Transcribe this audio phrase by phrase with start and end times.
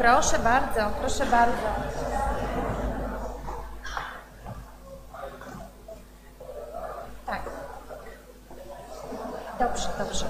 [0.00, 1.68] Proszę bardzo, proszę bardzo.
[7.26, 7.42] Tak.
[9.58, 10.26] Dobrze, dobrze.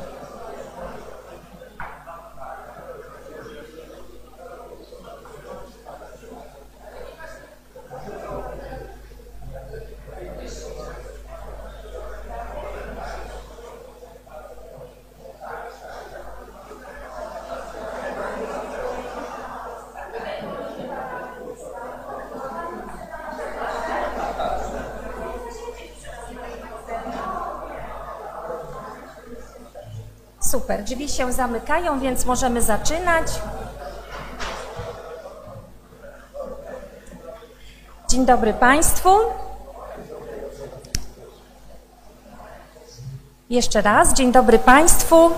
[30.70, 33.26] Super, drzwi się zamykają, więc możemy zaczynać.
[38.08, 39.11] Dzień dobry Państwu.
[43.50, 45.31] Jeszcze raz, dzień dobry Państwu.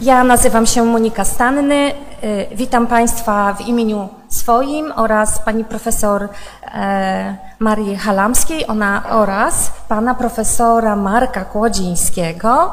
[0.00, 1.92] Ja nazywam się Monika Stanny.
[2.24, 6.28] Y, Witam Państwa w imieniu swoim oraz pani profesor
[6.74, 12.70] e, Marii Halamskiej ona, oraz pana profesora Marka Kłodzińskiego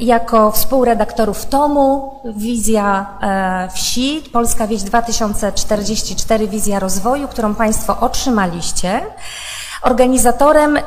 [0.00, 9.00] jako współredaktorów tomu Wizja e, Wsi, Polska Wieś 2044, Wizja Rozwoju, którą Państwo otrzymaliście.
[9.82, 10.82] Organizatorem e,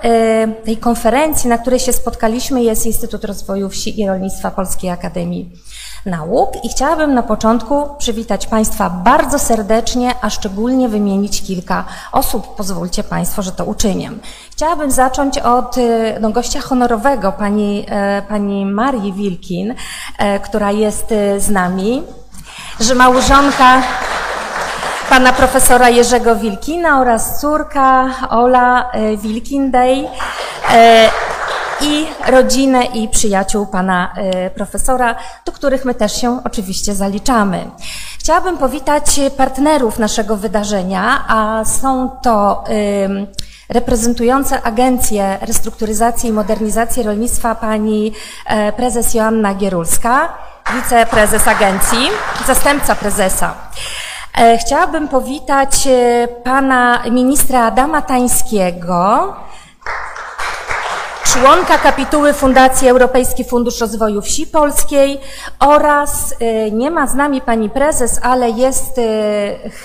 [0.48, 5.52] tej konferencji, na której się spotkaliśmy, jest Instytut Rozwoju Wsi i Rolnictwa Polskiej Akademii
[6.06, 6.66] Nauk.
[6.66, 12.56] I chciałabym na początku przywitać Państwa bardzo serdecznie, a szczególnie wymienić kilka osób.
[12.56, 14.12] Pozwólcie Państwo, że to uczynię.
[14.52, 19.76] Chciałabym zacząć od e, no, gościa honorowego, pani, e, pani Marii Wilkin,
[20.44, 22.04] która jest z nami,
[22.80, 23.82] że małżonka
[25.10, 30.08] pana profesora Jerzego Wilkina oraz córka Ola e, Wilkindej
[30.74, 31.10] e,
[31.82, 35.16] i rodzinę i przyjaciół pana e, profesora,
[35.46, 37.66] do których my też się oczywiście zaliczamy.
[38.20, 42.64] Chciałabym powitać partnerów naszego wydarzenia, a są to
[43.70, 48.14] reprezentujące Agencję Restrukturyzacji i Modernizacji Rolnictwa pani
[48.78, 50.30] prezes Joanna Gierulska,
[50.76, 52.10] wiceprezes agencji,
[52.48, 53.54] zastępca prezesa.
[54.38, 59.34] E, chciałabym powitać e, pana ministra Adama Tańskiego,
[61.24, 65.22] członka kapituły Fundacji Europejski Fundusz Rozwoju Wsi Polskiej
[65.60, 69.02] oraz e, nie ma z nami pani prezes, ale jest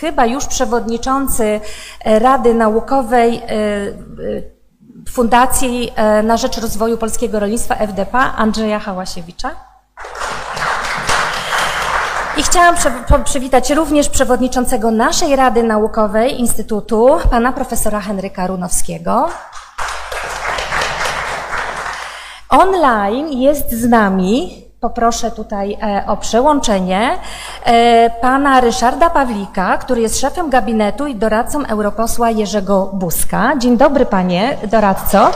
[0.00, 1.60] chyba już przewodniczący
[2.05, 3.43] Rady Naukowej
[5.08, 9.51] Fundacji na Rzecz Rozwoju Polskiego Rolnictwa FDP Andrzeja Hałasiewicza.
[12.36, 12.74] I chciałam
[13.24, 19.29] przywitać również przewodniczącego naszej Rady Naukowej Instytutu, pana profesora Henryka Runowskiego.
[22.50, 27.10] Online jest z nami, poproszę tutaj e, o przełączenie,
[27.64, 33.56] e, pana Ryszarda Pawlika, który jest szefem gabinetu i doradcą europosła Jerzego Buzka.
[33.58, 35.31] Dzień dobry panie doradco.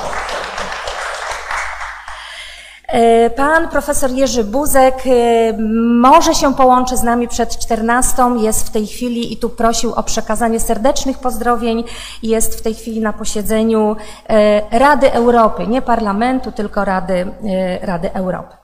[2.93, 5.53] E, pan profesor Jerzy Buzek e,
[6.01, 10.03] może się połączy z nami przed 14, jest w tej chwili i tu prosił o
[10.03, 11.85] przekazanie serdecznych pozdrowień.
[12.23, 13.97] Jest w tej chwili na posiedzeniu
[14.29, 17.27] e, Rady Europy, nie Parlamentu, tylko Rady,
[17.83, 18.57] Rady Europy.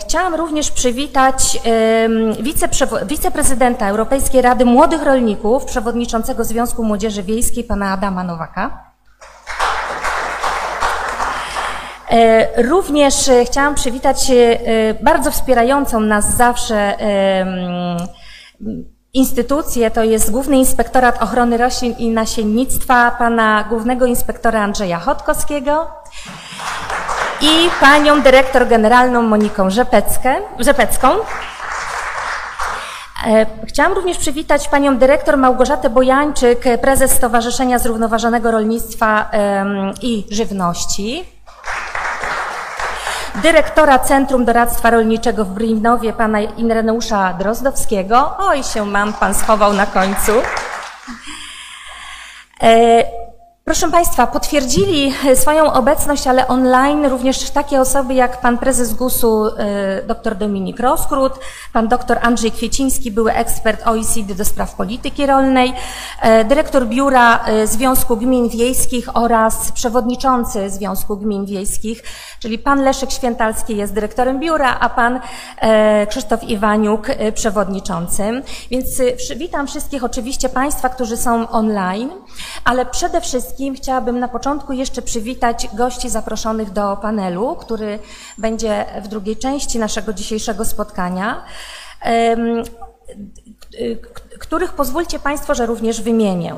[0.00, 1.60] Chciałam również przywitać
[3.06, 8.86] wiceprezydenta Europejskiej Rady Młodych Rolników, przewodniczącego Związku Młodzieży Wiejskiej, pana Adama Nowaka.
[11.86, 11.95] E,
[12.56, 16.96] również e, chciałam przywitać e, bardzo wspierającą nas zawsze
[19.12, 25.90] instytucję, to jest Główny Inspektorat Ochrony Roślin i Nasiennictwa, pana Głównego Inspektora Andrzeja Chodkowskiego
[27.40, 31.08] i panią dyrektor generalną Moniką Rzepeckę, Rzepecką.
[33.68, 39.30] Chciałam również przywitać panią dyrektor Małgorzatę Bojańczyk, prezes Stowarzyszenia Zrównoważonego Rolnictwa
[40.02, 41.35] i Żywności
[43.42, 48.36] dyrektora Centrum Doradztwa Rolniczego w Brinowie, pana Ireneusza Drozdowskiego.
[48.38, 50.32] Oj, się mam, pan schował na końcu.
[53.66, 59.44] E, Proszę Państwa, potwierdzili swoją obecność, ale online również takie osoby jak pan prezes GUS-u
[60.06, 61.32] dr Dominik Roskrót,
[61.72, 65.74] pan dr Andrzej Kwieciński, były ekspert OECD do spraw polityki rolnej,
[66.22, 72.02] e, dyrektor Biura e, Związku Gmin Wiejskich oraz przewodniczący Związku Gmin Wiejskich,
[72.40, 75.20] czyli pan Leszek Świętalski jest dyrektorem biura, a pan
[75.60, 78.42] e, Krzysztof Iwaniuk przewodniczącym.
[78.70, 78.86] Więc
[79.36, 82.10] witam wszystkich oczywiście Państwa, którzy są online,
[82.64, 87.98] ale przede wszystkim wszystkim chciałabym na początku jeszcze przywitać gości zaproszonych do panelu, który
[88.38, 91.44] będzie w drugiej części naszego dzisiejszego spotkania,
[94.38, 96.54] których pozwólcie Państwo, że również wymienię.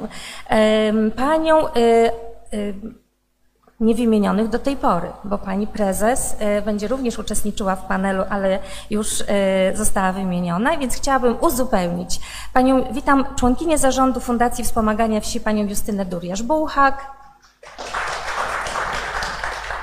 [1.17, 1.71] Panią y,
[2.55, 2.75] y,
[3.80, 8.58] niewymienionych do tej pory, bo pani prezes y, będzie również uczestniczyła w panelu, ale
[8.90, 9.08] już
[9.75, 12.20] została wymieniona, więc chciałabym uzupełnić.
[12.52, 16.92] Panią, witam członkinię zarządu Fundacji Wspomagania Wsi, panią Justynę Duriasz-Bułhak.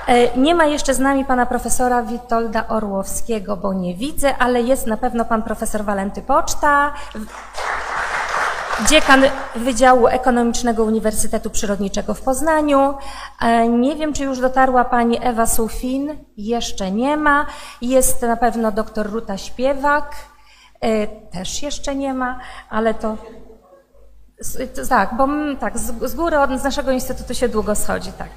[0.06, 4.86] E, nie ma jeszcze z nami pana profesora Witolda Orłowskiego, bo nie widzę, ale jest
[4.86, 6.92] na pewno pan profesor Walenty Poczta
[8.88, 9.22] dziekan
[9.56, 12.94] Wydziału Ekonomicznego Uniwersytetu Przyrodniczego w Poznaniu.
[13.40, 16.16] E, nie wiem, czy już dotarła pani Ewa Sufin.
[16.36, 17.46] Jeszcze nie ma.
[17.82, 20.14] Jest na pewno doktor Ruta Śpiewak.
[20.80, 22.38] E, też jeszcze nie ma,
[22.70, 23.16] ale to
[24.88, 25.28] tak, bo
[25.60, 28.28] tak, z, góry od, naszego instytutu się długo schodzi, tak.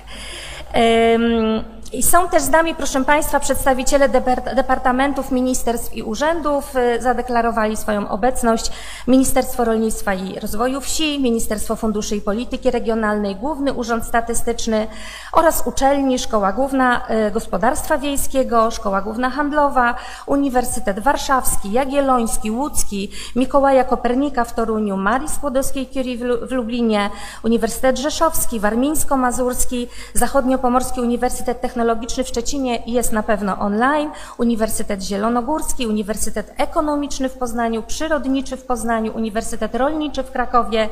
[1.94, 4.10] I są też z nami, proszę Państwa, przedstawiciele
[4.56, 6.76] departamentów, ministerstw i urzędów.
[6.76, 8.72] Y, zadeklarowali swoją obecność
[9.08, 14.88] Ministerstwo Rolnictwa i Rozwoju Wsi, Ministerstwo Funduszy i Polityki Regionalnej, Główny Urząd Statystyczny
[15.34, 23.84] oraz uczelni, Szkoła Główna y, Gospodarstwa Wiejskiego, Szkoła Główna Handlowa, Uniwersytet Warszawski, Jagielloński, Łódzki, Mikołaja
[23.84, 26.18] Kopernika w Toruniu, Marii Skłodowskiej-Curie
[26.48, 27.10] w Lublinie,
[27.44, 35.88] Uniwersytet Rzeszowski, Warmińsko-Mazurski, Zachodniopomorski Uniwersytet Technologiczny, Technologiczny w Szczecinie jest na pewno online, Uniwersytet Zielonogórski,
[35.88, 40.90] Uniwersytet Ekonomiczny w Poznaniu, Przyrodniczy w Poznaniu, Uniwersytet Rolniczy w Krakowie,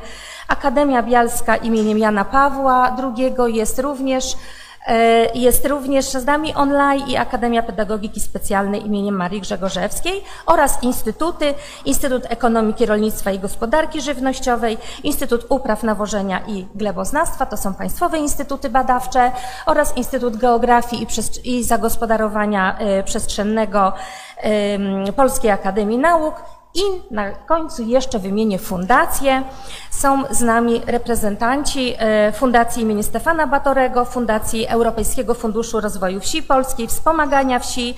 [0.48, 4.36] Akademia Bialska imieniem Jana Pawła II jest również
[5.34, 11.54] jest również z nami online i Akademia Pedagogiki Specjalnej imieniem Marii Grzegorzewskiej oraz instytuty,
[11.86, 18.70] Instytut Ekonomiki, Rolnictwa i Gospodarki Żywnościowej, Instytut Upraw, Nawożenia i Gleboznawstwa, to są państwowe instytuty
[18.70, 19.32] badawcze
[19.66, 21.08] oraz Instytut Geografii
[21.44, 23.94] i, i Zagospodarowania e, Przestrzennego
[25.16, 29.44] Polskiej Akademii Nauk i na końcu jeszcze wymienię fundacje.
[29.92, 33.04] Są z nami reprezentanci e, Fundacji im.
[33.04, 37.96] Stefana Batorego, Fundacji Europejskiego Funduszu Rozwoju Wsi Polskiej, Wspomagania Wsi,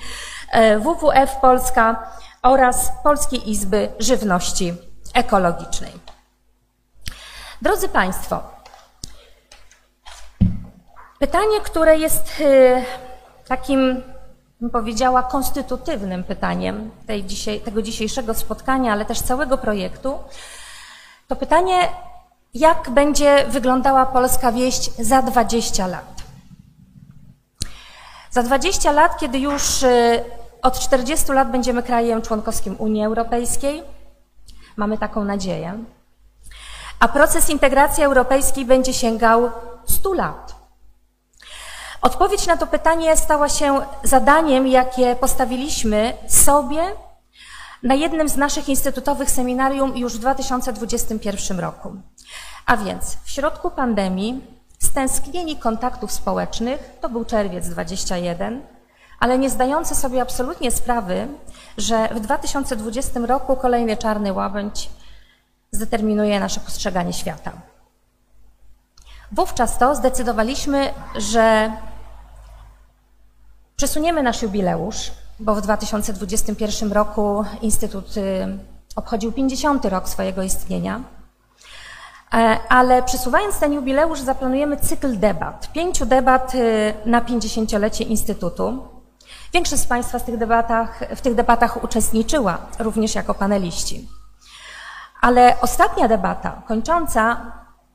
[0.52, 2.10] e, WWF Polska
[2.42, 4.74] oraz Polskiej Izby Żywności
[5.14, 5.92] Ekologicznej.
[7.62, 8.42] Drodzy Państwo,
[11.18, 12.82] pytanie, które jest e,
[13.48, 14.02] takim
[14.60, 16.90] bym powiedziała, konstytutywnym pytaniem
[17.24, 20.18] dzisiaj, tego dzisiejszego spotkania, ale też całego projektu,
[21.28, 21.88] to pytanie,
[22.54, 26.22] jak będzie wyglądała polska wieść za 20 lat.
[28.30, 30.24] Za 20 lat, kiedy już y,
[30.62, 33.82] od 40 lat będziemy krajem członkowskim Unii Europejskiej,
[34.76, 35.84] mamy taką nadzieję,
[37.00, 39.50] a proces integracji europejskiej będzie sięgał
[39.86, 40.59] 100 lat.
[42.02, 46.82] Odpowiedź na to pytanie stała się zadaniem, jakie postawiliśmy sobie
[47.82, 51.96] na jednym z naszych instytutowych seminarium już w 2021 roku.
[52.66, 54.44] A więc w środku pandemii
[54.78, 58.62] stęsknieni kontaktów społecznych, to był czerwiec 21,
[59.20, 61.28] ale nie zdający sobie absolutnie sprawy,
[61.78, 64.90] że w 2020 roku kolejny czarny łabędź
[65.72, 67.52] zdeterminuje nasze postrzeganie świata.
[69.32, 71.72] Wówczas to zdecydowaliśmy, że
[73.80, 78.58] Przesuniemy nasz jubileusz, bo w 2021 roku Instytut y,
[78.96, 79.84] obchodził 50.
[79.84, 81.00] rok swojego istnienia.
[82.34, 88.88] E, ale przesuwając ten jubileusz, zaplanujemy cykl debat, pięciu debat y, na 50-lecie Instytutu.
[89.52, 94.08] Większość z Państwa w tych, debatach, w tych debatach uczestniczyła, również jako paneliści.
[95.20, 97.52] Ale ostatnia debata kończąca,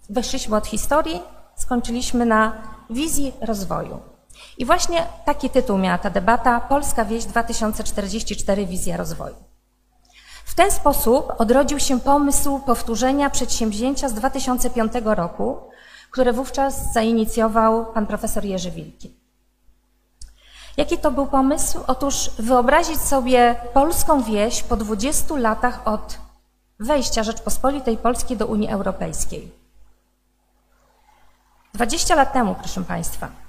[0.09, 1.21] weszliśmy od historii,
[1.55, 2.53] skończyliśmy na
[2.89, 4.14] wizji rozwoju.
[4.57, 9.35] I właśnie taki tytuł miała ta debata Polska Wieś 2044 Wizja Rozwoju.
[10.45, 15.57] W ten sposób odrodził się pomysł powtórzenia przedsięwzięcia z 2005 roku,
[16.11, 19.13] które wówczas zainicjował pan profesor Jerzy Wilki.
[20.77, 21.79] Jaki to był pomysł?
[21.87, 26.17] Otóż wyobrazić sobie polską wieś po 20 latach od
[26.79, 29.51] wejścia Rzeczpospolitej Polskiej do Unii Europejskiej.
[31.73, 33.44] 20 lat temu, proszę Państwa.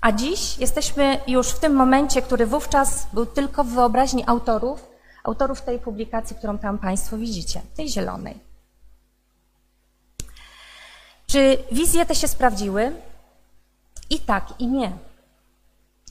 [0.00, 4.86] A dziś jesteśmy już w tym momencie, który wówczas był tylko w wyobraźni autorów,
[5.24, 8.38] autorów tej publikacji, którą tam Państwo widzicie, tej zielonej.
[11.26, 12.92] Czy wizje te się sprawdziły?
[14.10, 14.92] I tak, i nie.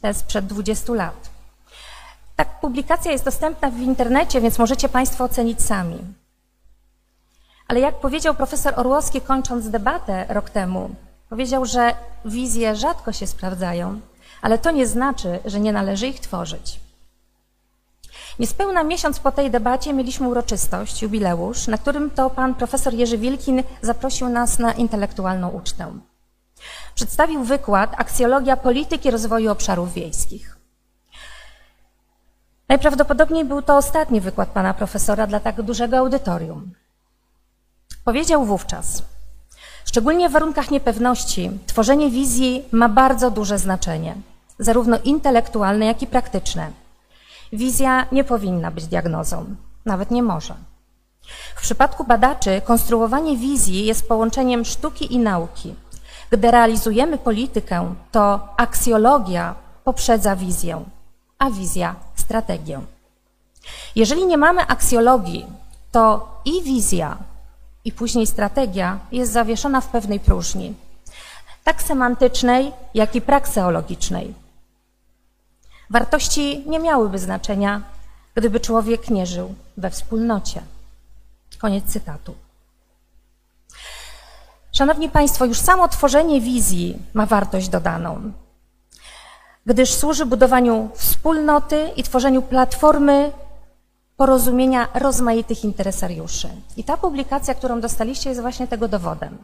[0.01, 1.30] To jest sprzed 20 lat.
[2.36, 6.00] Ta publikacja jest dostępna w internecie, więc możecie Państwo ocenić sami.
[7.68, 10.96] Ale jak powiedział profesor Orłowski, kończąc debatę rok temu,
[11.34, 14.00] powiedział, że wizje rzadko się sprawdzają,
[14.42, 16.80] ale to nie znaczy, że nie należy ich tworzyć.
[18.40, 23.63] Niespełna miesiąc po tej debacie mieliśmy uroczystość, jubileusz, na którym to pan profesor Jerzy Wilkin
[23.82, 26.00] zaprosił nas na intelektualną ucztę.
[26.96, 30.58] Przedstawił wykład Aksjologia polityki rozwoju obszarów wiejskich.
[32.70, 36.72] Najprawdopodobniej był to ostatni wykład pana profesora dla tak dużego audytorium.
[38.06, 39.12] Powiedział wówczas,
[39.93, 44.15] szczególnie w warunkach niepewności, tworzenie wizji ma bardzo duże znaczenie,
[44.59, 46.71] zarówno intelektualne, jak i praktyczne.
[47.51, 50.55] Wizja nie powinna być diagnozą, nawet nie może.
[51.55, 55.75] W przypadku badaczy konstruowanie wizji jest połączeniem sztuki i nauki.
[56.29, 60.83] Gdy realizujemy politykę, to aksjologia poprzedza wizję,
[61.39, 62.81] a wizja strategię.
[63.95, 65.45] Jeżeli nie mamy aksjologii,
[65.91, 67.17] to i wizja,
[67.86, 70.74] i później strategia jest zawieszona w pewnej próżni,
[71.63, 74.34] tak semantycznej, jak i prakseologicznej.
[75.90, 77.82] Wartości nie miałyby znaczenia,
[78.36, 80.62] gdyby człowiek nie żył we wspólnocie.
[81.60, 82.36] Koniec cytatu.
[84.72, 88.32] Szanowni Państwo, już samo tworzenie wizji ma wartość dodaną,
[89.65, 93.32] gdyż służy budowaniu wspólnoty i tworzeniu platformy
[94.17, 96.49] porozumienia rozmaitych interesariuszy.
[96.78, 99.38] I ta publikacja, którą dostaliście, jest właśnie tego dowodem.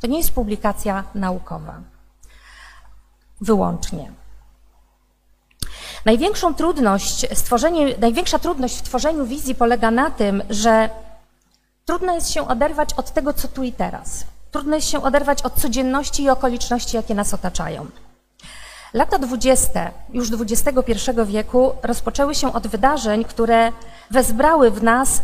[0.00, 1.80] To nie jest publikacja naukowa.
[3.40, 4.12] Wyłącznie.
[6.04, 7.26] Największą trudność
[8.00, 10.90] największa trudność w tworzeniu wizji polega na tym, że
[11.84, 14.24] trudno jest się oderwać od tego, co tu i teraz.
[14.50, 17.86] Trudno jest się oderwać od codzienności i okoliczności, jakie nas otaczają.
[18.94, 20.92] Lata dwudzieste już XXI
[21.26, 23.72] wieku rozpoczęły się od wydarzeń, które
[24.10, 25.22] wezbrały w nas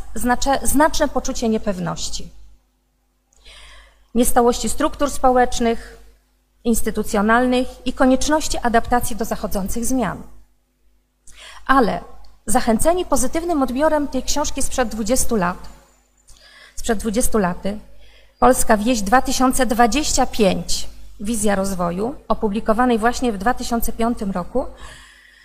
[0.62, 2.28] znaczne poczucie niepewności.
[4.14, 5.98] Niestałości struktur społecznych,
[6.64, 10.22] instytucjonalnych i konieczności adaptacji do zachodzących zmian.
[11.66, 12.00] Ale
[12.46, 15.58] zachęceni pozytywnym odbiorem tej książki sprzed 20 lat,
[16.76, 17.78] sprzed 20 laty,
[18.38, 20.88] Polska Wieś 2025,
[21.22, 24.66] Wizja Rozwoju, opublikowanej właśnie w 2005 roku,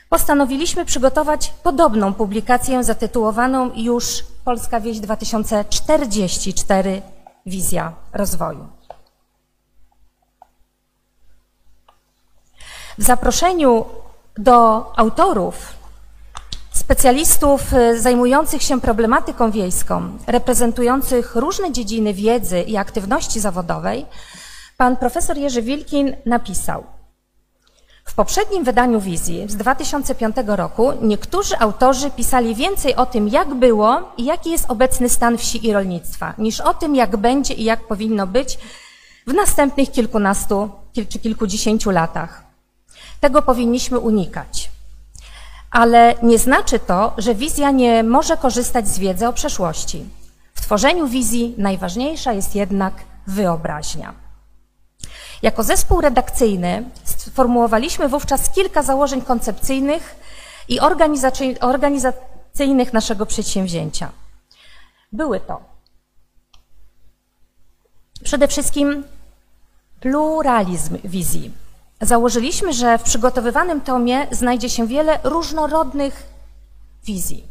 [0.10, 7.02] postanowiliśmy przygotować podobną publikację zatytułowaną już Polska Wieś 2044
[7.46, 8.68] Wizja Rozwoju.
[12.98, 13.86] W zaproszeniu
[14.38, 15.74] do autorów,
[16.72, 24.06] specjalistów y, zajmujących się problematyką wiejską, reprezentujących różne dziedziny wiedzy i aktywności zawodowej,
[24.78, 26.84] pan profesor Jerzy Wilkin napisał–
[28.08, 34.14] w poprzednim wydaniu wizji z 2005 roku niektórzy autorzy pisali więcej o tym, jak było
[34.18, 37.88] i jaki jest obecny stan wsi i rolnictwa, niż o tym, jak będzie i jak
[37.88, 38.60] powinno być
[39.28, 40.70] w następnych kilkunastu
[41.10, 42.44] czy kilkudziesięciu latach.
[43.20, 44.72] Tego powinniśmy unikać.
[45.72, 50.06] Ale nie znaczy to, że wizja nie może korzystać z wiedzy o przeszłości.
[50.54, 52.94] W tworzeniu wizji najważniejsza jest jednak
[53.28, 54.27] wyobraźnia.
[55.42, 60.16] Jako zespół redakcyjny sformułowaliśmy wówczas kilka założeń koncepcyjnych
[60.68, 60.80] i
[61.60, 64.12] organizacyjnych naszego przedsięwzięcia.
[65.12, 65.62] Były to
[68.24, 69.04] przede wszystkim
[70.00, 71.52] pluralizm wizji.
[72.02, 76.24] Założyliśmy, że w przygotowywanym tomie znajdzie się wiele różnorodnych
[77.04, 77.44] wizji,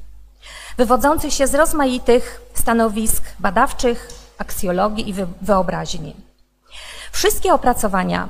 [0.76, 6.14] wywodzących się z rozmaitych stanowisk badawczych, aksjologii i wyobraźni.
[7.16, 8.28] Wszystkie opracowania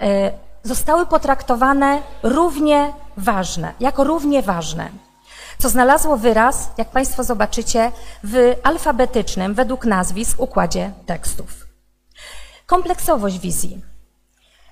[0.00, 4.88] e, zostały potraktowane równie ważne, jako równie ważne,
[5.58, 7.92] co znalazło wyraz, jak Państwo zobaczycie,
[8.24, 11.66] w alfabetycznym, według nazwisk, układzie tekstów.
[12.66, 13.82] Kompleksowość wizji.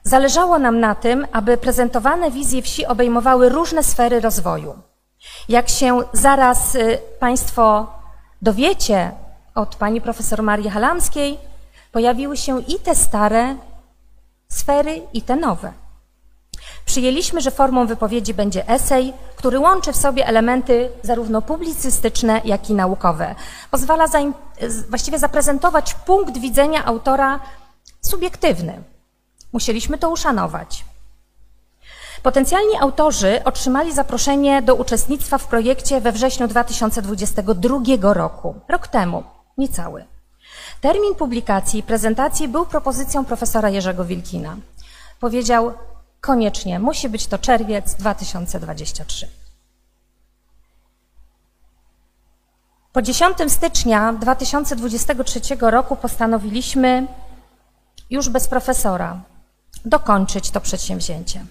[0.03, 4.79] Zależało nam na tym, aby prezentowane wizje wsi obejmowały różne sfery rozwoju.
[5.49, 7.93] Jak się zaraz y, Państwo
[8.43, 9.13] dowiecie
[9.55, 11.39] od pani profesor Marii Halamskiej,
[11.93, 13.57] pojawiły się i te stare
[14.49, 15.73] sfery, i te nowe.
[16.85, 22.75] Przyjęliśmy, że formą wypowiedzi będzie esej, który łączy w sobie elementy zarówno publicystyczne, jak i
[22.75, 23.35] naukowe.
[23.71, 24.07] Pozwala
[24.89, 27.41] właściwie zaprezentować punkt widzenia autora
[28.01, 28.83] subiektywny.
[29.53, 30.85] Musieliśmy to uszanować.
[32.23, 37.79] Potencjalni autorzy otrzymali zaproszenie do uczestnictwa w projekcie we wrześniu 2022
[38.15, 39.25] roku, rok temu,
[39.59, 40.05] niecały.
[40.81, 44.57] Termin publikacji i prezentacji był propozycją profesora Jerzego Wilkina.
[45.21, 45.73] Powiedział,
[46.21, 49.29] koniecznie, musi być to czerwiec 2023.
[52.93, 57.07] Po 10 stycznia 2023 roku postanowiliśmy
[58.11, 59.21] już bez profesora
[59.85, 61.45] dokończyć to przedsięwzięcie.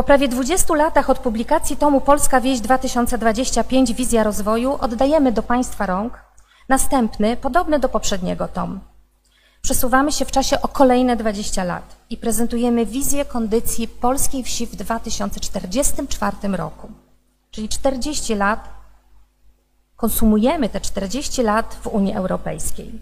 [0.00, 5.86] Po prawie 20 latach od publikacji tomu Polska Wieś 2025 Wizja Rozwoju oddajemy do Państwa
[5.86, 6.24] rąk
[6.68, 8.80] następny, podobny do poprzedniego tom.
[9.62, 14.76] Przesuwamy się w czasie o kolejne 20 lat i prezentujemy wizję kondycji polskiej wsi w
[14.76, 16.88] 2044 roku.
[17.50, 18.68] Czyli 40 lat,
[19.96, 23.00] konsumujemy te 40 lat w Unii Europejskiej.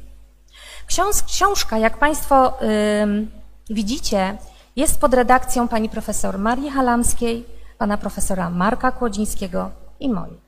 [1.26, 4.38] książka, jak Państwo yy, widzicie,
[4.78, 7.46] jest pod redakcją pani profesor Marii Halamskiej,
[7.78, 10.40] pana profesora Marka Kłodzińskiego i mojej.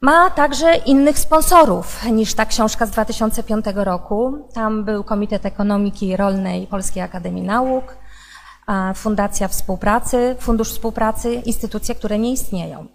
[0.00, 4.48] Ma także innych sponsorów niż ta książka z 2005 roku.
[4.54, 7.96] Tam był Komitet Ekonomiki Rolnej Polskiej Akademii Nauk,
[8.94, 12.86] Fundacja Współpracy, Fundusz Współpracy, instytucje, które nie istnieją.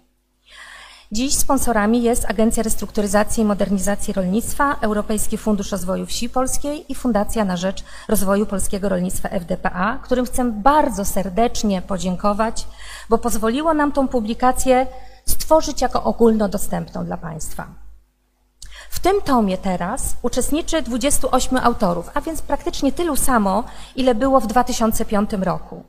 [1.12, 7.44] Dziś sponsorami jest Agencja Restrukturyzacji i Modernizacji Rolnictwa, Europejski Fundusz Rozwoju Wsi Polskiej i Fundacja
[7.44, 12.66] na Rzecz Rozwoju Polskiego Rolnictwa FDPA, którym chcę bardzo serdecznie podziękować,
[13.08, 14.86] bo pozwoliło nam tą publikację
[15.26, 17.66] stworzyć jako ogólnodostępną dla Państwa.
[18.90, 23.64] W tym tomie teraz uczestniczy 28 autorów, a więc praktycznie tylu samo,
[23.96, 25.84] ile było w 2005 roku.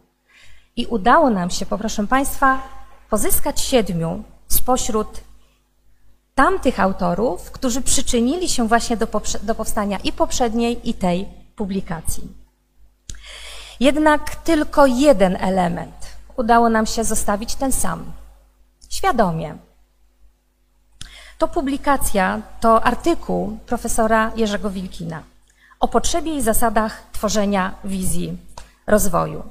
[0.75, 2.62] I udało nam się, poproszę Państwa,
[3.10, 4.23] pozyskać siedmiu
[4.67, 5.21] spośród
[6.36, 9.08] tamtych autorów, którzy przyczynili się właśnie do,
[9.43, 12.27] do powstania i poprzedniej, i tej publikacji.
[13.80, 15.95] Jednak tylko jeden element
[16.36, 18.12] udało nam się zostawić ten sam.
[18.89, 19.58] Świadomie.
[21.38, 25.23] To publikacja, to artykuł profesora Jerzego Wilkina
[25.80, 28.38] o potrzebie i zasadach tworzenia wizji
[28.88, 29.43] rozwoju.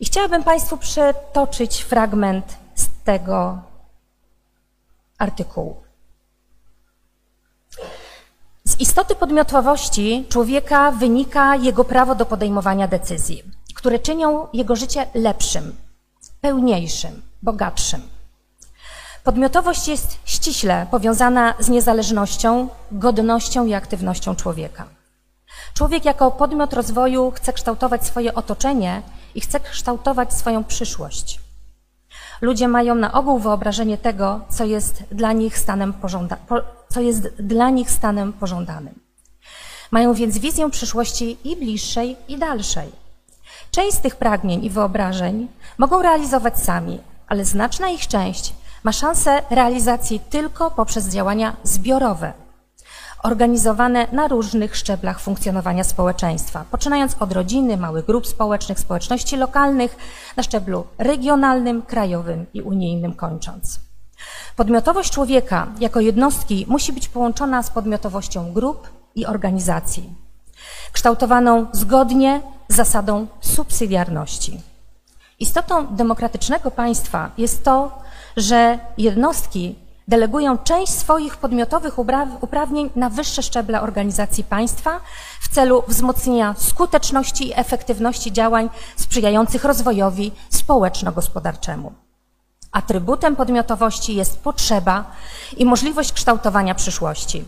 [0.00, 3.58] I chciałabym Państwu przetoczyć fragment z tego
[5.18, 5.76] artykułu.
[8.64, 13.42] Z istoty podmiotowości człowieka wynika jego prawo do podejmowania decyzji,
[13.74, 15.76] które czynią jego życie lepszym,
[16.40, 18.02] pełniejszym, bogatszym.
[19.24, 24.84] Podmiotowość jest ściśle powiązana z niezależnością, godnością i aktywnością człowieka.
[25.74, 29.02] Człowiek jako podmiot rozwoju chce kształtować swoje otoczenie
[29.34, 31.45] i chce kształtować swoją przyszłość.
[32.40, 36.36] Ludzie mają na ogół wyobrażenie tego, co jest dla nich stanem, pożąda
[36.88, 38.94] co jest dla nich stanem pożądanym.
[39.90, 42.92] Mają więc wizję przyszłości i bliższej, i dalszej.
[43.70, 49.42] Część z tych pragnień i wyobrażeń mogą realizować sami, ale znaczna ich część ma szansę
[49.50, 52.32] realizacji tylko poprzez działania zbiorowe,
[53.26, 59.96] organizowane na różnych szczeblach funkcjonowania społeczeństwa, poczynając od rodziny, małych grup społecznych, społeczności lokalnych,
[60.36, 63.80] na szczeblu regionalnym, krajowym i unijnym kończąc.
[64.56, 70.14] Podmiotowość człowieka jako jednostki musi być połączona z podmiotowością grup i organizacji,
[70.92, 74.60] kształtowaną zgodnie z zasadą subsydiarności.
[75.40, 77.98] Istotą demokratycznego państwa jest to,
[78.36, 81.98] że jednostki delegują część swoich podmiotowych
[82.40, 85.00] uprawnień na wyższe szczeble organizacji państwa
[85.40, 91.92] w celu wzmocnienia skuteczności i efektywności działań sprzyjających rozwojowi społeczno-gospodarczemu.
[92.72, 95.04] Atrybutem podmiotowości jest potrzeba
[95.56, 97.44] i możliwość kształtowania przyszłości.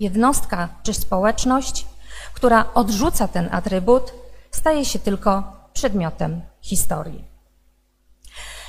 [0.00, 1.86] Jednostka czy społeczność,
[2.34, 4.12] która odrzuca ten atrybut,
[4.50, 7.24] staje się tylko przedmiotem historii.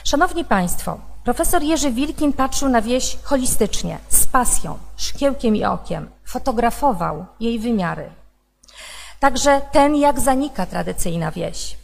[0.03, 0.99] Szanowni Państwo,
[1.29, 6.09] Profesor Jerzy Wilkin patrzył na wieś holistycznie, z pasją, szkiełkiem i okiem.
[6.25, 8.09] Fotografował jej wymiary.
[9.19, 11.77] Także ten, jak zanika tradycyjna wieś.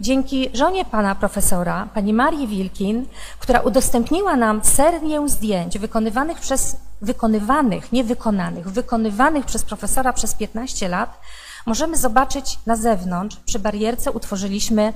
[0.00, 3.06] Dzięki żonie pana profesora, pani Marii Wilkin,
[3.38, 10.88] która udostępniła nam serię zdjęć wykonywanych przez, wykonywanych, nie wykonanych, wykonywanych przez profesora przez 15
[10.88, 11.20] lat,
[11.66, 14.92] możemy zobaczyć na zewnątrz, przy barierce utworzyliśmy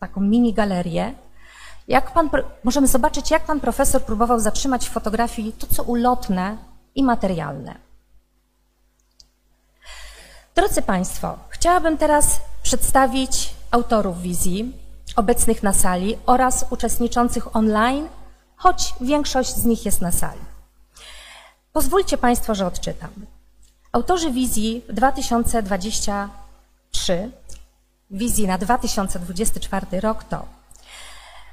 [0.00, 1.14] taką mini galerię,
[1.88, 2.30] jak pan,
[2.64, 6.56] możemy zobaczyć, jak pan profesor próbował zatrzymać w fotografii to, co ulotne
[6.94, 7.74] i materialne.
[10.54, 14.72] Drodzy Państwo, chciałabym teraz przedstawić autorów wizji
[15.16, 18.08] obecnych na sali oraz uczestniczących online,
[18.56, 20.40] choć większość z nich jest na sali.
[21.72, 23.10] Pozwólcie Państwo, że odczytam.
[23.92, 27.30] Autorzy wizji 2023,
[28.10, 30.55] wizji na 2024 rok to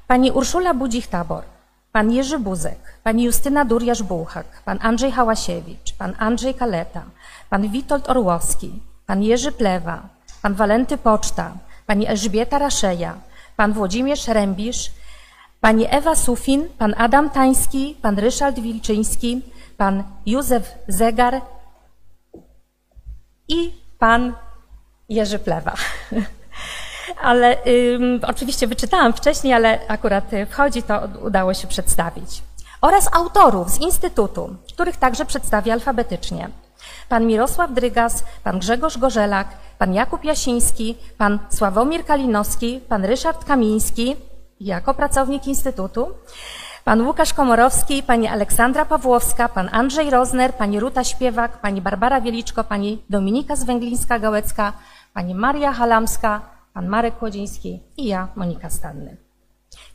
[0.06, 1.42] pani Urszula Budzich-Tabor,
[1.92, 7.02] pan Jerzy Buzek, pani Justyna Durjasz-Bułhak, pan Andrzej Hałasiewicz, pan Andrzej Kaleta,
[7.50, 10.08] pan Witold Orłowski, pan Jerzy Plewa,
[10.42, 11.52] pan Walenty Poczta,
[11.86, 13.14] pani Elżbieta Raszeja,
[13.56, 14.90] pan Włodzimierz Rębisz,
[15.60, 19.42] pani Ewa Sufin, pan Adam Tański, pan Ryszard Wilczyński,
[19.76, 21.40] pan Józef Zegar
[23.48, 24.32] i pan
[25.08, 25.74] Jerzy Plewa.
[27.24, 27.56] Ale
[27.94, 32.42] ym, oczywiście wyczytałam wcześniej, ale akurat y, wchodzi, to udało się przedstawić.
[32.80, 36.48] Oraz autorów z Instytutu, których także przedstawię alfabetycznie.
[37.08, 44.16] Pan Mirosław Drygas, pan Grzegorz Gorzelak, pan Jakub Jasiński, pan Sławomir Kalinowski, pan Ryszard Kamiński,
[44.60, 46.06] jako pracownik Instytutu,
[46.84, 52.64] pan Łukasz Komorowski, pani Aleksandra Pawłowska, pan Andrzej Rozner, pani Ruta Śpiewak, pani Barbara Wieliczko,
[52.64, 54.72] pani Dominika Zwęglińska-Gałecka,
[55.14, 59.16] pani Maria Halamska, pan Marek Kłodziński i ja, Monika Stanny.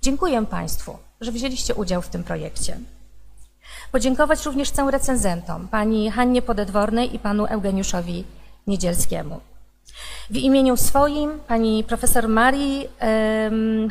[0.02, 2.78] Dziękuję Państwu, że wzięliście udział w tym projekcie.
[3.92, 8.24] Podziękować również chcę recenzentom, pani Hannie Podedwornej i panu Eugeniuszowi
[8.68, 9.40] Niedzielskiemu.
[10.30, 12.90] W imieniu swoim, pani profesor Marii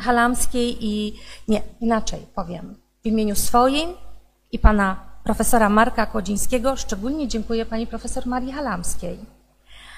[0.01, 3.89] Halamskiej i, nie, inaczej powiem, w imieniu swoim
[4.51, 9.19] i pana profesora Marka Kłodzińskiego szczególnie dziękuję pani profesor Marii Halamskiej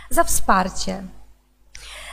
[0.09, 1.03] za wsparcie,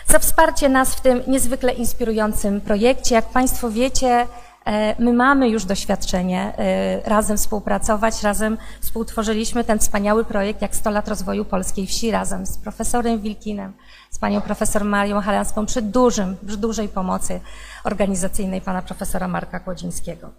[0.09, 3.15] za wsparcie nas w tym niezwykle inspirującym projekcie.
[3.15, 4.27] Jak Państwo wiecie,
[4.65, 10.91] e, my mamy już doświadczenie e, razem współpracować, razem współtworzyliśmy ten wspaniały projekt jak 100
[10.91, 13.73] lat rozwoju polskiej wsi razem z profesorem Wilkinem,
[14.11, 17.41] z panią profesor Marią Halanską przy dużym, przy dużej pomocy
[17.85, 20.31] organizacyjnej pana profesora Marka Kłodzińskiego.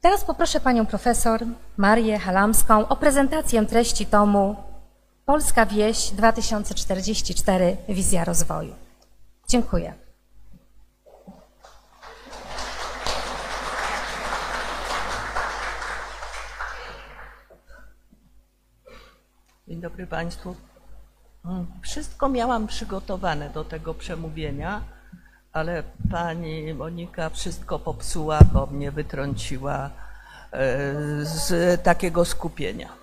[0.00, 1.40] Teraz poproszę panią profesor
[1.76, 4.69] Marię Halamską o prezentację treści tomu
[5.30, 8.74] Polska Wieś 2044 Wizja Rozwoju.
[9.48, 9.94] Dziękuję.
[19.68, 20.56] Dzień dobry Państwu.
[21.44, 24.80] Mm, Wszystko miałam przygotowane do tego przemówienia,
[25.52, 29.90] ale pani Monika wszystko popsuła, bo mnie wytrąciła
[30.52, 30.70] e,
[31.24, 32.99] z takiego skupienia.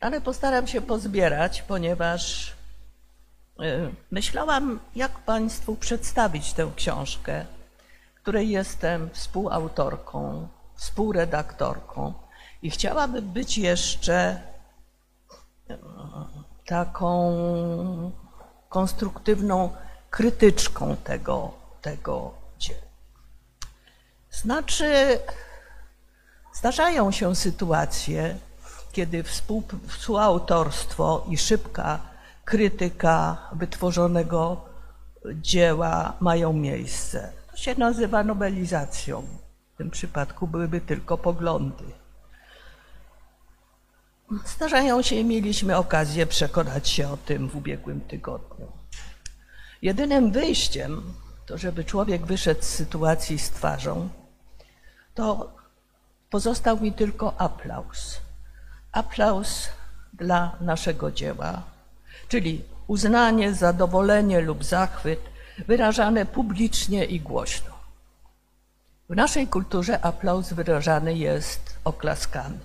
[0.00, 2.52] Ale postaram się pozbierać, ponieważ
[3.60, 7.46] e, myślałam, jak Państwu przedstawić tę książkę,
[8.14, 12.14] której jestem współautorką, współredaktorką
[12.62, 14.40] i chciałabym być jeszcze
[16.66, 17.32] taką
[18.68, 19.70] konstruktywną
[20.10, 22.80] krytyczką tego, tego dzieła.
[24.30, 25.18] Znaczy,
[26.52, 28.36] zdarzają się sytuacje,
[28.92, 32.00] kiedy współ, współautorstwo i szybka
[32.44, 34.64] krytyka wytworzonego
[35.34, 37.32] dzieła mają miejsce.
[37.50, 39.22] To się nazywa nowelizacją.
[39.74, 41.84] W tym przypadku byłyby tylko poglądy.
[44.46, 48.66] Zdarzają się i mieliśmy okazję przekonać się o tym w ubiegłym tygodniu.
[49.82, 51.02] Jedynym wyjściem,
[51.46, 54.08] to żeby człowiek wyszedł z sytuacji z twarzą,
[55.14, 55.52] to
[56.30, 58.20] pozostał mi tylko aplauz.
[58.92, 59.68] Aplauz
[60.12, 61.62] dla naszego dzieła,
[62.28, 65.20] czyli uznanie, zadowolenie lub zachwyt
[65.66, 67.70] wyrażane publicznie i głośno.
[69.08, 72.60] W naszej kulturze aplauz wyrażany jest oklaskami.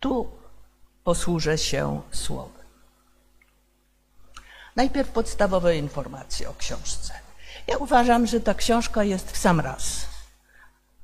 [0.00, 0.30] Tu
[1.04, 2.60] posłużę się słowem.
[4.76, 7.14] Najpierw podstawowe informacje o książce.
[7.66, 10.06] Ja uważam, że ta książka jest w sam raz.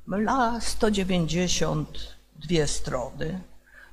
[0.06, 3.40] Ma 192 strony.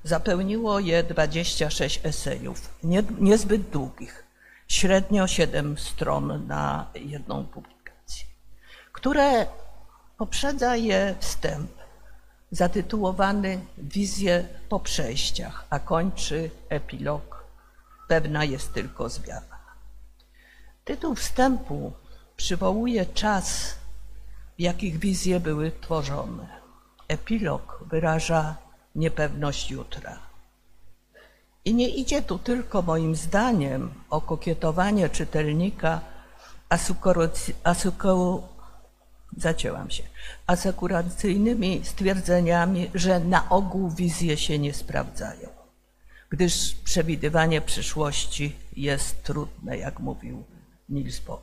[0.04, 4.24] Zapełniło je 26 esejów, nie, niezbyt długich,
[4.68, 8.26] średnio 7 stron na jedną publikację,
[8.92, 9.46] które
[10.18, 11.70] poprzedza je wstęp
[12.50, 17.34] zatytułowany Wizje po przejściach, a kończy epilog
[18.08, 19.58] Pewna jest tylko zmiana.
[20.84, 21.92] Tytuł wstępu
[22.36, 23.74] przywołuje czas,
[24.58, 26.46] w jakich wizje były tworzone.
[27.08, 28.56] Epilog wyraża
[28.94, 30.18] niepewność jutra.
[31.64, 36.00] I nie idzie tu tylko moim zdaniem o kokietowanie czytelnika
[39.90, 40.02] się,
[40.46, 45.48] asekuracyjnymi stwierdzeniami, że na ogół wizje się nie sprawdzają,
[46.30, 50.44] gdyż przewidywanie przyszłości jest trudne, jak mówił
[50.88, 51.42] Niels Bohr.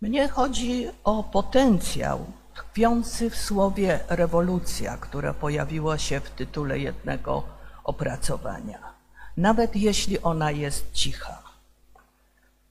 [0.00, 7.42] Mnie chodzi o potencjał tkwiący w słowie rewolucja, które pojawiło się w tytule jednego
[7.84, 8.92] opracowania.
[9.36, 11.42] nawet jeśli ona jest cicha.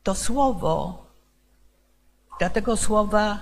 [0.04, 1.06] To słowo,
[2.40, 3.40] dla tego słowa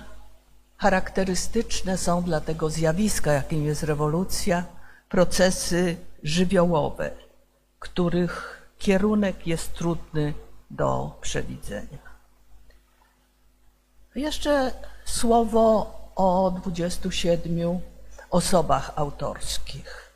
[0.76, 4.64] charakterystyczne są dla tego zjawiska, jakim jest rewolucja,
[5.08, 7.10] procesy żywiołowe,
[7.78, 10.34] których kierunek jest trudny
[10.70, 11.98] do przewidzenia.
[14.14, 14.72] Jeszcze
[15.04, 17.80] słowo o 27
[18.30, 20.12] osobach autorskich.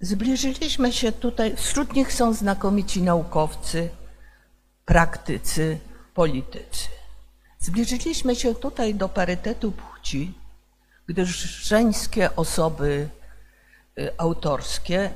[0.00, 3.88] Zbliżyliśmy się tutaj, wśród nich są znakomici naukowcy,
[4.84, 5.78] praktycy,
[6.14, 6.88] politycy.
[7.58, 10.34] Zbliżyliśmy się tutaj do parytetu płci,
[11.06, 11.28] gdyż
[11.64, 13.08] żeńskie osoby
[13.98, 15.10] y, autorskie,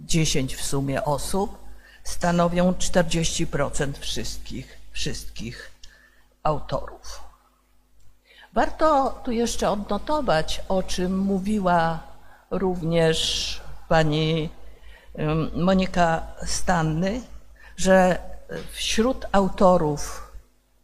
[0.00, 1.58] 10 w sumie osób,
[2.04, 5.70] stanowią 40% wszystkich, wszystkich
[6.42, 7.25] autorów.
[8.56, 12.00] Warto tu jeszcze odnotować, o czym mówiła
[12.50, 14.50] również pani
[15.56, 17.20] Monika Stanny,
[17.76, 18.18] że
[18.70, 20.32] wśród autorów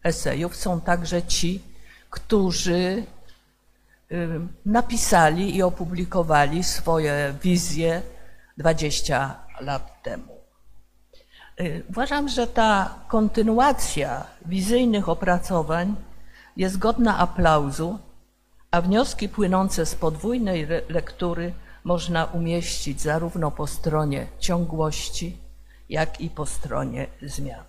[0.05, 1.63] esejów są także ci,
[2.11, 3.07] którzy
[4.67, 8.03] napisali i opublikowali swoje wizje
[8.59, 10.41] 20 lat temu.
[11.61, 15.97] Y, uważam, że ta kontynuacja wizyjnych opracowań
[16.57, 17.99] jest godna aplauzu,
[18.71, 25.37] a wnioski płynące z podwójnej lektury można umieścić zarówno po stronie ciągłości,
[25.89, 27.65] jak i po stronie zmian.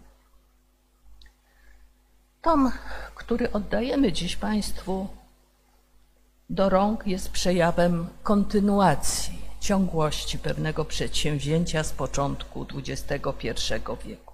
[2.41, 2.71] Tom,
[3.15, 5.07] który oddajemy dziś Państwu
[6.49, 13.53] do rąk, jest przejawem kontynuacji, ciągłości pewnego przedsięwzięcia z początku XXI
[14.05, 14.33] wieku.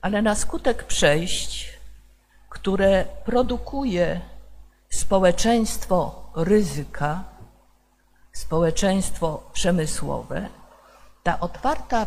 [0.00, 1.77] Ale na skutek przejść,
[2.48, 4.20] które produkuje
[4.90, 7.24] społeczeństwo ryzyka,
[8.32, 10.48] społeczeństwo przemysłowe,
[11.22, 12.06] ta otwarta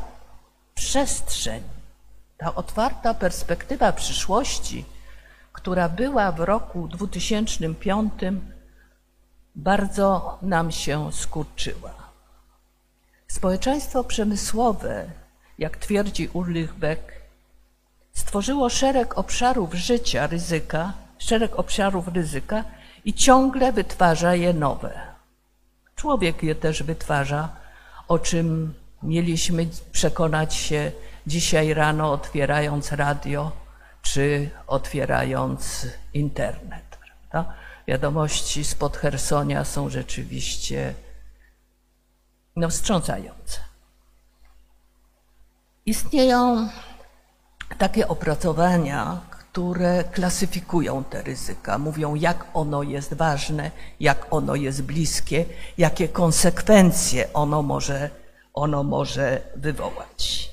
[0.75, 1.63] przestrzeń,
[2.37, 4.85] ta otwarta perspektywa przyszłości,
[5.53, 8.13] która była w roku 2005,
[9.55, 11.93] bardzo nam się skurczyła.
[13.27, 15.05] Społeczeństwo przemysłowe,
[15.57, 17.10] jak twierdzi Ulrich Beck,
[18.13, 22.63] stworzyło szereg obszarów życia ryzyka, szereg obszarów ryzyka
[23.05, 25.01] i ciągle wytwarza je nowe.
[25.95, 27.49] Człowiek je też wytwarza,
[28.07, 30.91] o czym mieliśmy przekonać się
[31.27, 33.51] dzisiaj rano, otwierając radio
[34.01, 36.97] czy otwierając internet.
[37.29, 37.53] Prawda?
[37.87, 40.93] Wiadomości spod Hersonia są rzeczywiście
[42.55, 43.59] no, wstrząsające.
[45.85, 46.69] Istnieją
[47.77, 55.45] takie opracowania, które klasyfikują te ryzyka, mówią, jak ono jest ważne, jak ono jest bliskie,
[55.77, 58.09] jakie konsekwencje ono może,
[58.53, 60.51] ono może wywołać.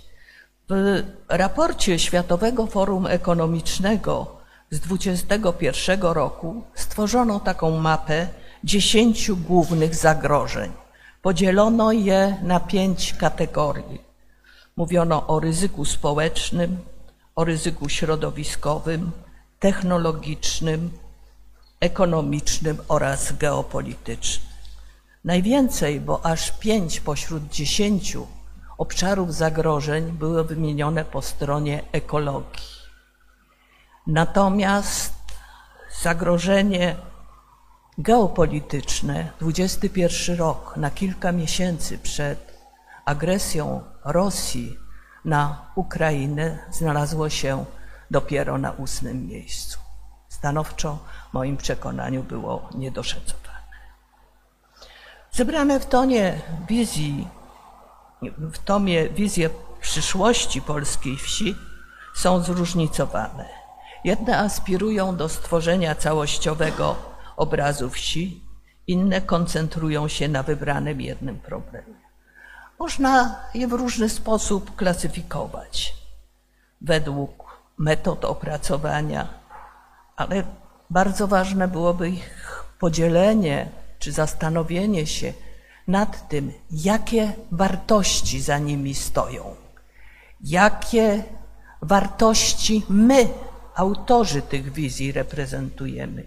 [0.68, 4.36] W raporcie Światowego Forum Ekonomicznego
[4.70, 8.28] z 2021 roku stworzono taką mapę
[8.64, 10.72] dziesięciu głównych zagrożeń.
[11.22, 14.02] Podzielono je na pięć kategorii.
[14.76, 16.78] Mówiono o ryzyku społecznym,
[17.38, 19.10] o ryzyku środowiskowym,
[19.60, 20.90] technologicznym,
[21.80, 24.48] ekonomicznym oraz geopolitycznym.
[25.24, 28.26] Najwięcej, bo aż pięć pośród dziesięciu
[28.78, 32.66] obszarów zagrożeń były wymienione po stronie ekologii.
[34.06, 35.14] Natomiast
[36.02, 36.96] zagrożenie
[37.98, 42.58] geopolityczne, 21 rok, na kilka miesięcy przed
[43.04, 44.87] agresją Rosji
[45.28, 47.64] na Ukrainę, znalazło się
[48.10, 49.78] dopiero na ósmym miejscu.
[50.28, 50.98] Stanowczo,
[51.30, 53.48] w moim przekonaniu, było niedoszacowane.
[55.32, 57.28] Zebrane w tonie wizji,
[58.38, 59.50] w tomie wizje
[59.80, 61.56] przyszłości polskiej wsi
[62.14, 63.48] są zróżnicowane.
[64.04, 66.96] Jedne aspirują do stworzenia całościowego
[67.36, 68.44] obrazu wsi,
[68.86, 71.97] inne koncentrują się na wybranym jednym problemie.
[72.78, 75.94] Można je w różny sposób klasyfikować
[76.80, 79.28] według metod opracowania,
[80.16, 80.42] ale
[80.90, 83.68] bardzo ważne byłoby ich podzielenie
[83.98, 85.32] czy zastanowienie się
[85.86, 89.56] nad tym, jakie wartości za nimi stoją,
[90.40, 91.24] jakie
[91.82, 93.28] wartości my,
[93.74, 96.26] autorzy tych wizji, reprezentujemy,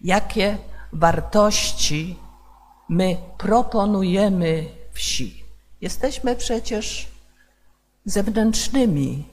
[0.00, 0.58] jakie
[0.92, 2.18] wartości
[2.88, 5.41] my proponujemy wsi.
[5.82, 7.08] Jesteśmy przecież
[8.04, 9.28] zewnętrznymi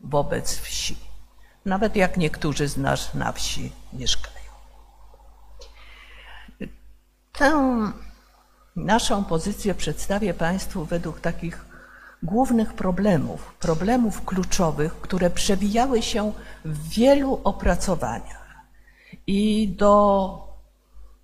[0.00, 0.96] wobec wsi,
[1.64, 4.36] nawet jak niektórzy z nas na wsi mieszkają.
[7.32, 7.52] Tę
[8.76, 11.64] naszą pozycję przedstawię Państwu według takich
[12.22, 16.32] głównych problemów, problemów kluczowych, które przewijały się
[16.64, 18.46] w wielu opracowaniach.
[19.26, 20.38] I do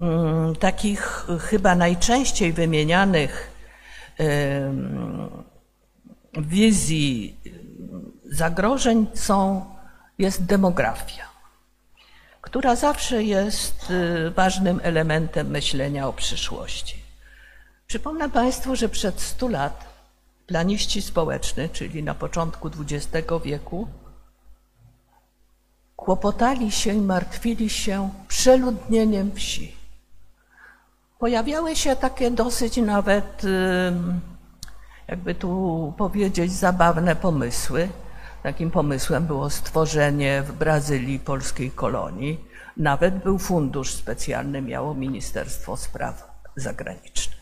[0.00, 3.51] mm, takich chyba najczęściej wymienianych
[6.38, 7.36] wizji
[8.24, 9.66] zagrożeń są,
[10.18, 11.24] jest demografia,
[12.40, 17.02] która zawsze jest y, ważnym elementem myślenia o przyszłości.
[17.86, 19.84] Przypomnę Państwu, że przed 100 lat
[20.46, 23.88] planiści społeczni, czyli na początku XX wieku,
[25.96, 29.81] kłopotali się i martwili się przeludnieniem wsi.
[31.22, 33.42] Pojawiały się takie dosyć nawet,
[35.08, 37.88] jakby tu powiedzieć, zabawne pomysły.
[38.42, 42.44] Takim pomysłem było stworzenie w Brazylii polskiej kolonii.
[42.76, 47.40] Nawet był fundusz specjalny, miało Ministerstwo Spraw Zagranicznych.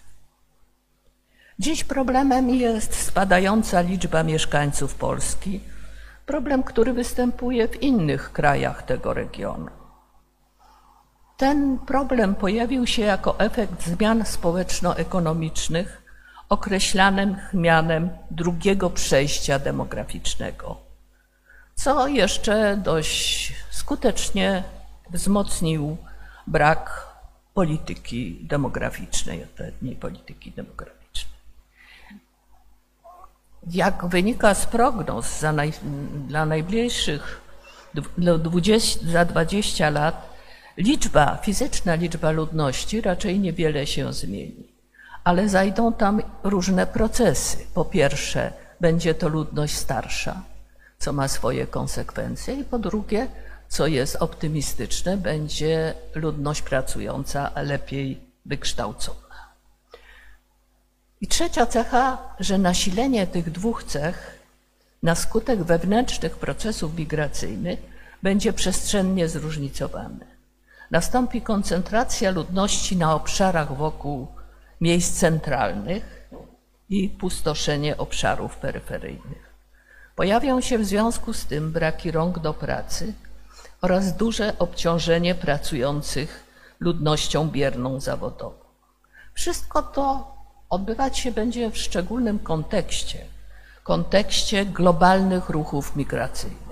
[1.58, 5.60] Dziś problemem jest spadająca liczba mieszkańców Polski,
[6.26, 9.79] problem, który występuje w innych krajach tego regionu.
[11.40, 16.02] Ten problem pojawił się jako efekt zmian społeczno-ekonomicznych
[16.48, 20.76] określanych mianem drugiego przejścia demograficznego,
[21.74, 24.62] co jeszcze dość skutecznie
[25.10, 25.96] wzmocnił
[26.46, 27.06] brak
[27.54, 31.40] polityki demograficznej, odpowiedniej polityki demograficznej.
[33.66, 35.72] Jak wynika z prognoz za naj,
[36.28, 37.40] dla najbliższych
[38.18, 40.29] dla 20, za 20 lat,
[40.76, 44.72] liczba, fizyczna liczba ludności raczej niewiele się zmieni,
[45.24, 47.66] ale zajdą tam różne procesy.
[47.74, 50.42] Po pierwsze, będzie to ludność starsza,
[50.98, 53.26] co ma swoje konsekwencje, i po drugie,
[53.68, 59.20] co jest optymistyczne, będzie ludność pracująca, lepiej wykształcona.
[61.20, 64.38] I trzecia cecha, że nasilenie tych dwóch cech
[65.02, 67.78] na skutek wewnętrznych procesów migracyjnych
[68.22, 70.29] będzie przestrzennie zróżnicowane.
[70.90, 74.26] Nastąpi koncentracja ludności na obszarach wokół
[74.80, 76.30] miejsc centralnych
[76.88, 79.54] i pustoszenie obszarów peryferyjnych.
[80.16, 83.14] Pojawią się w związku z tym braki rąk do pracy
[83.82, 86.44] oraz duże obciążenie pracujących
[86.80, 88.58] ludnością bierną zawodową.
[89.34, 90.34] Wszystko to
[90.70, 93.18] odbywać się będzie w szczególnym kontekście,
[93.84, 96.69] kontekście globalnych ruchów migracyjnych.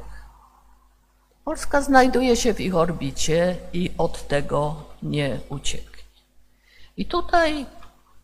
[1.49, 6.03] Polska znajduje się w ich orbicie i od tego nie ucieknie.
[6.97, 7.67] I tutaj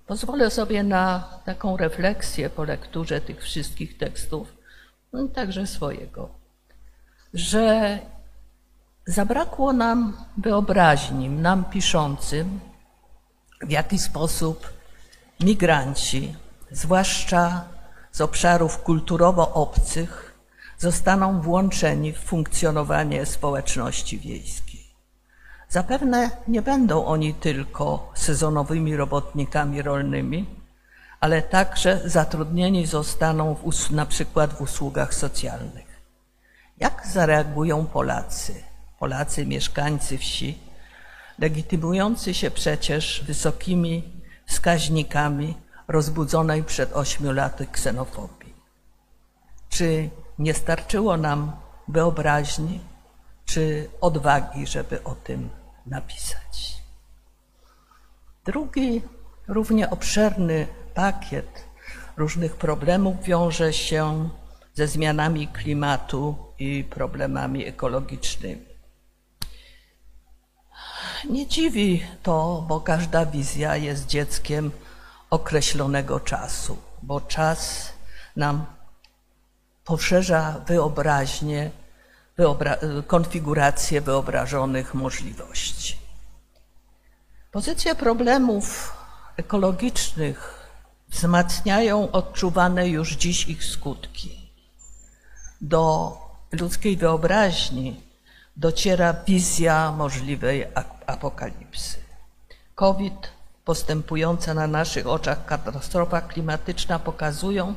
[0.06, 4.48] pozwolę sobie na taką refleksję po lekturze tych wszystkich tekstów,
[5.12, 6.28] no także swojego,
[7.34, 7.98] że
[9.06, 12.60] zabrakło nam wyobraźni, nam piszącym,
[13.62, 14.72] w jaki sposób
[15.40, 16.34] migranci,
[16.70, 17.64] zwłaszcza
[18.12, 20.23] z obszarów kulturowo obcych,
[20.84, 24.84] zostaną włączeni w funkcjonowanie społeczności wiejskiej.
[25.68, 30.46] Zapewne nie będą oni tylko sezonowymi robotnikami rolnymi,
[31.20, 35.90] ale także zatrudnieni zostaną w, na przykład w usługach socjalnych.
[36.78, 38.54] Jak zareagują Polacy,
[38.98, 40.58] Polacy mieszkańcy wsi,
[41.38, 45.56] legitymujący się przecież wysokimi wskaźnikami
[45.88, 48.54] rozbudzonej przed ośmiu laty ksenofobii.
[49.68, 51.52] Czy nie starczyło nam
[51.88, 52.80] wyobraźni,
[53.44, 55.50] czy odwagi, żeby o tym
[55.86, 56.82] napisać?
[58.44, 59.02] Drugi,
[59.48, 61.64] równie obszerny pakiet
[62.16, 64.28] różnych problemów wiąże się
[64.74, 68.74] ze zmianami klimatu i problemami ekologicznymi.
[71.30, 74.70] Nie dziwi to, bo każda wizja jest dzieckiem
[75.30, 77.92] określonego czasu, bo czas
[78.36, 78.66] nam
[79.84, 81.70] poszerza wyobraźnię,
[82.36, 82.76] wyobra
[83.06, 85.98] konfigurację wyobrażonych możliwości.
[87.52, 88.96] Pozycje problemów
[89.36, 90.68] ekologicznych
[91.08, 94.50] wzmacniają odczuwane już dziś ich skutki.
[95.60, 96.16] Do
[96.52, 98.00] ludzkiej wyobraźni
[98.56, 100.66] dociera wizja możliwej
[101.06, 101.98] apokalipsy.
[102.74, 103.28] COVID,
[103.64, 107.74] postępująca na naszych oczach katastrofa klimatyczna pokazują,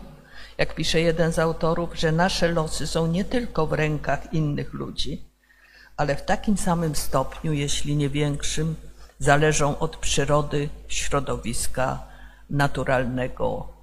[0.57, 5.25] jak pisze jeden z autorów, że nasze losy są nie tylko w rękach innych ludzi,
[5.97, 8.75] ale w takim samym stopniu, jeśli nie większym,
[9.19, 12.03] zależą od przyrody, środowiska
[12.49, 13.77] naturalnego.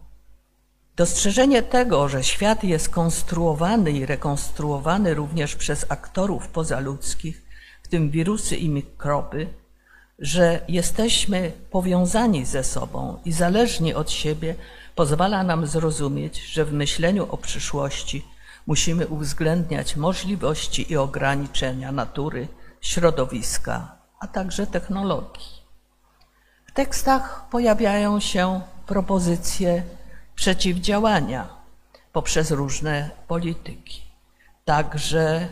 [0.97, 7.43] Dostrzeżenie tego, że świat jest konstruowany i rekonstruowany również przez aktorów pozaludzkich,
[7.83, 9.47] w tym wirusy i mikroby,
[10.19, 14.55] że jesteśmy powiązani ze sobą i zależni od siebie,
[14.95, 18.27] pozwala nam zrozumieć, że w myśleniu o przyszłości
[18.67, 22.49] musimy uwzględniać możliwości i ograniczenia natury,
[22.81, 25.65] środowiska, a także technologii.
[26.67, 29.83] W tekstach pojawiają się propozycje
[30.35, 31.49] przeciwdziałania
[32.13, 34.03] poprzez różne polityki,
[34.65, 35.49] także,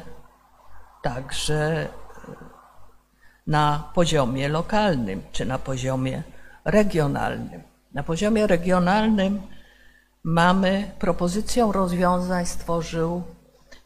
[1.02, 1.88] także
[3.46, 6.22] na poziomie lokalnym czy na poziomie
[6.64, 7.71] regionalnym.
[7.94, 9.42] Na poziomie regionalnym
[10.24, 13.22] mamy propozycję rozwiązań stworzył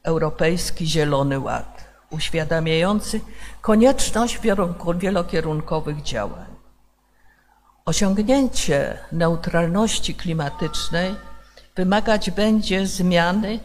[0.02, 3.20] Europejski Zielony Ład, uświadamiający
[3.60, 4.40] konieczność
[4.98, 6.46] wielokierunkowych działań.
[7.84, 11.14] Osiągnięcie neutralności klimatycznej
[11.76, 13.60] wymagać będzie zmiany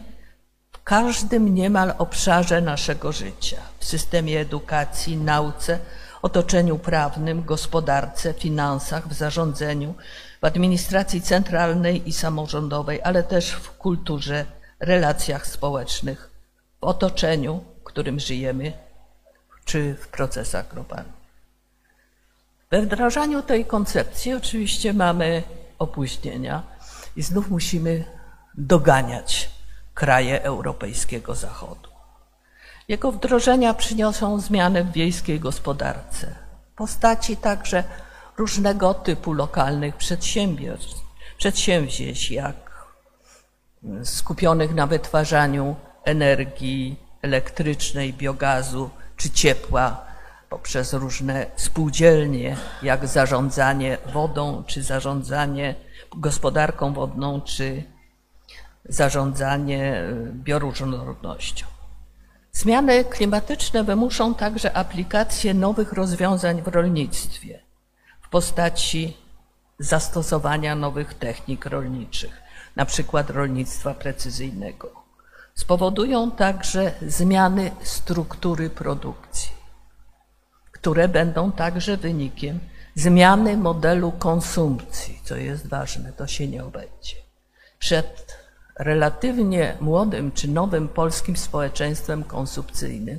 [0.72, 5.78] w każdym niemal obszarze naszego życia w systemie edukacji, nauce,
[6.22, 9.94] otoczeniu prawnym, gospodarce, finansach, w zarządzaniu,
[10.42, 14.44] w administracji centralnej i samorządowej, ale też w kulturze,
[14.80, 16.30] relacjach społecznych,
[16.80, 18.72] w otoczeniu, w którym żyjemy,
[19.64, 21.22] czy w procesach globalnych.
[22.70, 25.42] We wdrażaniu tej koncepcji oczywiście mamy
[25.78, 26.62] opóźnienia
[27.16, 28.04] i znów musimy
[28.54, 29.50] doganiać
[29.94, 31.90] kraje europejskiego Zachodu.
[32.88, 36.34] Jego wdrożenia przyniosą zmiany w wiejskiej gospodarce,
[36.76, 37.84] postaci także
[38.36, 41.00] różnego typu lokalnych przedsiębiorstw,
[41.38, 42.72] przedsięwzięć, jak
[44.04, 50.04] skupionych na wytwarzaniu energii elektrycznej, biogazu czy ciepła
[50.48, 55.74] poprzez różne spółdzielnie, jak zarządzanie wodą, czy zarządzanie
[56.16, 57.84] gospodarką wodną, czy
[58.84, 60.02] zarządzanie
[60.32, 61.66] bioróżnorodnością.
[62.52, 67.61] Zmiany klimatyczne wymuszą także aplikację nowych rozwiązań w rolnictwie
[68.32, 69.16] postaci
[69.78, 72.42] zastosowania nowych technik rolniczych,
[72.76, 74.90] na przykład rolnictwa precyzyjnego.
[75.54, 79.52] Spowodują także zmiany struktury produkcji,
[80.72, 82.58] które będą także wynikiem
[82.94, 87.16] zmiany modelu konsumpcji, co jest ważne, to się nie obędzie.
[87.78, 88.36] Przed
[88.78, 93.18] relatywnie młodym czy nowym polskim społeczeństwem konsumpcyjnym,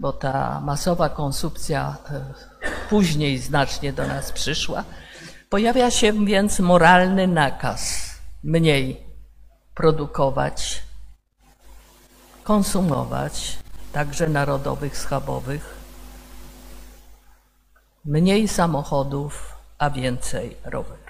[0.00, 2.53] bo ta masowa konsumpcja e,
[2.90, 4.84] później znacznie do nas przyszła,
[5.50, 8.10] pojawia się więc moralny nakaz
[8.42, 9.00] mniej
[9.74, 10.82] produkować,
[12.44, 13.58] konsumować,
[13.92, 15.74] także narodowych, schabowych,
[18.04, 21.04] mniej samochodów, a więcej rowerów.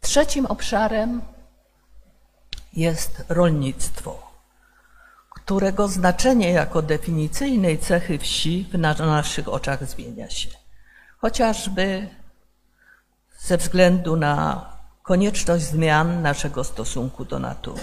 [0.00, 1.22] Trzecim obszarem
[2.72, 4.23] jest rolnictwo,
[5.44, 10.48] którego znaczenie jako definicyjnej cechy wsi na naszych oczach zmienia się.
[11.18, 12.08] Chociażby
[13.38, 14.66] ze względu na
[15.02, 17.82] konieczność zmian naszego stosunku do natury.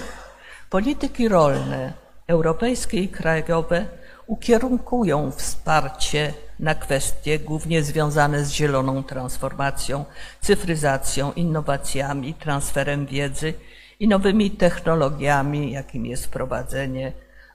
[0.69, 1.93] Polityki rolne,
[2.27, 3.85] europejskie i krajowe,
[4.27, 10.05] ukierunkują wsparcie na kwestie głównie związane z zieloną transformacją,
[10.41, 13.53] cyfryzacją, innowacjami, transferem wiedzy
[13.99, 17.11] i nowymi technologiami, jakim jest wprowadzenie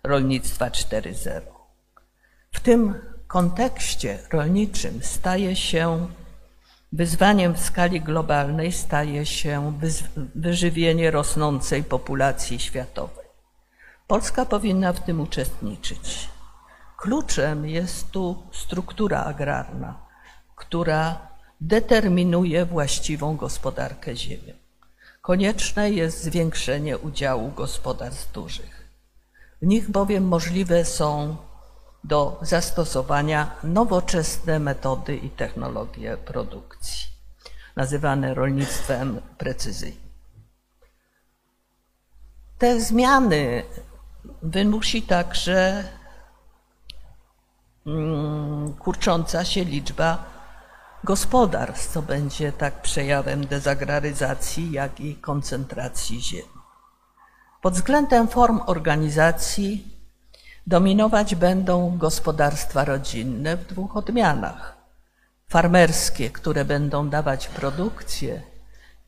[0.07, 1.41] rolnictwa 4.0.
[2.53, 2.95] W tym
[3.27, 6.09] kontekście rolniczym staje się
[6.93, 9.79] wyzwaniem w skali globalnej staje się
[10.35, 13.27] wyżywienie rosnącej populacji światowej.
[14.07, 16.29] Polska powinna w tym uczestniczyć.
[16.97, 19.95] Kluczem jest tu struktura agrarna,
[20.57, 21.19] która
[21.61, 24.55] determinuje właściwą gospodarkę ziemią.
[25.23, 28.76] Konieczne jest zwiększenie udziału gospodarstw dużych.
[29.63, 31.37] W nich bowiem możliwe są
[32.05, 37.07] do zastosowania nowoczesne metody i technologie produkcji,
[37.77, 40.07] nazywane rolnictwem precyzyjnym.
[42.59, 43.63] Te zmiany
[44.43, 45.85] wymusi także
[47.87, 50.25] mm, kurcząca się liczba
[51.05, 56.56] gospodarstw, co będzie tak przejawem dezagraryzacji, jak i koncentracji ziemi.
[57.63, 59.97] Pod względem form organizacji
[60.67, 64.77] dominować będą gospodarstwa rodzinne w dwóch odmianach.
[65.49, 68.43] Farmerskie, które będą dawać produkcję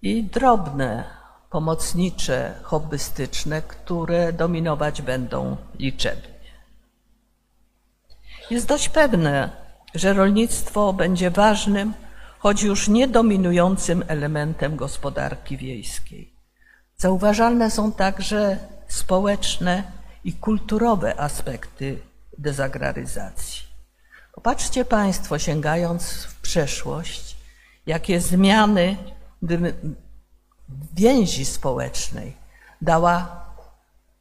[0.02, 1.04] i drobne,
[1.50, 6.38] pomocnicze, hobbystyczne, które dominować będą liczebnie.
[8.50, 9.50] Jest dość pewne,
[9.94, 11.94] że rolnictwo będzie ważnym,
[12.38, 16.37] choć już nie dominującym elementem gospodarki wiejskiej.
[17.00, 19.92] Zauważalne są także społeczne
[20.24, 21.98] i kulturowe aspekty
[22.38, 23.62] dezagraryzacji.
[24.32, 27.36] Popatrzcie Państwo, sięgając w przeszłość,
[27.86, 28.96] jakie zmiany
[30.94, 32.36] więzi społecznej
[32.82, 33.44] dała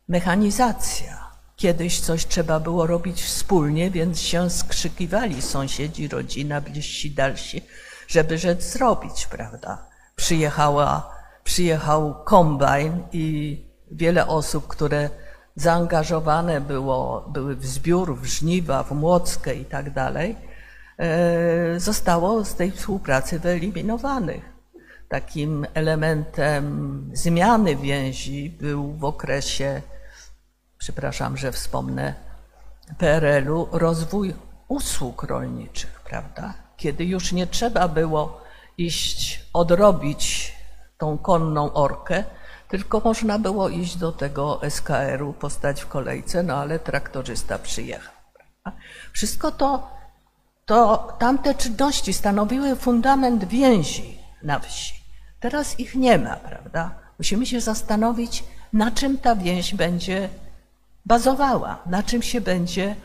[0.08, 1.28] mechanizacja.
[1.56, 7.62] Kiedyś coś trzeba było robić wspólnie, więc się skrzykiwali sąsiedzi, rodzina, bliżsi, dalsi,
[8.08, 9.86] żeby rzecz zrobić, prawda?
[10.16, 11.17] Przyjechała,
[11.48, 13.58] przyjechał kombajn i
[13.92, 15.10] wiele osób, które
[15.56, 20.36] zaangażowane było, były w zbiór, w żniwa, w młockę i tak dalej,
[20.98, 24.44] e, zostało z tej współpracy wyeliminowanych.
[25.10, 26.64] Takim elementem
[27.14, 29.82] zmiany więzi był w okresie,
[30.78, 32.14] przepraszam, że wspomnę,
[32.98, 34.34] PRL-u rozwój
[34.68, 36.54] usług rolniczych, prawda?
[36.78, 38.42] Kiedy już nie trzeba było
[38.78, 40.57] iść odrobić
[40.98, 42.24] tą konną orkę,
[42.68, 48.14] tylko można było iść do tego SKR-u, postać w kolejce, no ale traktorzysta przyjechał.
[49.14, 49.92] Wszystko to,
[50.66, 54.96] to, tamte czynności stanowiły fundament więzi na wsi.
[55.40, 56.96] Teraz ich nie ma, prawda?
[57.20, 58.44] Musimy się zastanowić,
[58.74, 60.30] na czym ta więź będzie
[61.06, 62.96] bazowała, na czym się będzie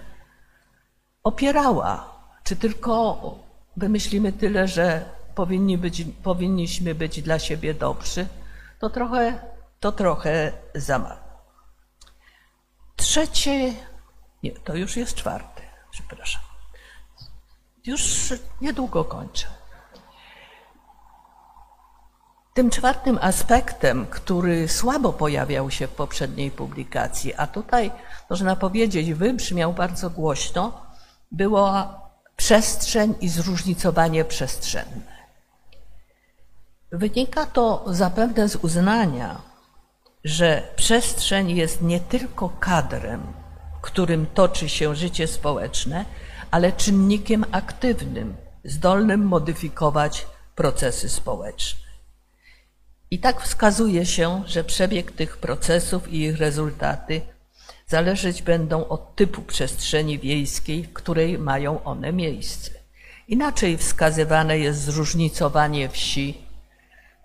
[1.22, 2.12] opierała.
[2.45, 3.18] Czy tylko
[3.76, 5.05] wymyślimy tyle, że
[5.35, 8.26] powinni być, powinniśmy być dla siebie dobrzy,
[8.78, 9.39] to trochę,
[9.80, 11.20] to trochę za mało.
[12.97, 13.74] Trzecie,
[14.43, 16.43] nie, to już jest czwarte, przepraszam.
[17.87, 19.47] Już niedługo kończę.
[22.55, 27.91] Tym czwartym aspektem, który słabo pojawiał się w poprzedniej publikacji, a tutaj
[28.30, 30.87] można powiedzieć, wybrzmiał bardzo głośno,
[31.30, 32.01] była
[32.37, 35.22] przestrzeń i zróżnicowanie przestrzenne.
[36.93, 39.40] Wynika to zapewne z uznania,
[40.24, 43.22] że przestrzeń jest nie tylko kadrem,
[43.82, 46.05] którym toczy się życie społeczne,
[46.51, 51.86] ale czynnikiem aktywnym, zdolnym modyfikować procesy społeczne.
[53.11, 57.20] I tak wskazuje się, że przebieg tych procesów i ich rezultaty
[57.86, 62.70] zależeć będą od typu przestrzeni wiejskiej, w której mają one miejsce.
[63.28, 66.41] Inaczej wskazywane jest zróżnicowanie wsi,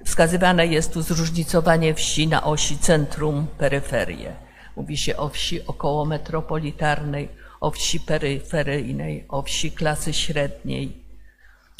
[0.05, 4.31] wskazywane jest tu zróżnicowanie wsi na osi centrum-peryferię.
[4.75, 7.29] Mówi się o wsi okołometropolitarnej,
[7.59, 11.03] o wsi peryferyjnej, o wsi klasy średniej,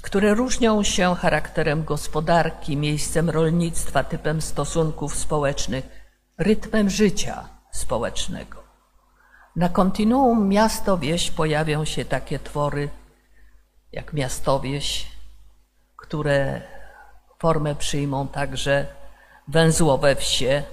[0.01, 5.89] które różnią się charakterem gospodarki, miejscem rolnictwa, typem stosunków społecznych,
[6.38, 8.63] rytmem życia społecznego.
[9.55, 12.89] Na kontinuum miasto-wieś pojawią się takie twory
[13.91, 15.07] jak miasto-wieś,
[15.95, 16.61] które
[17.39, 18.88] formę przyjmą także
[19.47, 20.63] węzłowe wsie,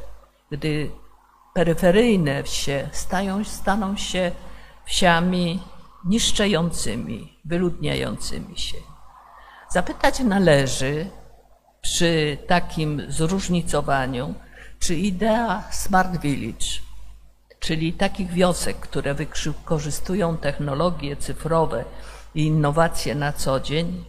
[0.50, 0.90] gdy
[1.54, 4.32] peryferyjne wsie stają, staną się
[4.84, 5.62] wsiami
[6.04, 8.76] niszczejącymi, wyludniającymi się.
[9.70, 11.10] Zapytać należy
[11.80, 14.34] przy takim zróżnicowaniu,
[14.78, 16.66] czy idea Smart Village,
[17.60, 21.84] czyli takich wiosek, które wykorzystują technologie cyfrowe
[22.34, 24.04] i innowacje na co dzień,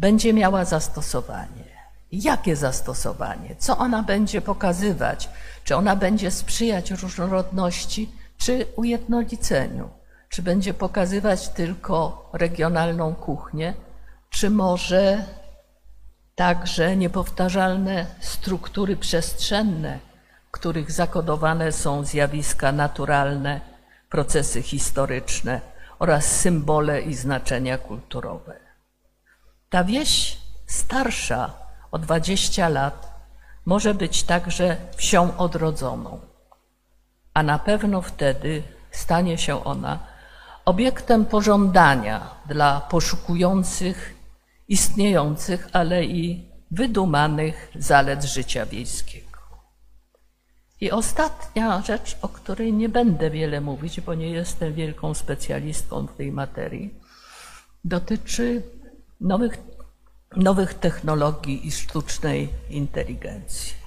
[0.00, 1.70] będzie miała zastosowanie.
[2.12, 3.56] Jakie zastosowanie?
[3.58, 5.28] Co ona będzie pokazywać?
[5.64, 9.90] Czy ona będzie sprzyjać różnorodności, czy ujednoliceniu?
[10.28, 13.74] Czy będzie pokazywać tylko regionalną kuchnię,
[14.30, 15.24] czy może
[16.34, 19.98] także niepowtarzalne struktury przestrzenne,
[20.50, 23.60] których zakodowane są zjawiska naturalne,
[24.10, 25.60] procesy historyczne
[25.98, 28.69] oraz symbole i znaczenia kulturowe.
[29.70, 31.52] Ta wieś starsza
[31.90, 33.10] o 20 lat
[33.64, 36.20] może być także wsią odrodzoną,
[37.34, 39.98] a na pewno wtedy stanie się ona
[40.64, 44.14] obiektem pożądania dla poszukujących
[44.68, 49.38] istniejących, ale i wydumanych zalet życia wiejskiego.
[50.80, 56.16] I ostatnia rzecz, o której nie będę wiele mówić, bo nie jestem wielką specjalistką w
[56.16, 56.94] tej materii,
[57.84, 58.62] dotyczy
[59.20, 59.58] nowych,
[60.36, 63.80] nowych technologii i sztucznej inteligencji.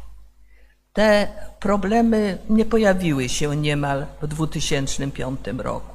[0.93, 1.27] Te
[1.59, 5.93] problemy nie pojawiły się niemal w 2005 roku.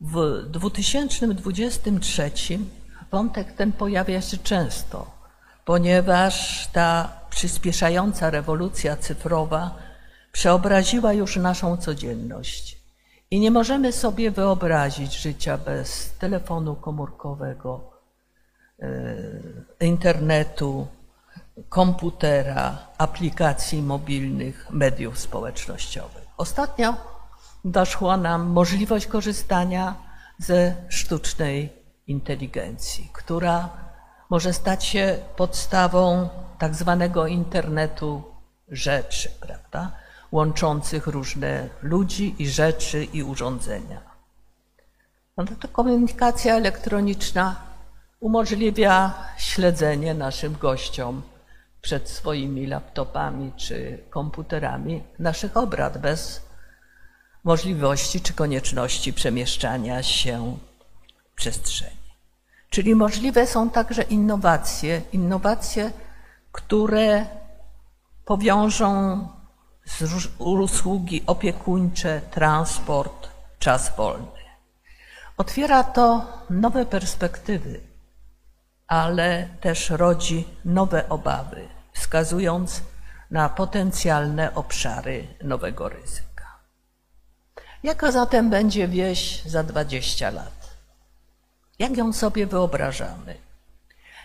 [0.00, 2.30] W 2023
[3.10, 5.10] wątek ten pojawia się często,
[5.64, 9.74] ponieważ ta przyspieszająca rewolucja cyfrowa
[10.32, 12.79] przeobraziła już naszą codzienność.
[13.30, 17.80] I nie możemy sobie wyobrazić życia bez telefonu komórkowego,
[18.82, 18.86] e,
[19.80, 20.86] internetu,
[21.68, 26.26] komputera, aplikacji mobilnych, mediów społecznościowych.
[26.36, 26.94] Ostatnio
[27.64, 29.94] doszła nam możliwość korzystania
[30.38, 31.72] ze sztucznej
[32.06, 33.68] inteligencji, która
[34.30, 36.28] może stać się podstawą
[36.58, 38.22] tak zwanego internetu
[38.68, 39.99] rzeczy, prawda?
[40.32, 44.00] Łączących różne ludzi i rzeczy i urządzenia.
[45.36, 47.56] No to komunikacja elektroniczna
[48.20, 51.22] umożliwia śledzenie naszym gościom
[51.82, 56.42] przed swoimi laptopami czy komputerami naszych obrad bez
[57.44, 60.58] możliwości czy konieczności przemieszczania się
[61.32, 61.96] w przestrzeni.
[62.70, 65.90] Czyli możliwe są także innowacje, innowacje,
[66.52, 67.26] które
[68.24, 69.28] powiążą
[70.38, 73.28] usługi opiekuńcze, transport,
[73.58, 74.40] czas wolny.
[75.36, 77.80] Otwiera to nowe perspektywy,
[78.86, 82.82] ale też rodzi nowe obawy, wskazując
[83.30, 86.58] na potencjalne obszary nowego ryzyka.
[87.82, 90.70] Jaka zatem będzie wieś za 20 lat?
[91.78, 93.36] Jak ją sobie wyobrażamy?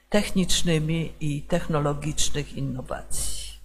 [0.09, 3.59] technicznymi i technologicznych innowacji.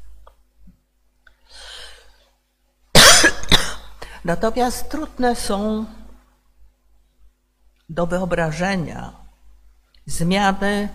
[4.25, 5.87] Natomiast trudne są
[7.89, 9.26] do wyobrażenia
[10.07, 10.89] zmiany,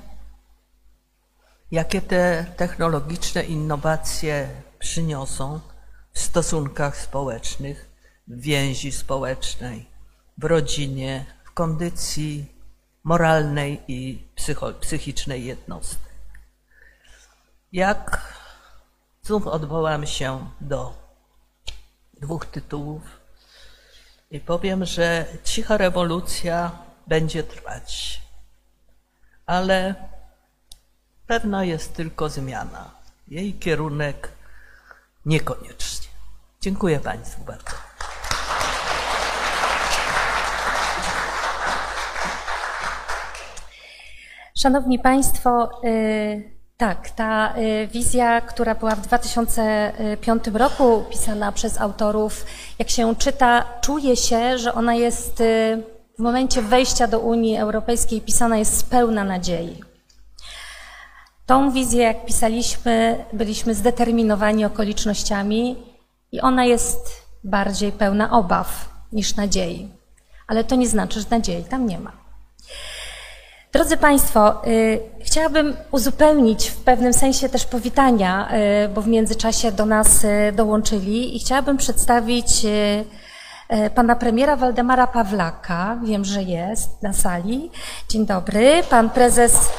[1.71, 4.49] jakie te technologiczne innowacje
[4.79, 5.59] przyniosą
[6.13, 7.89] w stosunkach społecznych,
[8.27, 9.85] w więzi społecznej,
[10.37, 12.45] w rodzinie, w kondycji
[13.03, 14.27] moralnej i
[14.79, 16.11] psychicznej jednostki.
[17.71, 18.33] Jak
[19.23, 20.93] znów odwołam się do
[22.21, 23.01] dwóch tytułów
[24.31, 26.71] i powiem, że cicha rewolucja
[27.07, 28.20] będzie trwać,
[29.51, 29.95] ale
[31.27, 32.91] pewna jest tylko zmiana.
[33.27, 34.31] Jej kierunek
[35.25, 36.07] niekoniecznie.
[36.61, 37.71] Dziękuję Państwu bardzo.
[44.57, 52.45] Szanowni Państwo, y, tak, ta y, wizja, która była w 2005 roku pisana przez autorów,
[52.79, 55.83] jak się czyta, czuje się, że ona jest y,
[56.15, 59.81] w momencie wejścia do Unii Europejskiej pisana jest pełna nadziei.
[61.45, 65.75] Tą wizję, jak pisaliśmy, byliśmy zdeterminowani okolicznościami
[66.31, 69.89] i ona jest bardziej pełna obaw niż nadziei.
[70.47, 72.11] Ale to nie znaczy, że nadziei tam nie ma.
[73.73, 78.49] Drodzy Państwo, y, chciałabym uzupełnić w pewnym sensie też powitania,
[78.85, 82.65] y, bo w międzyczasie do nas y, dołączyli i chciałabym przedstawić
[83.95, 85.97] pana premiera Waldemara Pawlaka.
[86.03, 87.71] Wiem, że jest na sali.
[88.09, 88.83] Dzień dobry.
[88.89, 89.69] Pan prezes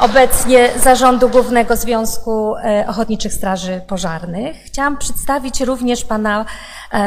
[0.00, 2.54] obecnie Zarządu Głównego Związku
[2.86, 4.56] Ochotniczych Straży Pożarnych.
[4.56, 6.44] Chciałam przedstawić również pana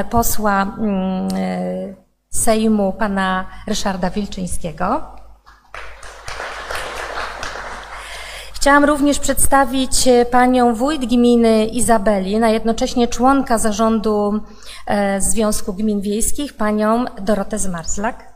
[0.09, 1.27] posła mm,
[2.29, 5.01] Sejmu, pana Ryszarda Wilczyńskiego.
[8.63, 14.39] Chciałam również przedstawić e, panią wójt gminy Izabeli, a jednocześnie członka zarządu
[14.87, 18.33] e, Związku Gmin Wiejskich, panią Dorotę Zmarzlak.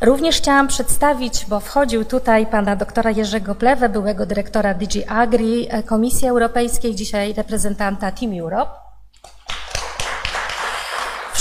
[0.00, 5.82] Również chciałam przedstawić, bo wchodził tutaj pana doktora Jerzego Plewę, byłego dyrektora DG Agri e,
[5.82, 8.89] Komisji Europejskiej, dzisiaj reprezentanta Team Europe.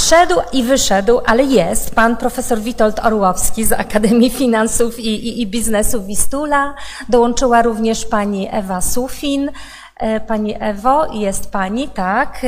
[0.09, 5.47] Wszedł i wyszedł, ale jest pan profesor Witold Orłowski z Akademii Finansów i, i, i
[5.47, 6.75] Biznesu Wistula.
[7.09, 9.51] Dołączyła również pani Ewa Sufin.
[9.97, 12.41] E, pani Ewo, jest Pani, tak,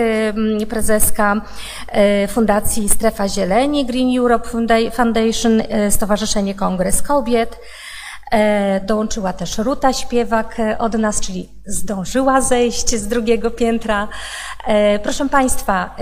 [0.62, 1.41] e, prezeska
[1.88, 4.49] e, Fundacji Strefa Zieleni, Green Europe
[4.91, 7.59] Foundation, Stowarzyszenie Kongres Kobiet.
[8.86, 14.07] Dołączyła też Ruta Śpiewak od nas, czyli zdążyła zejść z drugiego piętra.
[15.03, 15.95] Proszę Państwa,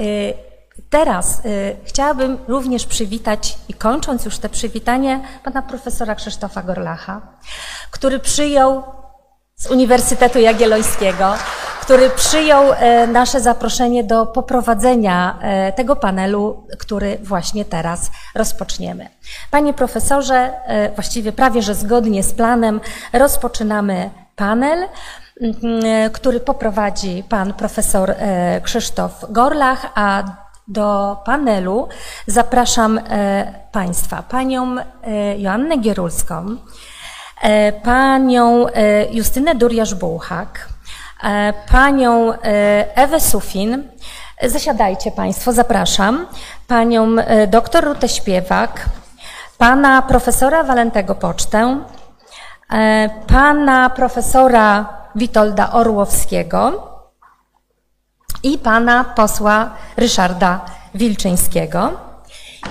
[0.90, 1.42] teraz
[1.86, 7.22] chciałabym również przywitać i kończąc już te przywitanie, pana profesora Krzysztofa Gorlacha,
[7.92, 8.84] który przyjął
[9.60, 11.34] z Uniwersytetu Jagiellońskiego,
[11.82, 19.10] który przyjął e, nasze zaproszenie do poprowadzenia e, tego panelu, który właśnie teraz rozpoczniemy.
[19.52, 22.82] Panie profesorze, e, właściwie prawie że zgodnie z planem
[23.14, 24.88] rozpoczynamy panel,
[26.14, 28.16] który poprowadzi pan profesor
[28.64, 30.24] Krzysztof Gorlach, a
[30.70, 31.88] do panelu.
[32.28, 33.00] Zapraszam
[33.72, 34.76] Państwa, panią
[35.38, 36.58] Joannę Gierulską,
[37.42, 40.48] E, panią e, Justynę Duriasz-Bułhak,
[41.24, 42.34] e, panią
[42.96, 43.84] Ewę Sufin,
[44.44, 46.26] zasiadajcie Państwo, zapraszam,
[46.68, 47.16] panią
[47.48, 48.86] doktor Rutę Śpiewak,
[49.58, 51.80] pana profesora Walentego Pocztę,
[53.28, 56.89] pana profesora Witolda Orłowskiego
[58.44, 60.66] i pana posła Ryszarda
[60.96, 62.10] Wilczyńskiego.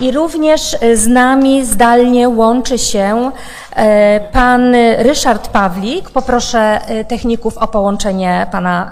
[0.00, 3.30] I również e, z nami zdalnie łączy się
[3.76, 6.10] e, pan Ryszard Pawlik.
[6.10, 8.90] Poproszę e, techników o połączenie pana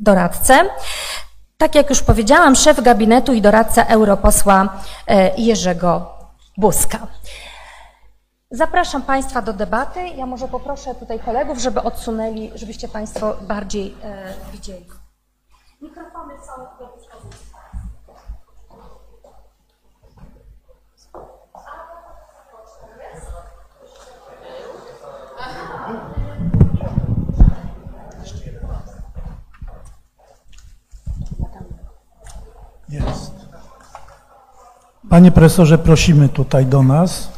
[0.00, 0.54] doradcę.
[1.58, 4.68] Tak jak już powiedziałam, szef gabinetu i doradca europosła
[5.36, 6.14] Jerzego
[6.56, 6.98] Buzka.
[8.50, 10.00] Zapraszam Państwa do debaty.
[10.16, 13.94] Ja może poproszę tutaj kolegów, żeby odsunęli, żebyście Państwo bardziej
[14.52, 14.95] widzieli.
[15.86, 17.46] Mikrofony są do dyspozycji.
[35.10, 37.36] Panie profesorze, prosimy tutaj do nas.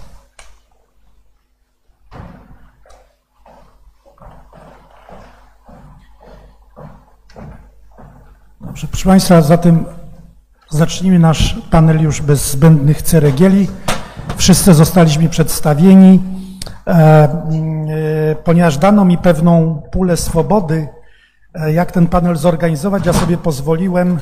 [8.60, 9.84] Dobrze, proszę Państwa, zatem
[10.70, 13.68] zacznijmy nasz panel już bez zbędnych ceregieli.
[14.36, 16.22] Wszyscy zostaliśmy przedstawieni.
[16.86, 17.28] E, e,
[18.44, 20.88] ponieważ dano mi pewną pulę swobody,
[21.54, 24.18] e, jak ten panel zorganizować, ja sobie pozwoliłem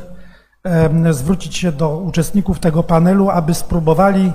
[1.10, 4.32] zwrócić się do uczestników tego panelu, aby spróbowali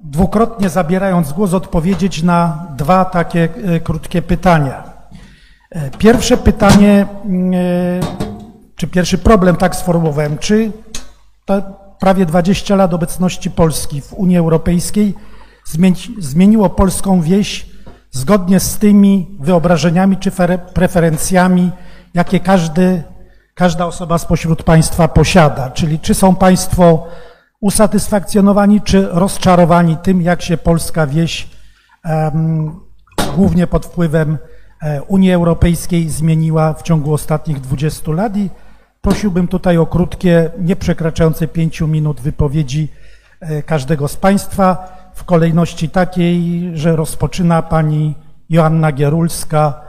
[0.00, 3.48] dwukrotnie zabierając głos odpowiedzieć na dwa takie
[3.84, 4.82] krótkie pytania.
[5.98, 7.06] Pierwsze pytanie,
[8.78, 10.72] czy pierwszy problem tak sformułowałem, czy
[11.98, 15.14] prawie 20 lat obecności Polski w Unii Europejskiej
[16.18, 17.66] zmieniło polską wieś
[18.10, 20.30] zgodnie z tymi wyobrażeniami czy
[20.74, 21.70] preferencjami,
[22.14, 23.02] jakie każdy,
[23.54, 25.70] każda osoba spośród Państwa posiada.
[25.70, 27.06] Czyli czy są Państwo
[27.60, 31.48] usatysfakcjonowani czy rozczarowani tym, jak się polska wieś
[32.04, 32.80] um,
[33.36, 34.38] głównie pod wpływem
[34.82, 38.50] e, Unii Europejskiej zmieniła w ciągu ostatnich 20 lat i
[39.08, 42.88] prosiłbym tutaj o krótkie, nie przekraczające pięciu minut wypowiedzi
[43.40, 48.14] e, każdego z Państwa w kolejności takiej, że rozpoczyna pani
[48.50, 49.80] Joanna Gierulska.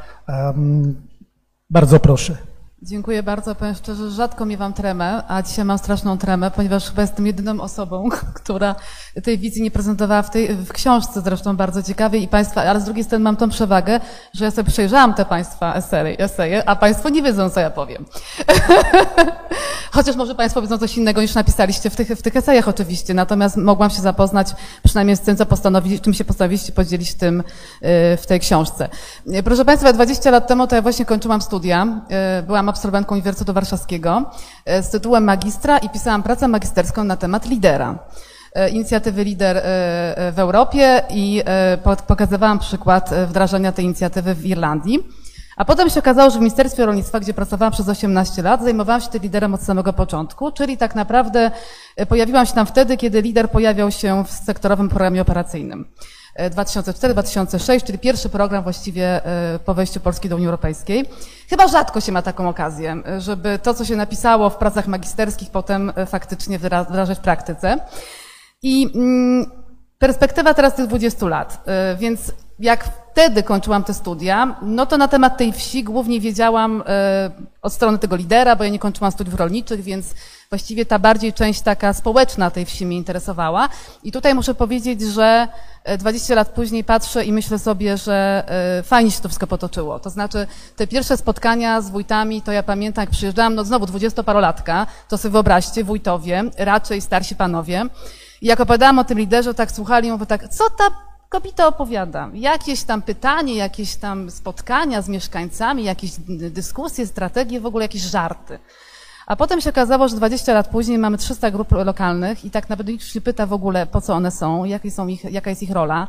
[1.70, 2.49] Bardzo proszę.
[2.82, 3.56] Dziękuję bardzo.
[3.56, 8.10] Powiem szczerze, rzadko miewam tremę, a dzisiaj mam straszną tremę, ponieważ chyba jestem jedyną osobą,
[8.44, 8.76] która
[9.24, 12.86] tej wizji nie prezentowała w, tej, w książce zresztą bardzo ciekawej i Państwa, ale z
[12.86, 14.00] drugiej strony mam tą przewagę,
[14.34, 18.06] że ja sobie przejrzałam te Państwa eseje, eseje a Państwo nie wiedzą, co ja powiem.
[19.92, 23.58] Chociaż może Państwo wiedzą coś innego niż napisaliście w tych, w tych esejach oczywiście, natomiast
[23.58, 24.48] mogłam się zapoznać
[24.84, 27.44] przynajmniej z tym, co postanowili, czym się postanowiliście podzielić tym, y,
[28.18, 28.90] w tej książce.
[29.44, 31.88] Proszę Państwa, 20 lat temu to ja właśnie kończyłam studia,
[32.40, 34.32] y, absolwentką Uniwersytetu Warszawskiego
[34.65, 37.99] e, z tytułem magistra i pisałam pracę magisterską na temat lidera
[38.53, 39.61] e, inicjatywy Lider e,
[40.32, 41.43] w Europie i
[42.07, 44.99] pokazywałam przykład wdrażania tej inicjatywy w Irlandii.
[45.57, 49.07] A potem się okazało, że w Ministerstwie Rolnictwa, gdzie pracowałam przez 18 lat, zajmowałam się
[49.07, 51.51] tym liderem od samego początku, czyli tak naprawdę
[52.09, 55.86] pojawiłam się tam wtedy, kiedy lider pojawiał się w sektorowym programie operacyjnym.
[56.38, 59.22] 2004-2006, czyli pierwszy program właściwie
[59.66, 61.06] po wejściu Polski do Unii Europejskiej.
[61.50, 65.94] Chyba rzadko się ma taką okazję, żeby to, co się napisało w pracach magisterskich, potem
[66.08, 67.78] faktycznie wdrażać w praktyce.
[68.62, 69.52] I mm,
[70.00, 71.64] perspektywa teraz tych 20 lat,
[71.98, 77.32] więc jak wtedy kończyłam te studia, no to na temat tej wsi głównie wiedziałam e,
[77.62, 80.14] od strony tego lidera, bo ja nie kończyłam studiów rolniczych, więc
[80.50, 83.70] właściwie ta bardziej część taka społeczna tej wsi mnie interesowała.
[84.04, 85.47] I tutaj muszę powiedzieć, że
[86.00, 88.43] 20 e, lat później patrzę i myślę sobie, że
[88.80, 90.00] e, fajnie się to wszystko potoczyło.
[90.00, 94.88] To znaczy, te pierwsze spotkania z wójtami, to ja pamiętam, jak przyjeżdżałam, no znowu dwudziestoparolatka,
[95.08, 97.86] to sobie wyobraźcie, wójtowie, raczej starsi panowie.
[98.41, 102.30] I jak opowiadałam o tym liderze, tak słuchali, mówię tak, co ta Kobieta opowiada.
[102.34, 108.60] Jakieś tam pytanie, jakieś tam spotkania z mieszkańcami, jakieś dyskusje, strategie, w ogóle jakieś żarty.
[109.30, 112.92] A potem się okazało, że 20 lat później mamy 300 grup lokalnych i tak naprawdę
[112.92, 115.72] nikt nie pyta w ogóle, po co one są, jakie są ich, jaka jest ich
[115.72, 116.08] rola,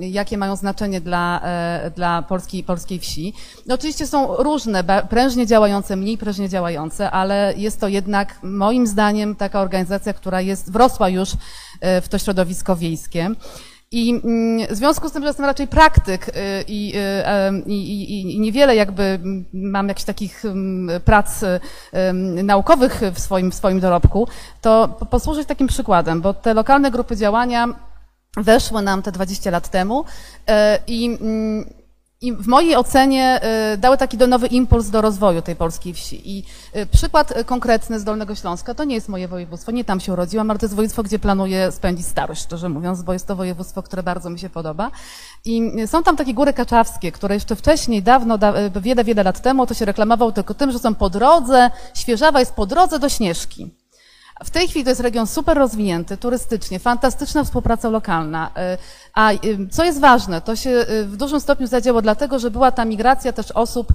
[0.00, 3.34] jakie mają znaczenie dla, e, dla polskiej, polskiej wsi.
[3.66, 9.36] No oczywiście są różne, prężnie działające, mniej prężnie działające, ale jest to jednak moim zdaniem
[9.36, 11.32] taka organizacja, która jest, wrosła już
[11.80, 13.30] e, w to środowisko wiejskie.
[13.90, 16.32] I mm, w związku z tym, że jestem raczej praktyk y,
[16.68, 19.20] i, y, i, i, i niewiele jakby
[19.52, 20.42] mam jakichś takich
[21.04, 21.44] prac
[22.44, 24.28] naukowych w swoim, w swoim dorobku,
[24.60, 27.68] to posłużę takim przykładem, bo te lokalne grupy działania
[28.36, 30.52] weszły nam te 20 lat temu y,
[30.86, 31.64] i mm,
[32.20, 33.40] i w mojej ocenie
[33.74, 36.38] y, dały taki nowy impuls do rozwoju tej polskiej wsi.
[36.38, 36.44] I
[36.76, 40.50] y, przykład konkretny z Dolnego Śląska, to nie jest moje województwo, nie tam się urodziłam,
[40.50, 44.02] ale to jest województwo, gdzie planuję spędzić starość, szczerze mówiąc, bo jest to województwo, które
[44.02, 44.90] bardzo mi się podoba.
[45.44, 48.38] I y, są tam takie góry kaczawskie, które jeszcze wcześniej, dawno,
[48.80, 52.52] wiele, wiele lat temu, to się reklamował tylko tym, że są po drodze, Świeżawa jest
[52.54, 53.77] po drodze do Śnieżki.
[54.44, 58.48] W tej chwili to jest region super rozwinięty, turystycznie, fantastyczna współpraca lokalna.
[58.48, 58.78] Y,
[59.14, 59.38] a y,
[59.70, 63.32] co jest ważne, to się y, w dużym stopniu zadziało dlatego, że była ta migracja
[63.32, 63.92] też osób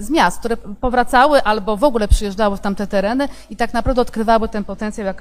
[0.00, 4.48] z miast, które powracały albo w ogóle przyjeżdżały w tamte tereny i tak naprawdę odkrywały
[4.48, 5.14] ten potencjał,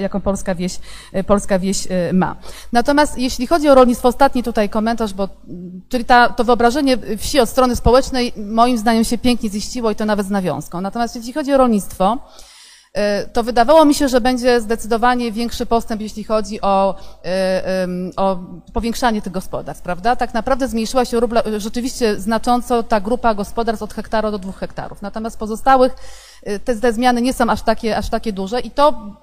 [0.00, 0.78] jaką polska wieś,
[1.26, 2.36] polska wieś ma.
[2.72, 5.28] Natomiast jeśli chodzi o rolnictwo, ostatni tutaj komentarz, bo,
[5.88, 10.04] czyli ta, to wyobrażenie wsi od strony społecznej moim zdaniem się pięknie ziściło i to
[10.04, 10.80] nawet z nawiązką.
[10.80, 12.18] Natomiast jeśli chodzi o rolnictwo,
[13.32, 18.38] to wydawało mi się, że będzie zdecydowanie większy postęp, jeśli chodzi o, e, o
[18.72, 20.16] powiększanie tych gospodarstw, prawda?
[20.16, 21.20] Tak naprawdę zmniejszyła się
[21.56, 25.02] rzeczywiście znacząco ta grupa gospodarstw od hektaru do dwóch hektarów.
[25.02, 25.96] Natomiast pozostałych
[26.64, 29.14] te, te zmiany nie są aż takie, aż takie duże i to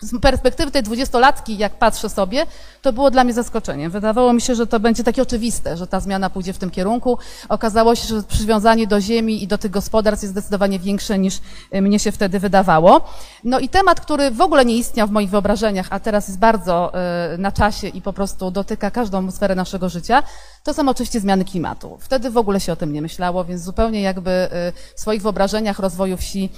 [0.00, 2.46] z perspektywy tej dwudziestolatki, jak patrzę sobie,
[2.82, 3.90] to było dla mnie zaskoczeniem.
[3.90, 7.18] Wydawało mi się, że to będzie takie oczywiste, że ta zmiana pójdzie w tym kierunku.
[7.48, 11.40] Okazało się, że przywiązanie do ziemi i do tych gospodarstw jest zdecydowanie większe niż
[11.74, 13.00] y, mnie się wtedy wydawało.
[13.44, 16.92] No i temat, który w ogóle nie istniał w moich wyobrażeniach, a teraz jest bardzo
[17.34, 20.22] y, na czasie i po prostu dotyka każdą sferę naszego życia,
[20.64, 21.98] to są oczywiście zmiany klimatu.
[22.00, 25.78] Wtedy w ogóle się o tym nie myślało, więc zupełnie jakby y, w swoich wyobrażeniach
[25.78, 26.50] rozwoju wsi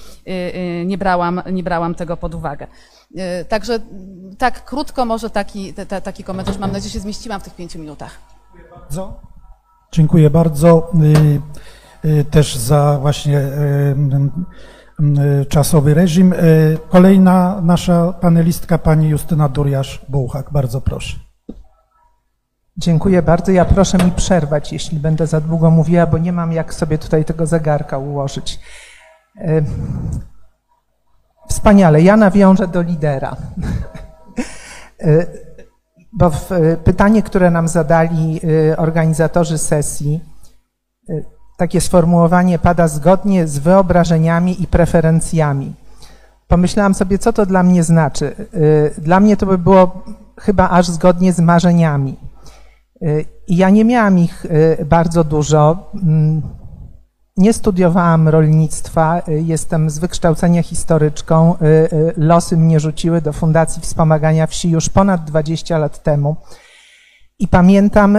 [0.85, 2.67] nie brałam, nie brałam tego pod uwagę.
[3.17, 3.79] E, także
[4.39, 6.59] tak krótko może taki, te, taki komentarz.
[6.59, 8.19] Mam nadzieję, że się zmieściłam w tych pięciu minutach.
[8.77, 9.21] Bardzo.
[9.93, 10.93] Dziękuję bardzo
[12.05, 13.97] y, y, też za właśnie y,
[15.49, 16.35] czasowy reżim.
[16.89, 20.53] Kolejna nasza panelistka, pani Justyna Duriasz-Bułhak.
[20.53, 21.17] Bardzo proszę.
[22.77, 23.53] Dziękuję bardzo.
[23.53, 27.25] Ja proszę mi przerwać, jeśli będę za długo mówiła, bo nie mam jak sobie tutaj
[27.25, 28.61] tego zegarka ułożyć.
[31.49, 32.03] Wspaniale.
[32.03, 33.37] Ja nawiążę do lidera.
[35.01, 35.27] E,
[36.19, 38.41] bo e, pytanie, które nam zadali
[38.71, 40.21] e, organizatorzy sesji,
[41.57, 45.75] takie sformułowanie pada zgodnie z wyobrażeniami i preferencjami.
[46.49, 48.35] Pomyślałam sobie, co to dla mnie znaczy.
[48.99, 50.05] Dla mnie to by było
[50.41, 52.17] chyba aż zgodnie z marzeniami.
[53.49, 54.47] I ja nie miałam ich
[54.85, 55.91] bardzo dużo.
[57.43, 61.55] Nie studiowałam rolnictwa, y, jestem z wykształcenia historyczką.
[61.55, 66.37] Y, y, losy mnie rzuciły do Fundacji Wspomagania Wsi już ponad 20 lat temu.
[67.39, 68.19] I pamiętam,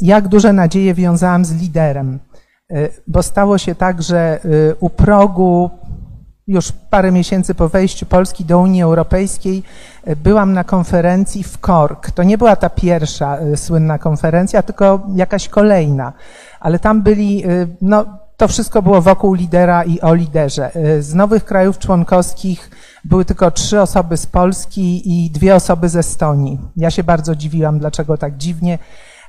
[0.00, 2.18] jak duże nadzieje wiązałam z liderem,
[3.06, 4.40] bo stało się tak, że
[4.80, 5.70] u progu
[6.46, 9.62] już parę miesięcy po wejściu Polski do Unii Europejskiej
[10.16, 12.10] byłam na konferencji w Kork.
[12.10, 16.12] To nie była ta pierwsza słynna konferencja, tylko jakaś kolejna.
[16.60, 17.44] Ale tam byli
[17.82, 20.76] no, to wszystko było wokół lidera i o liderze.
[20.76, 22.70] Y, z nowych krajów członkowskich
[23.04, 26.58] były tylko trzy osoby z Polski i dwie osoby z Estonii.
[26.76, 28.78] Ja się bardzo dziwiłam, dlaczego tak dziwnie.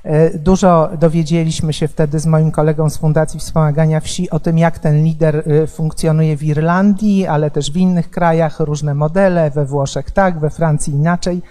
[0.06, 4.78] Y, dużo dowiedzieliśmy się wtedy z moim kolegą z Fundacji Wspomagania Wsi o tym, jak
[4.78, 10.10] ten lider y, funkcjonuje w Irlandii, ale też w innych krajach, różne modele, we Włoszech
[10.10, 11.42] tak, we Francji inaczej.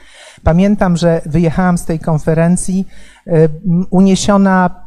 [0.43, 2.87] Pamiętam, że wyjechałam z tej konferencji
[3.89, 4.84] uniesiona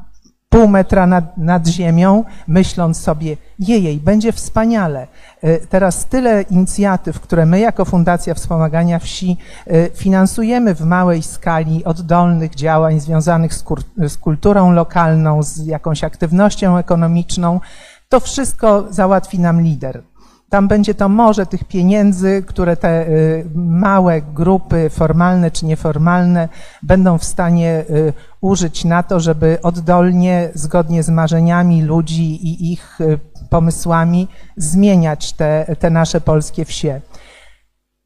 [0.49, 5.07] pół metra nad, nad ziemią, myśląc sobie, jejej, będzie wspaniale.
[5.43, 9.37] E, teraz tyle inicjatyw, które my jako Fundacja Wspomagania Wsi
[9.67, 13.65] e, finansujemy w małej skali oddolnych działań związanych z,
[13.99, 17.61] z kulturą lokalną, z jakąś aktywnością ekonomiczną,
[18.09, 20.03] to wszystko załatwi nam lider.
[20.49, 26.49] Tam będzie to morze tych pieniędzy, które te y, małe grupy, formalne czy nieformalne,
[26.83, 33.01] będą w stanie y, użyć na to, żeby oddolnie, zgodnie z marzeniami ludzi i ich
[33.01, 33.19] y,
[33.51, 37.01] pomysłami, zmieniać te, te nasze polskie wsie.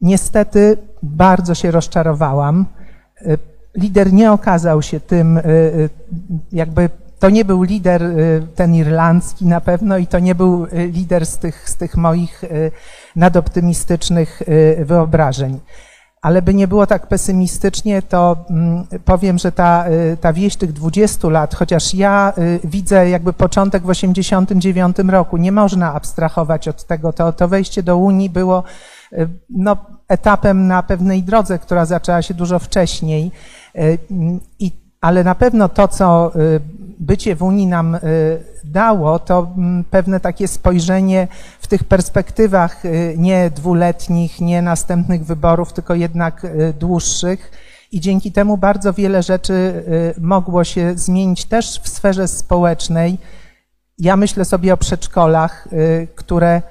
[0.00, 2.66] Niestety bardzo się rozczarowałam.
[3.76, 5.40] Lider nie okazał się tym
[6.52, 6.90] jakby
[7.22, 11.26] to nie był lider y, ten irlandzki na pewno i to nie był y, lider
[11.26, 12.70] z tych, z tych moich y,
[13.16, 14.42] nadoptymistycznych
[14.78, 15.60] wyobrażeń.
[16.22, 19.84] Ale by nie było tak pesymistycznie, to mm, powiem, że ta,
[20.20, 22.32] ta wieś tych 20 lat, chociaż ja
[22.64, 27.96] widzę jakby początek w 89 roku, nie można abstrahować od tego, to, to wejście do
[27.96, 28.62] Unii było
[29.50, 29.76] no,
[30.08, 33.30] etapem na pewnej drodze, która zaczęła się dużo wcześniej.
[34.58, 36.60] I ale na pewno to, co y,
[36.98, 37.98] bycie w Unii nam y,
[38.64, 41.28] dało, to mm, pewne takie spojrzenie
[41.60, 46.46] w tych perspektywach y, nie dwuletnich, nie następnych wyborów, tylko jednak
[46.78, 47.50] dłuższych.
[47.92, 49.84] I dzięki temu bardzo wiele rzeczy
[50.18, 53.18] mogło się zmienić też w sferze społecznej.
[53.98, 55.68] Ja myślę sobie o przedszkolach,
[56.14, 56.62] które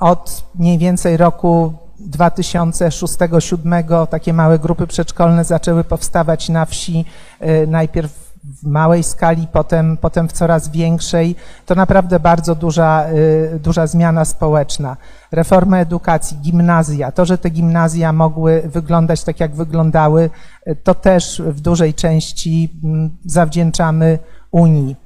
[0.00, 1.72] od mniej więcej roku
[2.10, 7.04] 2006-2007 takie małe grupy przedszkolne zaczęły powstawać na wsi,
[7.40, 8.26] e, najpierw
[8.62, 11.36] w małej skali, potem, potem w coraz większej.
[11.66, 14.96] To naprawdę bardzo duża, e, duża zmiana społeczna.
[15.32, 20.30] Reforma edukacji, gimnazja, to, że te gimnazja mogły wyglądać tak, jak wyglądały,
[20.64, 24.18] e, to też w dużej części mm, zawdzięczamy
[24.50, 24.96] Unii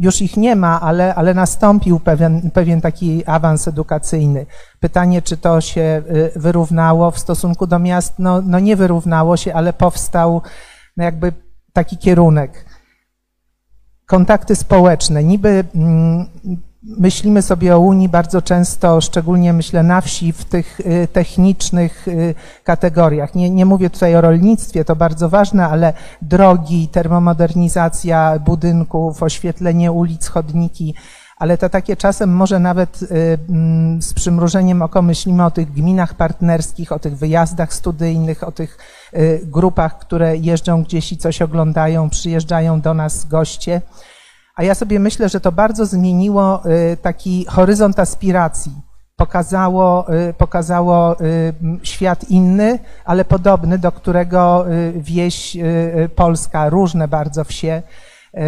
[0.00, 4.46] już ich nie ma, ale, ale nastąpił pewien, pewien taki awans edukacyjny.
[4.80, 6.02] Pytanie, czy to się
[6.36, 8.14] y, wyrównało w stosunku do miast?
[8.18, 10.42] No, no nie wyrównało się, ale powstał
[10.96, 11.32] no jakby
[11.72, 12.64] taki kierunek.
[14.06, 15.24] Kontakty społeczne.
[15.24, 16.26] Niby mm,
[16.82, 22.34] myślimy sobie o Unii bardzo często, szczególnie myślę na wsi, w tych y, technicznych y,
[22.64, 23.34] kategoriach.
[23.34, 30.28] Nie, nie mówię tutaj o rolnictwie, to bardzo ważne, ale drogi, termomodernizacja budynków, oświetlenie ulic,
[30.28, 30.94] chodniki,
[31.36, 36.14] ale to takie czasem może nawet y, mm, z przymrużeniem oko myślimy o tych gminach
[36.14, 38.78] partnerskich, o tych wyjazdach studyjnych, o tych
[39.42, 43.80] grupach, które jeżdżą gdzieś i coś oglądają, przyjeżdżają do nas goście.
[44.60, 48.72] A ja sobie myślę, że to bardzo zmieniło y, taki horyzont aspiracji.
[49.16, 51.52] Pokazało, y, pokazało y,
[51.82, 55.56] świat inny, ale podobny, do którego wieś
[56.16, 57.82] polska, różne bardzo wsie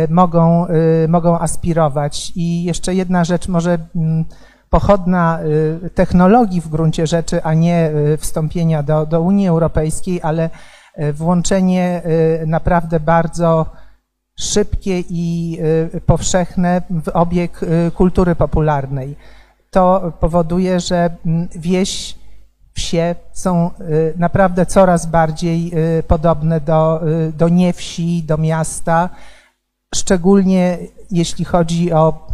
[0.09, 0.67] mogą,
[1.09, 2.33] mogą aspirować.
[2.37, 4.25] I jeszcze jedna rzecz, może mm,
[4.71, 5.39] pochodna
[5.95, 10.51] technologii w gruncie rzeczy, a nie wstąpienia do, do Unii Europejskiej, ale
[11.13, 12.03] włączenie
[12.47, 13.67] naprawdę bardzo
[14.43, 15.59] szybkie i
[15.95, 19.17] y, powszechne w obieg y, kultury popularnej.
[19.71, 21.17] To powoduje, że
[21.57, 22.17] wieś,
[22.73, 25.73] wsie są y, naprawdę coraz bardziej
[26.09, 27.01] podobne do,
[27.37, 29.09] do niewsi, do miasta,
[29.95, 30.79] szczególnie
[31.11, 32.27] jeśli chodzi o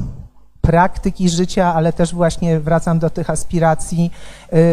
[0.60, 4.10] praktyki życia, ale też właśnie wracam do tych aspiracji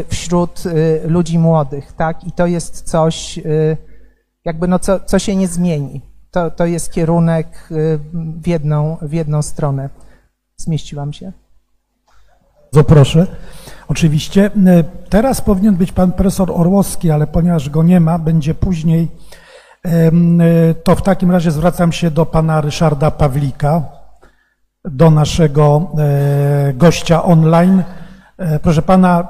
[0.07, 0.63] wśród
[1.05, 2.23] ludzi młodych, tak?
[2.23, 3.39] I to jest coś,
[4.45, 7.99] jakby no co, co się nie zmieni to, to jest kierunek y,
[8.41, 9.89] w jedną, w jedną stronę.
[10.57, 11.31] Zmieściłam się?
[12.73, 13.27] Bardzo proszę.
[13.87, 14.45] Oczywiście.
[14.45, 19.07] Y, teraz powinien być pan profesor Orłowski, ale ponieważ go nie ma, będzie później,
[19.85, 23.81] y, to w takim razie zwracam się do pana Ryszarda Pawlika,
[24.85, 25.91] do naszego
[26.73, 27.83] gościa online.
[28.61, 29.27] Proszę pana,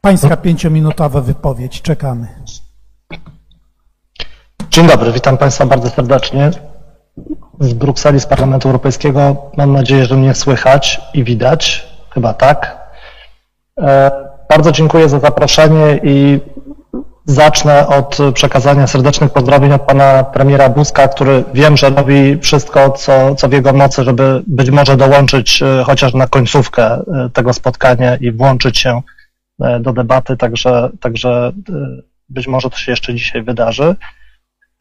[0.00, 1.82] pańska pięciominutowa wypowiedź.
[1.82, 2.28] Czekamy.
[4.76, 6.50] Dzień dobry, witam Państwa bardzo serdecznie
[7.60, 9.50] z Brukseli, z Parlamentu Europejskiego.
[9.56, 12.88] Mam nadzieję, że mnie słychać i widać, chyba tak.
[13.80, 14.10] E,
[14.48, 16.40] bardzo dziękuję za zaproszenie i
[17.24, 23.34] zacznę od przekazania serdecznych pozdrowień od pana premiera Buzka, który wiem, że robi wszystko, co,
[23.34, 28.16] co w jego mocy, żeby być może dołączyć e, chociaż na końcówkę e, tego spotkania
[28.16, 29.02] i włączyć się
[29.80, 31.52] do debaty, także, także
[32.28, 33.96] być może to się jeszcze dzisiaj wydarzy.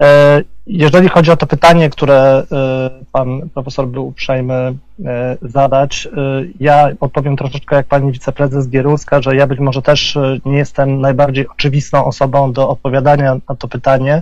[0.01, 4.75] E, jeżeli chodzi o to pytanie, które e, pan profesor był uprzejmy
[5.41, 6.07] zadać.
[6.59, 11.47] Ja odpowiem troszeczkę jak pani wiceprezes Gieruska, że ja być może też nie jestem najbardziej
[11.47, 14.21] oczywistą osobą do odpowiadania na to pytanie,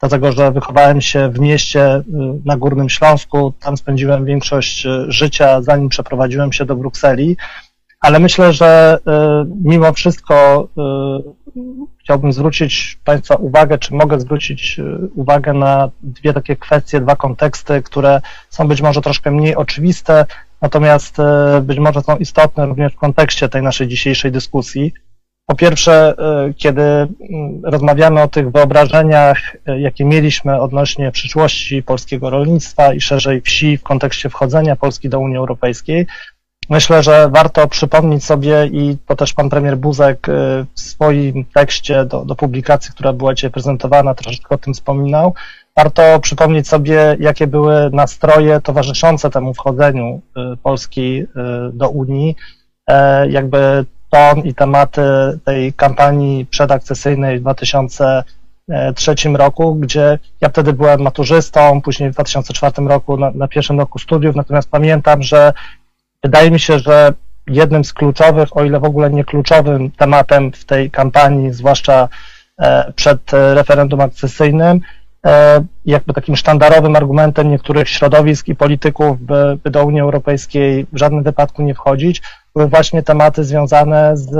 [0.00, 2.02] dlatego że wychowałem się w mieście
[2.44, 7.36] na Górnym Śląsku, tam spędziłem większość życia, zanim przeprowadziłem się do Brukseli,
[8.00, 8.98] ale myślę, że
[9.64, 10.68] mimo wszystko
[12.10, 14.82] chciałbym zwrócić Państwa uwagę, czy mogę zwrócić e,
[15.14, 20.26] uwagę na dwie takie kwestie, dwa konteksty, które są być może troszkę mniej oczywiste,
[20.62, 24.92] natomiast e, być może są istotne również w kontekście tej naszej dzisiejszej dyskusji.
[25.46, 27.08] Po pierwsze, e, kiedy mm,
[27.64, 34.30] rozmawiamy o tych wyobrażeniach, jakie mieliśmy odnośnie przyszłości polskiego rolnictwa i szerzej wsi w kontekście
[34.30, 36.06] wchodzenia Polski do Unii Europejskiej,
[36.70, 40.32] Myślę, że warto przypomnieć sobie i to też pan premier Buzek y,
[40.74, 45.34] w swoim tekście do, do publikacji, która była dzisiaj prezentowana, troszeczkę o tym wspominał.
[45.76, 50.20] Warto przypomnieć sobie, jakie były nastroje towarzyszące temu wchodzeniu
[50.52, 51.26] y, Polski y,
[51.72, 52.36] do Unii,
[52.86, 55.02] e, jakby ton i tematy
[55.44, 63.16] tej kampanii przedakcesyjnej w 2003 roku, gdzie ja wtedy byłem maturzystą, później w 2004 roku
[63.16, 65.52] na, na pierwszym roku studiów, natomiast pamiętam, że
[66.22, 67.12] Wydaje mi się, że
[67.46, 72.08] jednym z kluczowych, o ile w ogóle nie kluczowym tematem w tej kampanii, zwłaszcza
[72.58, 74.80] e, przed referendum akcesyjnym,
[75.26, 80.98] e, jakby takim sztandarowym argumentem niektórych środowisk i polityków, by, by do Unii Europejskiej w
[80.98, 82.22] żadnym wypadku nie wchodzić,
[82.54, 84.30] były właśnie tematy związane z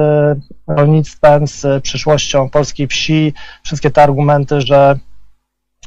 [0.66, 4.98] rolnictwem, z przyszłością polskiej wsi, wszystkie te argumenty, że,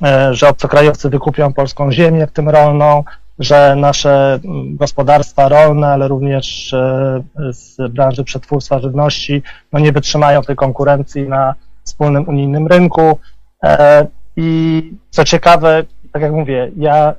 [0.04, 3.04] e, że obcokrajowcy wykupią polską ziemię, w tym rolną,
[3.44, 4.40] że nasze
[4.70, 9.44] gospodarstwa rolne, ale również e, z branży przetwórstwa żywności,
[9.74, 13.20] no nie wytrzymają tej konkurencji na wspólnym unijnym rynku.
[13.64, 14.08] E,
[14.38, 17.14] I co ciekawe, tak jak mówię, ja e,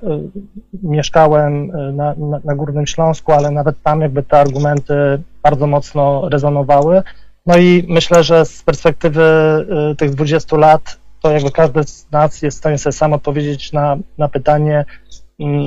[0.83, 4.95] mieszkałem na, na, na Górnym Śląsku, ale nawet tam jakby te argumenty
[5.43, 7.03] bardzo mocno rezonowały.
[7.47, 9.23] No i myślę, że z perspektywy
[9.99, 13.97] tych 20 lat, to jakby każdy z nas jest w stanie sobie sam odpowiedzieć na,
[14.19, 14.85] na pytanie,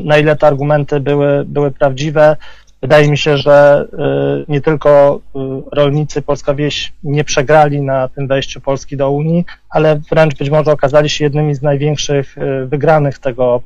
[0.03, 2.37] na ile te argumenty były, były prawdziwe.
[2.81, 5.39] Wydaje mi się, że y, nie tylko y,
[5.75, 10.71] rolnicy, polska wieś nie przegrali na tym wejściu Polski do Unii, ale wręcz być może
[10.71, 13.61] okazali się jednymi z największych y, wygranych tego,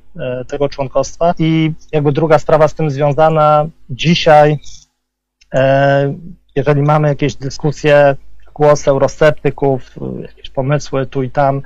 [0.47, 1.33] tego członkostwa.
[1.39, 4.59] I jakby druga sprawa z tym związana, dzisiaj,
[6.55, 8.15] jeżeli mamy jakieś dyskusje,
[8.53, 11.61] głos eurosceptyków, jakieś pomysły tu i tam,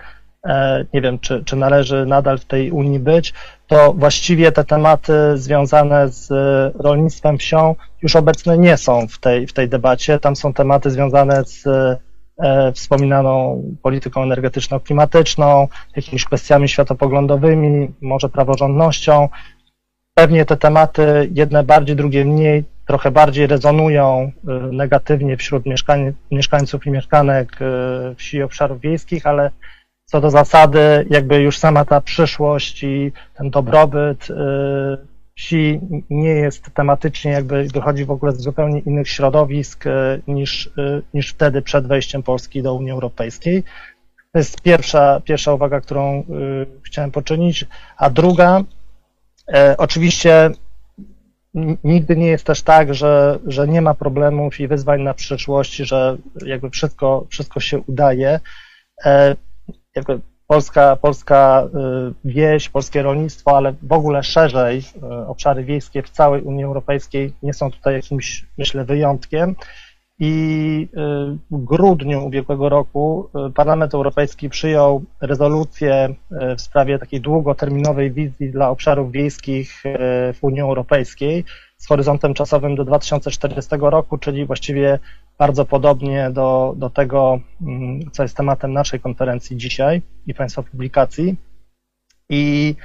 [0.93, 3.33] nie wiem, czy, czy należy nadal w tej Unii być,
[3.67, 6.29] to właściwie te tematy związane z
[6.79, 10.19] rolnictwem, wsią już obecne nie są w tej, w tej debacie.
[10.19, 11.67] Tam są tematy związane z
[12.39, 19.29] e, wspominaną polityką energetyczno-klimatyczną, jakimiś kwestiami światopoglądowymi, może praworządnością.
[20.13, 25.63] Pewnie te tematy, jedne bardziej, drugie mniej, trochę bardziej rezonują e, negatywnie wśród
[26.31, 27.59] mieszkańców i mieszkanek
[28.17, 29.51] wsi i obszarów wiejskich, ale
[30.05, 34.33] co do zasady, jakby już sama ta przyszłość i ten dobrobyt y,
[35.35, 35.79] wsi
[36.09, 41.29] nie jest tematycznie, jakby wychodzi w ogóle z zupełnie innych środowisk y, niż, y, niż
[41.29, 43.63] wtedy przed wejściem Polski do Unii Europejskiej.
[44.31, 46.23] To jest pierwsza, pierwsza uwaga, którą
[46.83, 47.65] chciałem poczynić.
[47.97, 48.61] A druga,
[49.77, 50.49] oczywiście
[51.83, 56.17] nigdy nie jest też tak, że, że nie ma problemów i wyzwań na przyszłość, że
[56.45, 58.39] jakby wszystko, wszystko się udaje
[59.95, 66.09] jakby polska, polska y, wieś, polskie rolnictwo, ale w ogóle szerzej y, obszary wiejskie w
[66.09, 69.55] całej Unii Europejskiej nie są tutaj jakimś, myślę, wyjątkiem.
[70.19, 70.97] I y,
[71.51, 76.15] w grudniu ubiegłego roku Parlament Europejski przyjął rezolucję
[76.57, 79.83] w sprawie takiej długoterminowej wizji dla obszarów wiejskich
[80.33, 81.45] w Unii Europejskiej
[81.85, 84.99] z horyzontem czasowym do 2040 roku, czyli właściwie
[85.37, 91.35] bardzo podobnie do, do tego, mm, co jest tematem naszej konferencji dzisiaj i Państwa publikacji.
[92.29, 92.75] I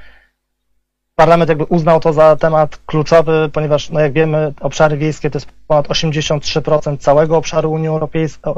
[1.17, 5.49] Parlament jakby uznał to za temat kluczowy, ponieważ, no jak wiemy, obszary wiejskie to jest
[5.67, 7.89] ponad 83% całego obszaru Unii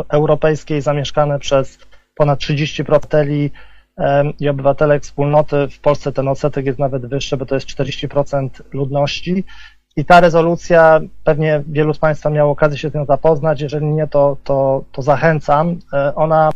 [0.08, 1.78] Europejskiej, zamieszkane przez
[2.14, 3.50] ponad 30% obywateli
[4.40, 5.68] i obywatelek wspólnoty.
[5.68, 9.44] W Polsce ten odsetek jest nawet wyższy, bo to jest 40% ludności.
[9.96, 14.06] I ta rezolucja, pewnie wielu z Państwa miało okazję się z nią zapoznać, jeżeli nie,
[14.06, 15.78] to, to, to zachęcam.
[15.92, 16.50] E, ona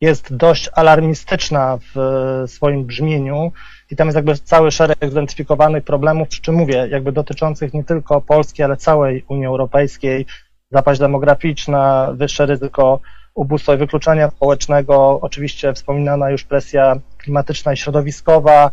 [0.00, 3.52] jest dość alarmistyczna w swoim brzmieniu
[3.90, 8.20] i tam jest jakby cały szereg zidentyfikowanych problemów, przy czym mówię, jakby dotyczących nie tylko
[8.20, 10.26] Polski, ale całej Unii Europejskiej,
[10.70, 13.00] zapaść demograficzna, wyższe ryzyko
[13.34, 18.70] ubóstwa i wykluczenia społecznego, oczywiście wspominana już presja klimatyczna i środowiskowa, e,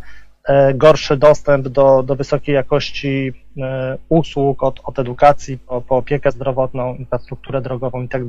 [0.74, 6.94] gorszy dostęp do, do wysokiej jakości e, usług, od, od edukacji po, po opiekę zdrowotną,
[6.94, 8.22] infrastrukturę drogową i tak.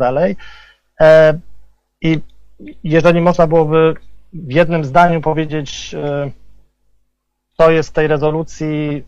[1.01, 1.39] E,
[2.01, 2.19] I
[2.83, 3.93] jeżeli można byłoby
[4.33, 5.95] w jednym zdaniu powiedzieć,
[7.57, 9.03] co jest w tej rezolucji,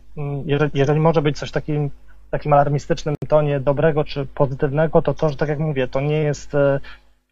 [0.46, 1.90] jeżeli, jeżeli może być coś takim,
[2.30, 6.52] takim alarmistycznym tonie dobrego czy pozytywnego, to to, że tak jak mówię, to nie jest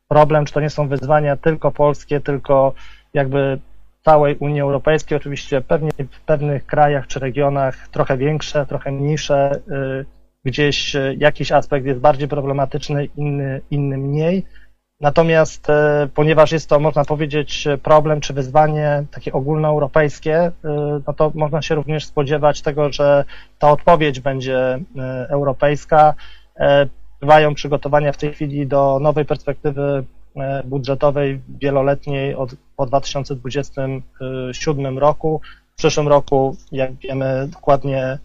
[0.09, 2.75] problem, czy to nie są wyzwania tylko polskie, tylko
[3.15, 3.59] jakby
[4.05, 5.17] całej Unii Europejskiej.
[5.17, 9.61] Oczywiście pewnie w pewnych krajach czy regionach trochę większe, trochę mniejsze,
[10.01, 10.05] y,
[10.45, 14.45] gdzieś y, jakiś aspekt jest bardziej problematyczny, inny, inny mniej.
[15.01, 15.73] Natomiast y,
[16.15, 20.53] ponieważ jest to, można powiedzieć, problem czy wyzwanie takie ogólnoeuropejskie,
[21.07, 23.25] no to można się również spodziewać tego, że
[23.59, 24.79] ta odpowiedź będzie
[25.29, 26.15] europejska.
[27.21, 30.05] Bywają przygotowania w tej chwili do nowej perspektywy
[30.65, 35.41] budżetowej wieloletniej od, po 2027 roku.
[35.75, 38.19] W przyszłym roku, jak wiemy, dokładnie,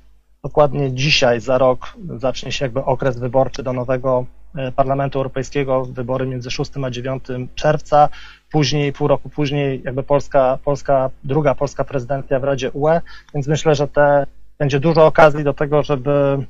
[0.44, 4.26] dokładnie dzisiaj, za rok, zacznie się jakby okres wyborczy do nowego
[4.56, 7.24] e, Parlamentu Europejskiego, wybory między 6 a 9
[7.56, 8.10] czerwca.
[8.52, 13.02] Później, pół roku później, jakby Polska, Polska, druga polska prezydencja w Radzie UE,
[13.34, 14.26] więc myślę, że te
[14.60, 16.46] będzie dużo okazji do tego, żeby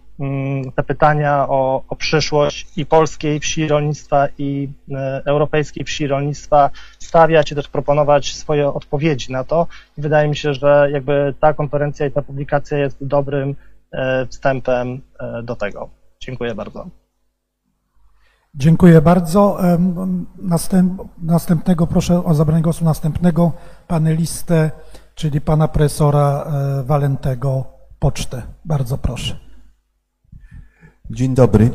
[0.76, 6.70] te pytania o, o przyszłość i polskiej wsi rolnictwa i e, europejskiej wsi rolnictwa
[7.00, 9.68] stawiać i też proponować swoje odpowiedzi na to.
[9.98, 13.56] I wydaje mi się, że jakby ta konferencja i ta publikacja jest dobrym
[13.92, 15.90] e, wstępem e, do tego.
[16.20, 16.88] Dziękuję bardzo.
[18.56, 19.58] Dziękuję bardzo.
[20.38, 23.52] Następ, następnego, proszę o zabranie głosu następnego
[23.88, 24.72] panelistę,
[25.16, 26.52] czyli pana profesora
[26.84, 27.66] Walentego
[28.00, 28.42] pocztę.
[28.66, 29.47] Bardzo proszę.
[31.12, 31.70] Dzień dobry.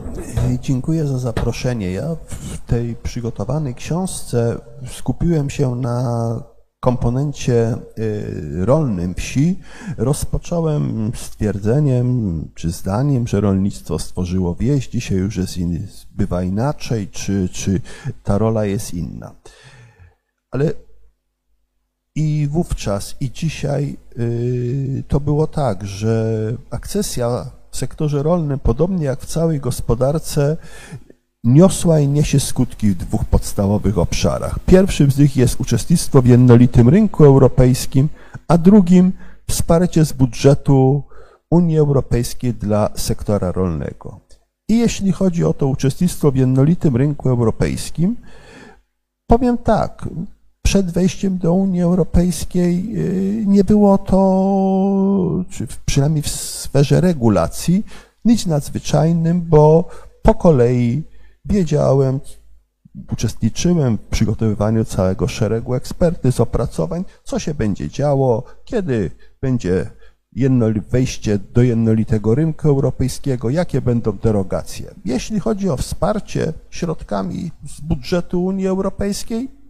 [0.61, 1.93] Dziękuję za zaproszenie.
[1.93, 6.43] Ja w tej przygotowanej książce skupiłem się na
[6.81, 9.59] komponencie y, rolnym wsi.
[9.99, 15.57] Rozpocząłem stwierdzeniem czy zdaniem, że rolnictwo stworzyło wieś, dzisiaj już jest,
[16.11, 17.81] bywa inaczej, czy, czy
[18.25, 19.35] ta rola jest inna.
[20.51, 20.73] Ale
[22.15, 26.35] i wówczas, i dzisiaj y, to było tak, że
[26.71, 30.57] akcesja w sektorze rolnym, podobnie jak w całej gospodarce,
[31.44, 34.59] niosła i niesie skutki w dwóch podstawowych obszarach.
[34.66, 38.09] Pierwszym z nich jest uczestnictwo w jednolitym rynku europejskim,
[38.49, 39.12] a drugim
[39.49, 41.03] wsparcie z budżetu
[41.51, 44.20] Unii Europejskiej dla sektora rolnego.
[44.69, 48.16] I jeśli chodzi o to uczestnictwo w jednolitym rynku europejskim,
[49.27, 50.09] powiem tak,
[50.73, 57.85] przed wejściem do Unii Europejskiej y, nie było to, czy przynajmniej w sferze regulacji,
[58.24, 59.89] nic nadzwyczajnym, bo
[60.23, 61.03] po kolei
[61.44, 62.20] wiedziałem,
[63.12, 69.11] uczestniczyłem w przygotowywaniu całego szeregu ekspertyz, opracowań, co się będzie działo, kiedy
[69.43, 69.90] będzie
[70.90, 74.94] wejście do jednolitego rynku europejskiego, jakie będą derogacje.
[75.05, 79.62] Jeśli chodzi o wsparcie środkami z budżetu Unii Europejskiej,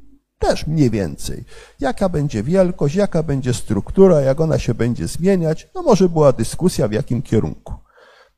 [0.43, 1.45] też mniej więcej.
[1.81, 6.89] Jaka będzie wielkość, jaka będzie struktura, jak ona się będzie zmieniać, no może była dyskusja
[6.89, 7.75] w jakim kierunku.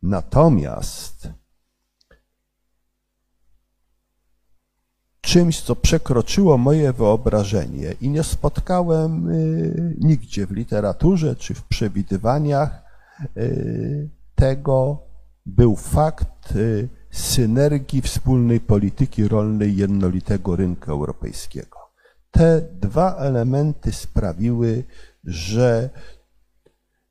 [0.03, 1.29] Natomiast
[5.21, 12.83] czymś, co przekroczyło moje wyobrażenie i nie spotkałem y, nigdzie w literaturze czy w przewidywaniach
[13.37, 15.03] y, tego,
[15.47, 21.74] był fakt y, synergii wspólnej polityki rolnej jednolitego rynku europejskiego.
[22.35, 24.85] Te dwa elementy sprawiły,
[25.25, 25.91] że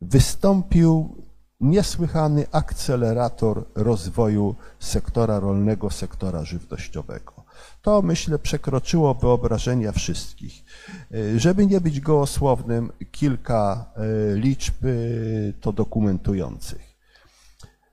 [0.02, 1.16] wystąpił
[1.60, 7.34] niesłychany akcelerator rozwoju sektora rolnego, sektora żywnościowego.
[7.82, 10.64] To myślę przekroczyło wyobrażenia wszystkich.
[11.38, 14.90] Żeby nie być gołosłownym, kilka e, liczb e,
[15.62, 16.94] to dokumentujących.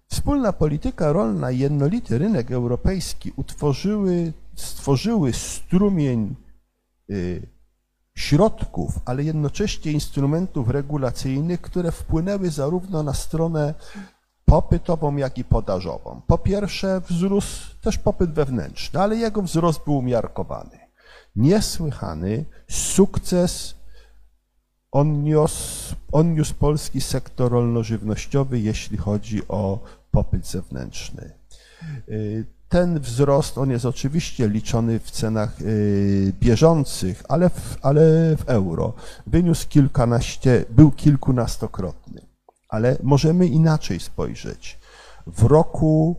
[0.06, 6.36] Wspólna polityka rolna i jednolity rynek europejski utworzyły, stworzyły strumień
[8.14, 13.74] środków, ale jednocześnie instrumentów regulacyjnych, które wpłynęły zarówno na stronę
[14.44, 16.20] popytową, jak i podażową.
[16.26, 20.78] Po pierwsze, wzrósł też popyt wewnętrzny, ale jego wzrost był umiarkowany.
[21.36, 23.74] Niesłychany sukces
[24.92, 29.78] odniósł, odniósł polski sektor rolno-żywnościowy, jeśli chodzi o
[30.10, 31.32] popyt zewnętrzny.
[32.70, 38.00] Ten wzrost, on jest oczywiście liczony w cenach y, bieżących, ale w, ale
[38.36, 38.92] w euro.
[39.26, 42.26] Wyniósł kilkanaście, był kilkunastokrotny.
[42.68, 44.78] Ale możemy inaczej spojrzeć.
[45.26, 46.16] W roku,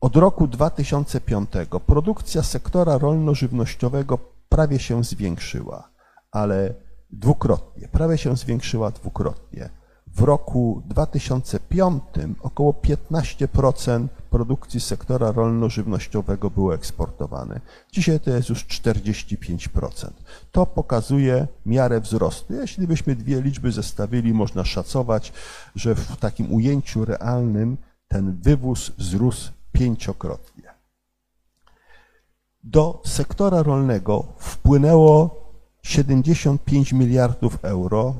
[0.00, 1.50] od roku 2005
[1.86, 4.18] produkcja sektora rolno-żywnościowego
[4.48, 5.88] prawie się zwiększyła,
[6.30, 6.74] ale
[7.10, 9.70] dwukrotnie, prawie się zwiększyła dwukrotnie.
[10.14, 12.02] W roku 2005
[12.40, 17.60] około 15% produkcji sektora rolno-żywnościowego było eksportowane.
[17.92, 20.10] Dzisiaj to jest już 45%.
[20.52, 22.54] To pokazuje miarę wzrostu.
[22.54, 25.32] Jeśli byśmy dwie liczby zestawili, można szacować,
[25.74, 27.76] że w takim ujęciu realnym
[28.08, 30.74] ten wywóz wzrósł pięciokrotnie.
[32.64, 35.44] Do sektora rolnego wpłynęło
[35.82, 38.14] 75 miliardów euro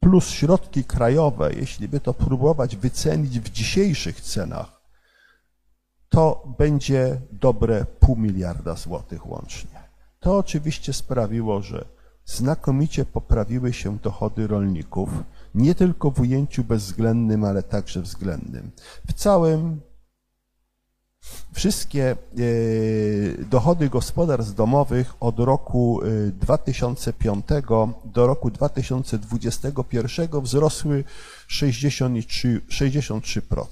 [0.00, 4.80] plus środki krajowe, jeśli by to próbować wycenić w dzisiejszych cenach,
[6.08, 9.80] to będzie dobre pół miliarda złotych łącznie.
[10.20, 11.84] To oczywiście sprawiło, że
[12.24, 15.10] znakomicie poprawiły się dochody rolników,
[15.54, 18.70] nie tylko w ujęciu bezwzględnym, ale także względnym.
[19.08, 19.80] W całym
[21.52, 22.16] Wszystkie e,
[23.44, 26.00] dochody gospodarstw domowych od roku
[26.32, 27.62] 2005 e,
[28.04, 31.04] do roku 2021 wzrosły
[31.48, 32.60] 63%.
[32.68, 33.64] 63%.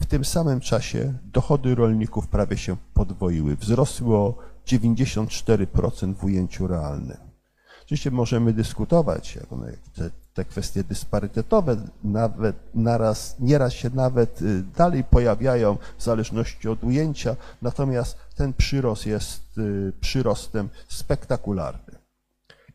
[0.00, 3.56] W tym samym czasie dochody rolników prawie się podwoiły.
[3.56, 4.34] Wzrosły o
[4.66, 7.18] 94% w ujęciu realnym.
[7.84, 14.62] Oczywiście możemy dyskutować, jak one, te, te kwestie dysparytetowe nawet naraz, nieraz się nawet y,
[14.62, 21.96] dalej pojawiają w zależności od ujęcia, natomiast ten przyrost jest y, przyrostem spektakularnym.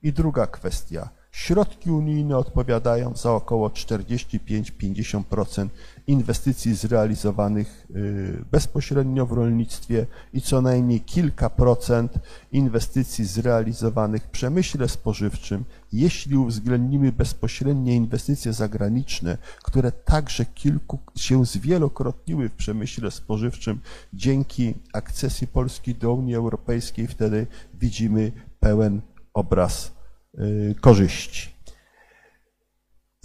[0.04, 1.10] I druga kwestia.
[1.32, 5.68] Środki unijne odpowiadają za około 45-50%
[6.08, 12.20] inwestycji zrealizowanych y, bezpośrednio w rolnictwie i co najmniej kilka procent
[12.52, 15.64] inwestycji zrealizowanych w przemyśle spożywczym,
[15.94, 23.80] jeśli uwzględnimy bezpośrednie inwestycje zagraniczne, które także kilku się zwielokrotniły w przemyśle spożywczym
[24.14, 29.02] dzięki akcesji Polski do Unii Europejskiej, wtedy widzimy pełen
[29.34, 29.92] obraz
[30.40, 31.57] y, korzyści.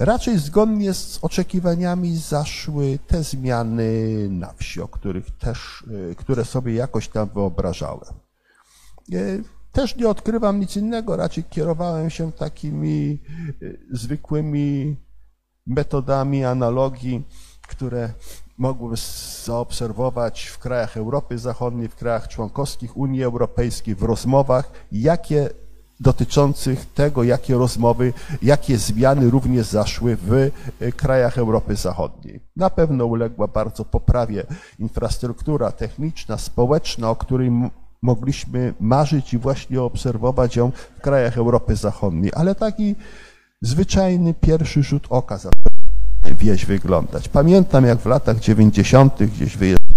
[0.04, 6.74] Raczej zgodnie z oczekiwaniami zaszły te zmiany na wsi, o których też, e, które sobie
[6.74, 8.14] jakoś tam wyobrażałem.
[9.12, 9.16] E,
[9.72, 13.52] też nie odkrywam nic innego, raczej kierowałem się takimi e,
[13.90, 14.96] zwykłymi
[15.66, 17.24] metodami analogii,
[17.68, 18.12] które
[18.58, 18.94] mogłem
[19.44, 25.50] zaobserwować w krajach Europy Zachodniej, w krajach członkowskich Unii Europejskiej, w rozmowach, jakie
[26.02, 28.12] dotyczących tego, jakie rozmowy,
[28.42, 30.32] jakie zmiany również zaszły w
[30.80, 32.40] e, krajach Europy Zachodniej.
[32.56, 34.44] Na pewno uległa bardzo poprawie
[34.78, 37.50] infrastruktura techniczna, społeczna, o której
[38.02, 42.94] mogliśmy marzyć i właśnie obserwować ją w krajach Europy Zachodniej, ale taki
[43.62, 45.72] zwyczajny pierwszy rzut oka zaczyna
[46.38, 47.28] wieś wyglądać.
[47.28, 49.22] Pamiętam, jak w latach 90.
[49.22, 49.91] gdzieś wyjeżdżałem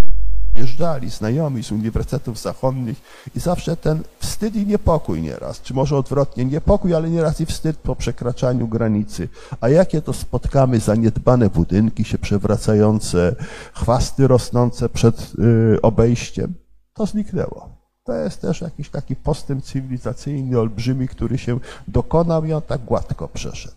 [0.55, 3.01] przyjeżdżali znajomi z uniwersytetów zachodnich
[3.35, 7.77] i zawsze ten wstyd i niepokój nieraz, czy może odwrotnie, niepokój, ale nieraz i wstyd
[7.77, 9.29] po przekraczaniu granicy.
[9.61, 13.35] A jakie to spotkamy zaniedbane budynki się przewracające,
[13.73, 15.33] chwasty rosnące przed
[15.75, 16.53] y, obejściem,
[16.93, 17.69] to zniknęło.
[18.03, 23.27] To jest też jakiś taki postęp cywilizacyjny, olbrzymi, który się dokonał i on tak gładko
[23.27, 23.75] przeszedł.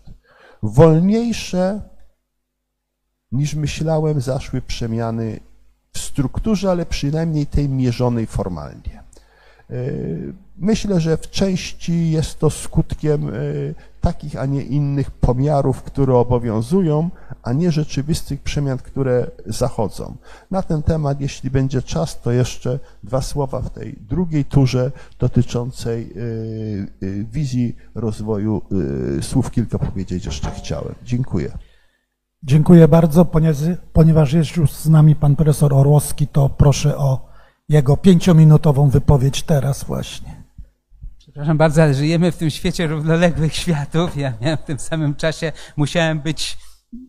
[0.63, 1.81] Wolniejsze
[3.31, 5.39] niż myślałem zaszły przemiany
[5.93, 9.03] w strukturze, ale przynajmniej tej mierzonej formalnie.
[9.69, 9.73] E,
[10.57, 13.33] myślę, że w części jest to skutkiem e,
[14.01, 17.09] takich, a nie innych pomiarów, które obowiązują,
[17.43, 20.15] a nie rzeczywistych przemian, które zachodzą.
[20.51, 26.13] Na ten temat, jeśli będzie czas, to jeszcze dwa słowa w tej drugiej turze dotyczącej
[26.13, 28.61] e, wizji rozwoju.
[29.21, 30.95] Słów kilka powiedzieć jeszcze chciałem.
[31.03, 31.68] Dziękuję.
[32.43, 33.25] Dziękuję bardzo.
[33.93, 37.29] Ponieważ jest już z nami pan profesor Orłowski, to proszę o
[37.69, 40.43] jego pięciominutową wypowiedź teraz właśnie.
[41.17, 44.17] Przepraszam bardzo, ale żyjemy w tym świecie równoległych światów.
[44.17, 46.57] Ja miałem w tym samym czasie, musiałem być,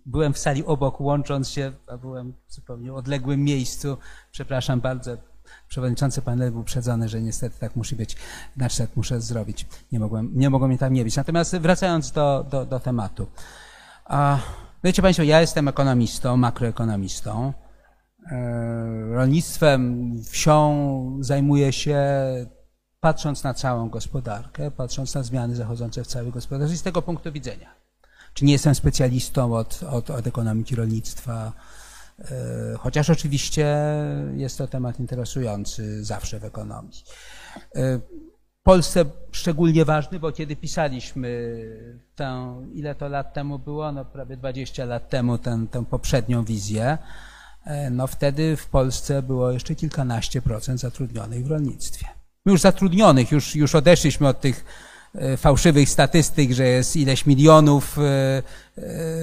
[0.06, 3.96] byłem w sali obok, łącząc się, a byłem w zupełnie odległym miejscu.
[4.32, 5.16] Przepraszam bardzo,
[5.68, 8.16] przewodniczący panel był uprzedzony, że niestety tak musi być,
[8.56, 9.66] znaczy tak muszę zrobić.
[9.92, 11.16] Nie mogłem, nie mogło mnie tam nie być.
[11.16, 13.26] Natomiast wracając do, do, do tematu.
[14.04, 14.38] A,
[14.84, 17.52] Wiecie Państwo, ja jestem ekonomistą, makroekonomistą.
[18.32, 21.98] E, rolnictwem, wsią zajmuję się
[23.00, 27.74] patrząc na całą gospodarkę, patrząc na zmiany zachodzące w całej gospodarce z tego punktu widzenia.
[28.34, 31.52] Czy nie jestem specjalistą od, od, od ekonomiki rolnictwa,
[32.18, 32.24] e,
[32.78, 33.76] chociaż oczywiście
[34.36, 37.04] jest to temat interesujący zawsze w ekonomii.
[38.70, 41.28] Polsce szczególnie ważny, bo kiedy pisaliśmy
[42.16, 46.98] tę, ile to lat temu było, no prawie 20 lat temu tę, tę poprzednią wizję,
[47.64, 52.06] e, no wtedy w Polsce było jeszcze kilkanaście procent zatrudnionych w rolnictwie.
[52.46, 54.64] Już zatrudnionych, już, już odeszliśmy od tych
[55.14, 58.42] e, fałszywych statystyk, że jest ileś milionów e,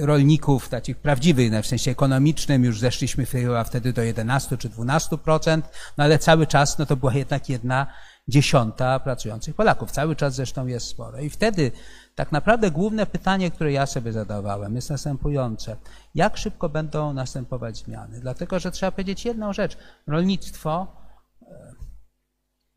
[0.06, 5.62] rolników, takich prawdziwych, no w sensie ekonomicznym, już zeszliśmy chyba wtedy do 11 czy 12%,
[5.98, 7.86] no ale cały czas no to była jednak jedna
[8.28, 9.90] dziesiąta pracujących Polaków.
[9.90, 11.20] Cały czas zresztą jest sporo.
[11.20, 11.72] I wtedy
[12.14, 15.76] tak naprawdę główne pytanie, które ja sobie zadawałem, jest następujące.
[16.14, 18.20] Jak szybko będą następować zmiany?
[18.20, 19.76] Dlatego, że trzeba powiedzieć jedną rzecz.
[20.06, 20.86] Rolnictwo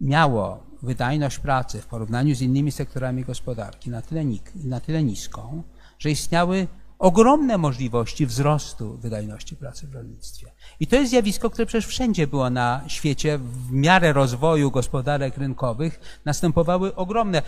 [0.02, 4.24] miało wydajność pracy w porównaniu z innymi sektorami gospodarki na tyle,
[4.56, 5.64] na tyle niską,
[6.00, 6.68] że istniały
[7.02, 10.52] ogromne możliwości wzrostu wydajności pracy w rolnictwie.
[10.80, 16.00] I to jest zjawisko, które przecież wszędzie było na świecie, w miarę rozwoju gospodarek rynkowych
[16.26, 17.42] następowały ogromne.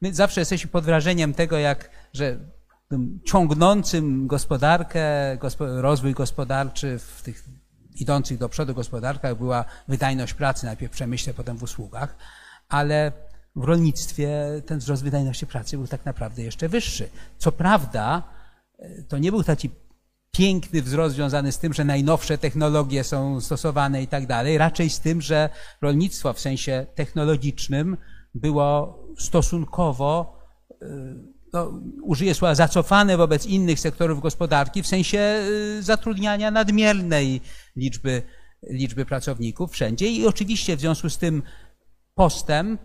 [0.00, 2.38] My zawsze jesteśmy pod wrażeniem tego, jak, że
[3.24, 5.00] ciągnącym gospodarkę,
[5.58, 7.44] rozwój gospodarczy w tych
[7.96, 12.16] idących do przodu gospodarkach była wydajność pracy, najpierw w przemyśle, potem w usługach,
[12.68, 13.12] ale
[13.56, 14.30] w rolnictwie
[14.66, 17.08] ten wzrost wydajności pracy był tak naprawdę jeszcze wyższy.
[17.38, 18.22] Co prawda,
[19.08, 19.70] to nie był taki
[20.30, 25.00] piękny wzrost związany z tym, że najnowsze technologie są stosowane i tak dalej, raczej z
[25.00, 25.48] tym, że
[25.82, 27.96] rolnictwo w sensie technologicznym
[28.34, 30.38] było stosunkowo,
[30.70, 30.86] y,
[31.52, 35.44] no, użyję słowa, zacofane wobec innych sektorów gospodarki w sensie
[35.78, 37.40] y, zatrudniania nadmiernej
[37.76, 38.22] liczby,
[38.70, 41.42] liczby pracowników wszędzie i oczywiście w związku z tym
[42.14, 42.80] postęp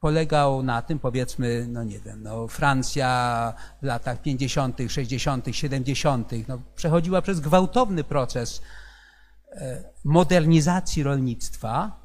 [0.00, 6.30] polegał na tym, powiedzmy, no nie wiem, no Francja w latach 50., 60., 70.
[6.48, 8.62] No, przechodziła przez gwałtowny proces
[9.52, 12.00] e, modernizacji rolnictwa.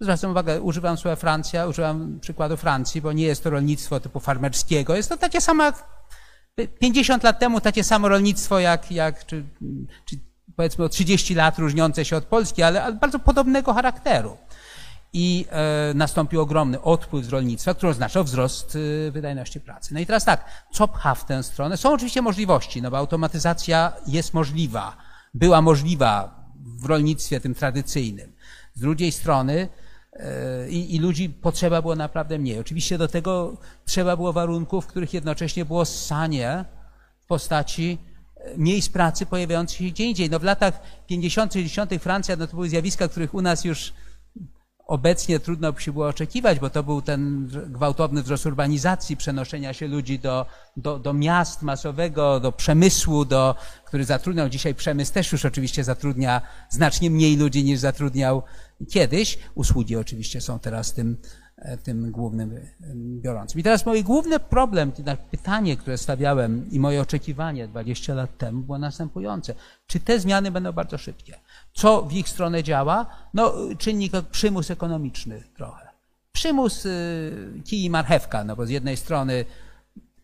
[0.00, 4.96] Zwracam uwagę, używam słowa Francja, używam przykładu Francji, bo nie jest to rolnictwo typu farmerskiego.
[4.96, 5.72] Jest to takie samo,
[6.80, 9.44] 50 lat temu takie samo rolnictwo jak, jak czy,
[10.04, 10.16] czy
[10.56, 14.36] powiedzmy o 30 lat różniące się od Polski, ale, ale bardzo podobnego charakteru
[15.12, 18.76] i e, nastąpił ogromny odpływ z rolnictwa, który oznaczał wzrost
[19.08, 19.94] e, wydajności pracy.
[19.94, 21.76] No i teraz tak, co pcha w tę stronę?
[21.76, 24.96] Są oczywiście możliwości, no bo automatyzacja jest możliwa,
[25.34, 28.32] była możliwa w rolnictwie tym tradycyjnym.
[28.74, 29.68] Z drugiej strony
[30.12, 32.58] e, i, i ludzi potrzeba było naprawdę mniej.
[32.58, 36.64] Oczywiście do tego trzeba było warunków, w których jednocześnie było ssanie
[37.20, 37.98] w postaci
[38.56, 40.30] miejsc pracy pojawiających się gdzie indziej.
[40.30, 41.52] No w latach 50.
[41.52, 41.90] 60.
[42.00, 43.92] Francja, no to były zjawiska, których u nas już
[44.90, 49.88] obecnie trudno by się było oczekiwać, bo to był ten gwałtowny wzrost urbanizacji, przenoszenia się
[49.88, 50.46] ludzi do,
[50.76, 53.54] do, do miast masowego, do przemysłu, do,
[53.84, 54.48] który zatrudniał.
[54.48, 56.40] Dzisiaj przemysł też już oczywiście zatrudnia
[56.70, 58.42] znacznie mniej ludzi niż zatrudniał
[58.90, 59.38] kiedyś.
[59.54, 61.16] Usługi oczywiście są teraz tym
[61.82, 62.60] tym głównym e,
[63.20, 63.60] biorącym.
[63.60, 64.92] I teraz mój główny problem,
[65.30, 69.54] pytanie, które stawiałem i moje oczekiwanie 20 lat temu było następujące.
[69.86, 71.38] Czy te zmiany będą bardzo szybkie?
[71.74, 73.06] Co w ich stronę działa?
[73.34, 75.88] No, czynnik przymus ekonomiczny trochę.
[76.32, 76.86] Przymus
[77.64, 79.44] kij i marchewka, no bo z jednej strony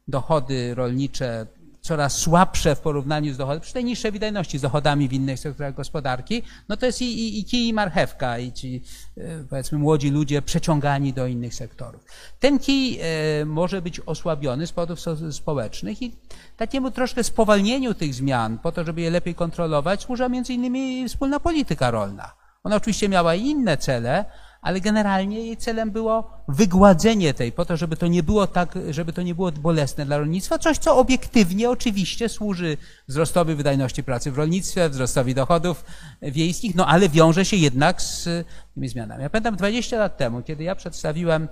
[0.08, 1.46] dochody rolnicze
[1.86, 5.74] coraz słabsze w porównaniu z dochodami, przy tej niższej wydajności z dochodami w innych sektorach
[5.74, 8.82] gospodarki, no to jest i, i, i kij i marchewka i ci
[9.16, 12.04] e, powiedzmy młodzi ludzie przeciągani do innych sektorów.
[12.40, 15.00] Ten kij e, może być osłabiony z powodów
[15.30, 16.14] społecznych i
[16.56, 21.40] takiemu troszkę spowalnieniu tych zmian po to, żeby je lepiej kontrolować służy między innymi wspólna
[21.40, 22.32] polityka rolna.
[22.64, 24.24] Ona oczywiście miała inne cele,
[24.66, 29.12] ale generalnie jej celem było wygładzenie tej, po to, żeby to nie było tak, żeby
[29.12, 32.76] to nie było bolesne dla rolnictwa, coś, co obiektywnie oczywiście służy
[33.08, 35.84] wzrostowi wydajności pracy w rolnictwie, wzrostowi dochodów
[36.22, 38.28] wiejskich, no ale wiąże się jednak z
[38.74, 39.22] tymi zmianami.
[39.22, 41.48] Ja pamiętam 20 lat temu, kiedy ja przedstawiłem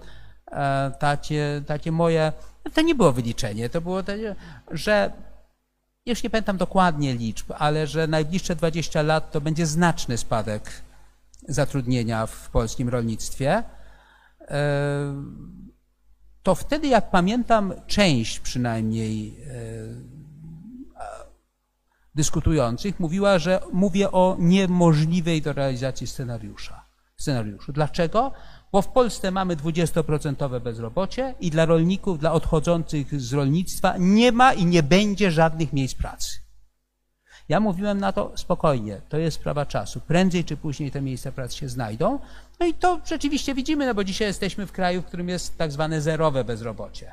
[0.47, 2.33] e, takie, takie moje,
[2.75, 4.37] to nie było wyliczenie, to było, takie,
[4.71, 5.11] że
[6.07, 10.85] już nie pamiętam dokładnie liczb, ale że najbliższe 20 lat to będzie znaczny spadek
[11.49, 13.63] zatrudnienia w polskim rolnictwie,
[14.41, 15.25] e,
[16.43, 19.55] to wtedy, jak pamiętam, część przynajmniej e,
[22.15, 26.85] dyskutujących mówiła, że mówię o niemożliwej do realizacji scenariusza.
[27.17, 27.73] scenariuszu.
[27.73, 28.33] Dlaczego?
[28.73, 34.53] Bo w Polsce mamy 20% bezrobocie i dla rolników, dla odchodzących z rolnictwa nie ma
[34.53, 36.44] i nie będzie żadnych miejsc pracy.
[37.49, 40.01] Ja mówiłem na to spokojnie, to jest sprawa czasu.
[40.01, 42.19] Prędzej czy później te miejsca pracy się znajdą.
[42.61, 45.73] No i to rzeczywiście widzimy, no bo dzisiaj jesteśmy w kraju, w którym jest tak
[45.73, 47.13] zwane zerowe bezrobocie.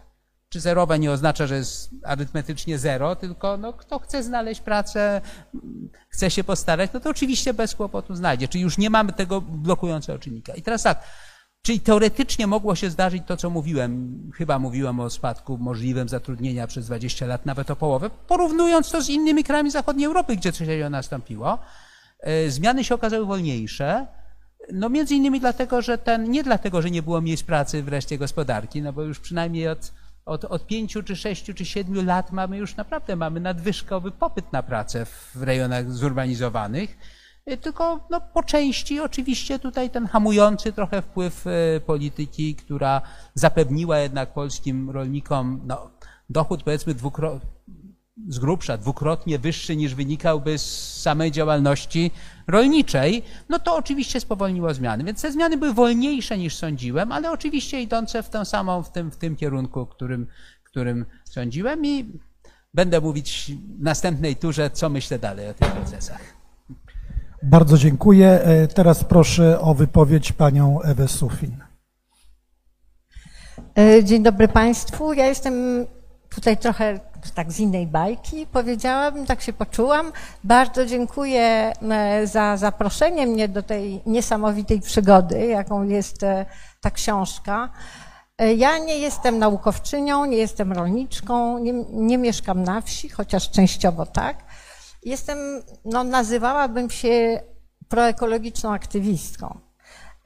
[0.49, 5.21] Czy zerowe nie oznacza, że jest arytmetycznie zero, tylko no, kto chce znaleźć pracę,
[6.09, 8.47] chce się postarać, no to oczywiście bez kłopotu znajdzie.
[8.47, 10.53] Czyli już nie mamy tego blokującego czynnika.
[10.53, 11.03] I teraz tak,
[11.61, 14.19] Czyli teoretycznie mogło się zdarzyć to, co mówiłem.
[14.35, 19.09] Chyba mówiłem o spadku możliwym zatrudnienia przez 20 lat, nawet o połowę, porównując to z
[19.09, 21.59] innymi krajami zachodniej Europy, gdzie coś takiego nastąpiło.
[22.19, 24.07] E, zmiany się okazały wolniejsze.
[24.73, 28.17] No między innymi dlatego, że ten, nie dlatego, że nie było miejsc pracy w reszcie
[28.17, 29.91] gospodarki, no bo już przynajmniej od
[30.25, 34.63] od, od pięciu, czy sześciu, czy siedmiu lat mamy już naprawdę mamy nadwyżkowy popyt na
[34.63, 36.97] pracę w rejonach zurbanizowanych.
[37.49, 43.01] Y, Tylko no, po części oczywiście tutaj ten hamujący trochę wpływ y, polityki, która
[43.33, 45.91] zapewniła jednak polskim rolnikom no,
[46.29, 47.49] dochód powiedzmy dwukrotnie
[48.27, 52.11] z grubsza dwukrotnie wyższy niż wynikałby z samej działalności
[52.47, 55.03] rolniczej, no to oczywiście spowolniło zmiany.
[55.03, 59.11] Więc te zmiany były wolniejsze niż sądziłem, ale oczywiście idące w tę samą, w tym,
[59.11, 60.27] w tym kierunku, którym,
[60.63, 62.19] którym sądziłem i
[62.73, 66.40] będę mówić w następnej turze, co myślę dalej o tych procesach.
[67.43, 68.41] Bardzo dziękuję.
[68.43, 71.57] E, Teraz proszę o wypowiedź panią Ewę Sufin.
[73.77, 75.13] E, Dzień dobry Państwu.
[75.13, 75.85] Ja jestem
[76.29, 76.99] tutaj trochę
[77.35, 80.11] tak z innej bajki, powiedziałabym, tak się poczułam.
[80.43, 86.17] Bardzo dziękuję e, za zaproszenie mnie do tej niesamowitej przygody, jaką jest
[86.81, 87.69] ta książka.
[88.57, 94.37] Ja nie jestem naukowczynią, nie jestem rolniczką, nie, nie mieszkam na wsi, chociaż częściowo tak.
[95.03, 95.37] Jestem,
[95.85, 97.39] no nazywałabym się
[97.87, 99.59] proekologiczną aktywistką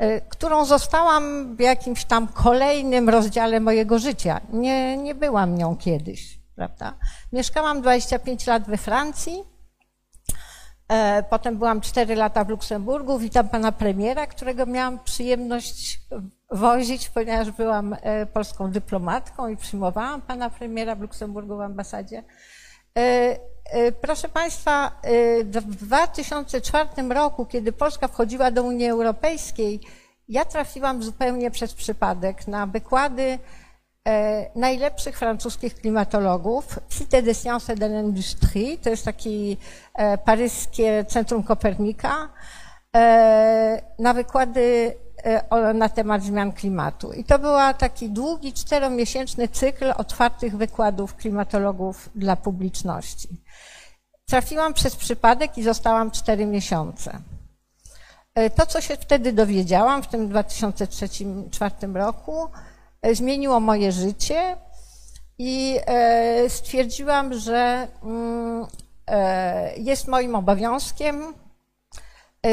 [0.02, 4.42] y, którą zostałam w jakimś tam kolejnym rozdziale mojego życia.
[4.54, 6.94] Nie, nie byłam nią kiedyś, prawda?
[7.34, 9.44] Mieszkałam 25 lat we Francji,
[10.88, 13.20] e, potem byłam 4 lata w Luksemburgu.
[13.20, 16.00] Witam pana premiera, którego miałam przyjemność
[16.52, 22.24] wozić, ponieważ byłam e, polską dyplomatką i przyjmowałam pana premiera w Luksemburgu w ambasadzie.
[22.98, 29.80] E, e, Proszę Państwa, e, w 2004 roku, kiedy Polska wchodziła do Unii Europejskiej,
[30.30, 33.40] ja trafiłam zupełnie przez przypadek na wykłady
[34.56, 36.80] najlepszych francuskich klimatologów.
[36.90, 39.58] Cité des Sciences de l'Industrie, to jest taki
[40.26, 42.30] paryskie Centrum Kopernika,
[44.00, 44.96] na wykłady
[45.74, 47.14] na temat zmian klimatu.
[47.14, 53.30] I to był taki długi, czteromiesięczny cykl otwartych wykładów klimatologów dla publiczności.
[54.26, 57.20] Trafiłam przez przypadek i zostałam cztery miesiące.
[58.36, 62.48] E, To, co się wtedy dowiedziałam w tym 2003-2004 roku,
[63.02, 64.58] e, zmieniło moje życie
[65.38, 65.80] i
[66.48, 68.66] stwierdziłam, że mm,
[69.78, 71.34] jest moim obowiązkiem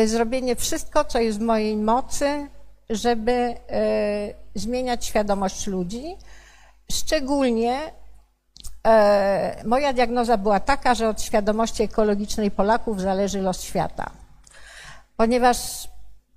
[0.07, 2.49] zrobienie wszystko, co jest w mojej mocy,
[2.97, 3.55] żeby e,
[4.55, 6.17] zmieniać świadomość ludzi.
[6.93, 7.79] Szczególnie
[8.87, 14.11] e, moja diagnoza była taka, że od świadomości ekologicznej Polaków zależy los świata.
[15.17, 15.89] Ponieważ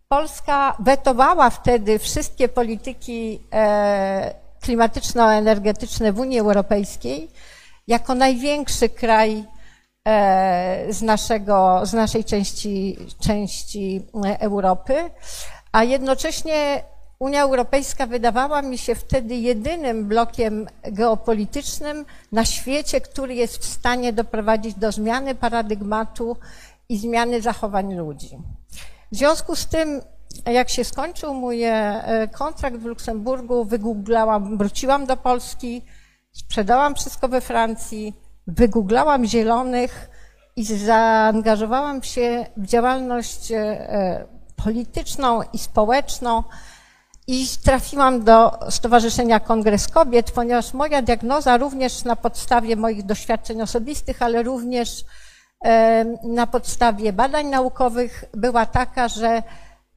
[0.07, 7.31] Polska wetowała wtedy wszystkie polityki e, klimatyczno-energetyczne w Unii Europejskiej
[7.87, 9.45] jako największy kraj
[10.89, 14.01] z, naszego, z naszej części, części
[14.39, 15.09] Europy,
[15.75, 16.83] a jednocześnie
[17.19, 24.13] Unia Europejska wydawała mi się wtedy jedynym blokiem geopolitycznym na świecie, który jest w stanie
[24.13, 26.37] doprowadzić do zmiany paradygmatu
[26.89, 28.37] i zmiany zachowań ludzi.
[29.11, 30.01] W związku z tym,
[30.45, 35.81] jak się skończył mój e, kontrakt w Luksemburgu, wygooglałam, wróciłam do Polski,
[36.31, 38.13] sprzedałam wszystko we Francji,
[38.47, 40.09] wygooglałam zielonych
[40.55, 44.34] i zaangażowałam się w działalność e, e,
[44.65, 46.43] polityczną i społeczną
[47.27, 54.21] i trafiłam do Stowarzyszenia Kongres Kobiet, ponieważ moja diagnoza również na podstawie moich doświadczeń osobistych,
[54.21, 55.05] ale również
[55.65, 59.43] e, na podstawie badań naukowych była taka, że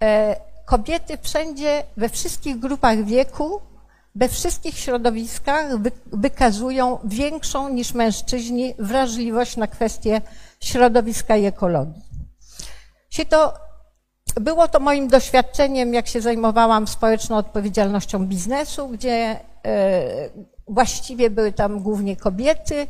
[0.02, 0.36] e,
[0.66, 3.60] kobiety wszędzie, we wszystkich grupach wieku,
[4.14, 10.20] we wszystkich środowiskach wy, wykazują większą niż mężczyźni wrażliwość na kwestie
[10.60, 12.02] środowiska i ekologii.
[13.10, 13.67] Się to,
[14.34, 20.30] było to moim doświadczeniem, jak się zajmowałam społeczną odpowiedzialnością biznesu, gdzie e,
[20.68, 22.86] właściwie były tam głównie kobiety,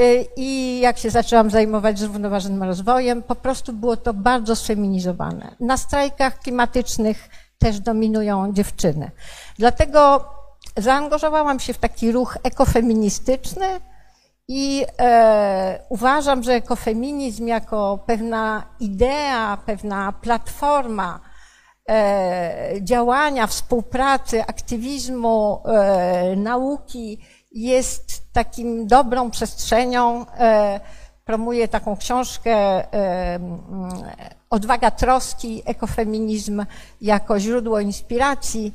[0.00, 5.54] Y, I jak się zaczęłam zajmować zrównoważonym rozwojem, po prostu było to bardzo sfeminizowane.
[5.60, 7.28] Na strajkach klimatycznych
[7.58, 9.10] też dominują dziewczyny.
[9.58, 10.24] Dlatego
[10.76, 13.66] zaangażowałam się w taki ruch ekofeministyczny
[14.54, 21.20] i e, uważam, że ekofeminizm jako pewna idea, pewna platforma
[21.88, 27.18] e, działania, współpracy, aktywizmu, e, nauki
[27.52, 30.26] jest takim dobrą przestrzenią.
[30.38, 30.80] E,
[31.24, 33.38] promuję taką książkę e,
[34.50, 36.64] Odwaga troski, ekofeminizm
[37.00, 38.74] jako źródło inspiracji,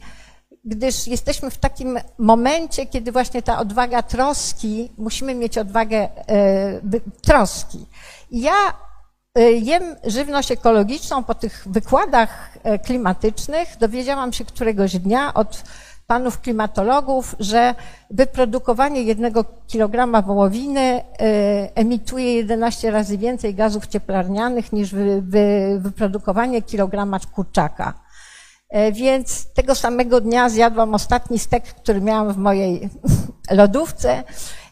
[0.65, 6.09] gdyż jesteśmy w takim momencie, kiedy właśnie ta odwaga troski, musimy mieć odwagę e,
[7.21, 7.85] troski.
[8.31, 8.53] Ja
[9.35, 13.77] e, jem żywność ekologiczną po tych wykładach e, klimatycznych.
[13.79, 15.63] Dowiedziałam się któregoś dnia od
[16.07, 17.75] panów klimatologów, że
[18.11, 21.01] wyprodukowanie jednego kilograma wołowiny
[21.75, 28.06] emituje 11 razy więcej gazów cieplarnianych niż wy, wy, wyprodukowanie kilograma kurczaka.
[28.69, 32.89] E, więc tego samego dnia zjadłam ostatni stek, który miałam w mojej
[33.51, 34.23] lodówce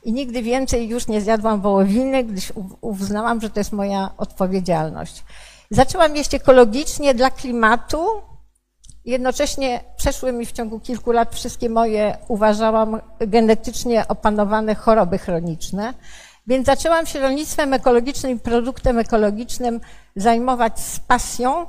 [0.03, 5.23] i nigdy więcej już nie zjadłam wołowiny, gdyż uznałam, że to jest moja odpowiedzialność.
[5.71, 8.07] Zaczęłam jeść ekologicznie dla klimatu.
[9.05, 15.93] Jednocześnie przeszły mi w ciągu kilku lat wszystkie moje, uważałam, genetycznie opanowane choroby chroniczne.
[16.47, 19.81] Więc zaczęłam się rolnictwem ekologicznym produktem ekologicznym
[20.15, 21.65] zajmować z pasją.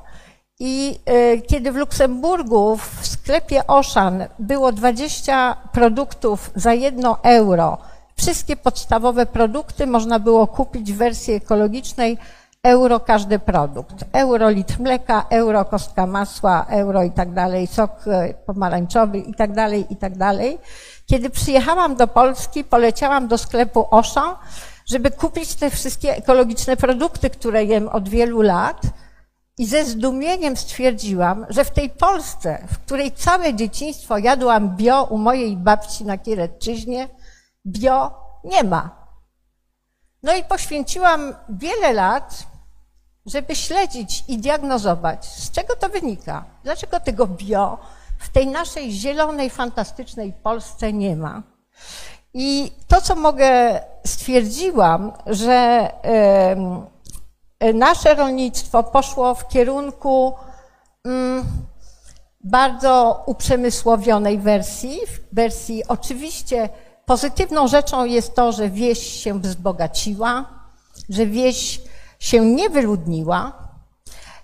[0.60, 7.78] I e, kiedy w Luksemburgu w sklepie Oszan było 20 produktów za jedno euro,
[8.16, 12.18] wszystkie podstawowe produkty można było kupić w wersji ekologicznej
[12.62, 14.04] euro każdy produkt.
[14.12, 19.52] Euro litr mleka, euro kostka masła, euro i tak dalej, sok e, pomarańczowy i tak
[19.52, 20.58] dalej, i tak dalej.
[21.06, 24.34] Kiedy przyjechałam do Polski, poleciałam do sklepu Auchan,
[24.86, 28.80] żeby kupić te wszystkie ekologiczne produkty, które jem od wielu lat
[29.58, 35.18] i ze zdumieniem stwierdziłam, że w tej Polsce, w której całe dzieciństwo jadłam bio u
[35.18, 37.08] mojej babci na Kieretczyźnie,
[37.66, 38.10] bio
[38.44, 39.06] nie ma.
[40.22, 42.46] No i poświęciłam wiele lat
[43.26, 47.78] żeby śledzić i diagnozować, z czego to wynika, dlaczego tego bio
[48.18, 51.42] w tej naszej zielonej, fantastycznej Polsce nie ma.
[52.34, 55.90] I to, co mogę, stwierdziłam, że
[57.74, 60.34] nasze rolnictwo poszło w kierunku
[61.04, 61.44] mm,
[62.40, 64.98] bardzo uprzemysłowionej wersji,
[65.32, 66.68] wersji oczywiście
[67.06, 70.44] pozytywną rzeczą jest to, że wieś się wzbogaciła,
[71.08, 71.80] że wieś
[72.18, 73.52] się nie wyludniła,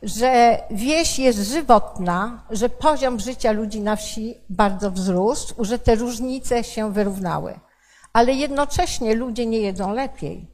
[0.03, 6.65] że wieś jest żywotna, że poziom życia ludzi na wsi bardzo wzrósł, że te różnice
[6.65, 7.61] się wyrównały.
[8.13, 10.52] Ale jednocześnie ludzie nie jedzą lepiej.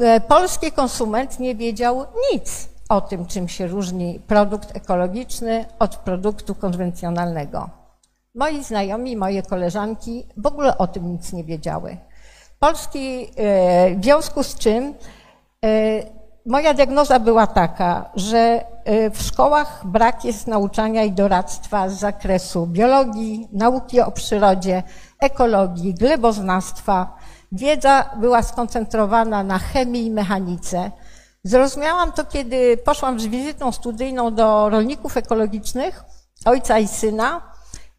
[0.00, 6.54] E, polski konsument nie wiedział nic o tym, czym się różni produkt ekologiczny od produktu
[6.54, 7.70] konwencjonalnego.
[8.34, 11.96] Moi znajomi, moje koleżanki w ogóle o tym nic nie wiedziały.
[12.58, 14.94] Polski, e, w związku z czym
[15.64, 15.68] e,
[16.46, 18.64] moja diagnoza była taka, że
[19.14, 24.82] w szkołach brak jest nauczania i doradztwa z zakresu biologii, nauki o przyrodzie,
[25.20, 27.16] ekologii, gleboznawstwa.
[27.52, 30.90] Wiedza była skoncentrowana na chemii i mechanice.
[31.44, 36.04] Zrozumiałam to, kiedy poszłam z wizytą studyjną do rolników ekologicznych,
[36.44, 37.52] ojca i syna,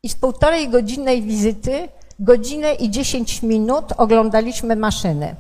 [0.04, 5.36] i z półtorej godzinnej wizyty, godzinę i dziesięć minut oglądaliśmy maszyny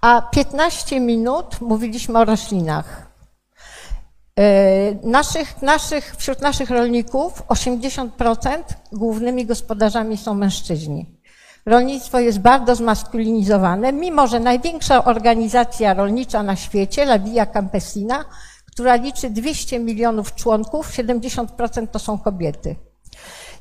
[0.00, 3.10] a 15 minut mówiliśmy o roślinach.
[4.38, 8.62] E, naszych, naszych, wśród naszych rolników 80%
[8.92, 11.19] głównymi gospodarzami są mężczyźni.
[11.66, 18.24] Rolnictwo jest bardzo zmaskulinizowane, mimo że największa organizacja rolnicza na świecie, La Via Campesina,
[18.72, 22.76] która liczy 200 milionów członków, 70% to są kobiety.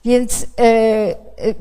[0.06, 1.16] Więc, e, e,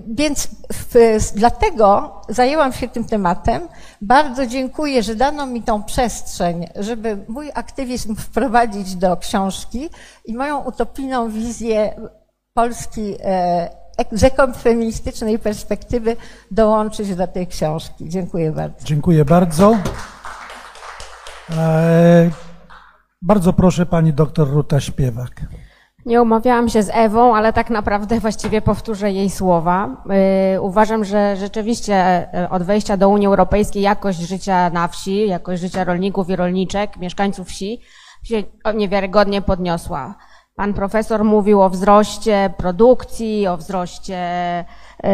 [0.08, 3.68] więc w, dlatego zajęłam się tym tematem.
[4.02, 9.90] Bardzo dziękuję, że dano mi tą przestrzeń, żeby mój aktywizm wprowadzić do książki
[10.24, 12.00] i moją utopijną wizję
[12.54, 13.14] Polski
[13.98, 16.16] e, z ekofeministycznej perspektywy
[16.50, 18.08] dołączyć do tej książki.
[18.08, 18.84] Dziękuję bardzo.
[18.84, 19.76] Dziękuję bardzo.
[23.22, 25.40] Bardzo proszę pani doktor Ruta Śpiewak.
[26.06, 30.02] Nie umawiałam się z Ewą, ale tak naprawdę właściwie powtórzę jej słowa.
[30.52, 35.62] Yy, uważam, że rzeczywiście yy, od wejścia do Unii Europejskiej jakość życia na wsi, jakość
[35.62, 37.80] życia rolników i rolniczek, mieszkańców wsi
[38.22, 38.42] się
[38.74, 40.14] niewiarygodnie podniosła.
[40.58, 44.64] Pan profesor mówił o wzroście produkcji, o wzroście
[45.02, 45.10] yy,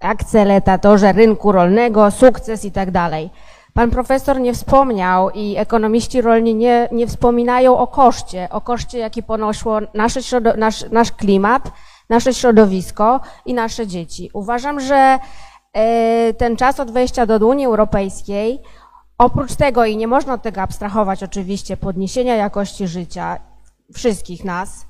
[0.00, 3.30] akceleratorze rynku rolnego, sukces i tak dalej.
[3.74, 9.22] Pan profesor nie wspomniał i ekonomiści rolni nie, nie wspominają o koszcie, o koszcie, jaki
[9.22, 10.20] ponoszło nasze
[10.56, 11.70] nasz, nasz klimat,
[12.08, 14.30] nasze środowisko i nasze dzieci.
[14.32, 15.18] Uważam, że
[15.72, 18.62] e, ten czas od wejścia do Unii Europejskiej,
[19.18, 23.47] oprócz tego, i nie można tego abstrahować oczywiście, podniesienia jakości życia
[23.94, 24.86] wszystkich nas,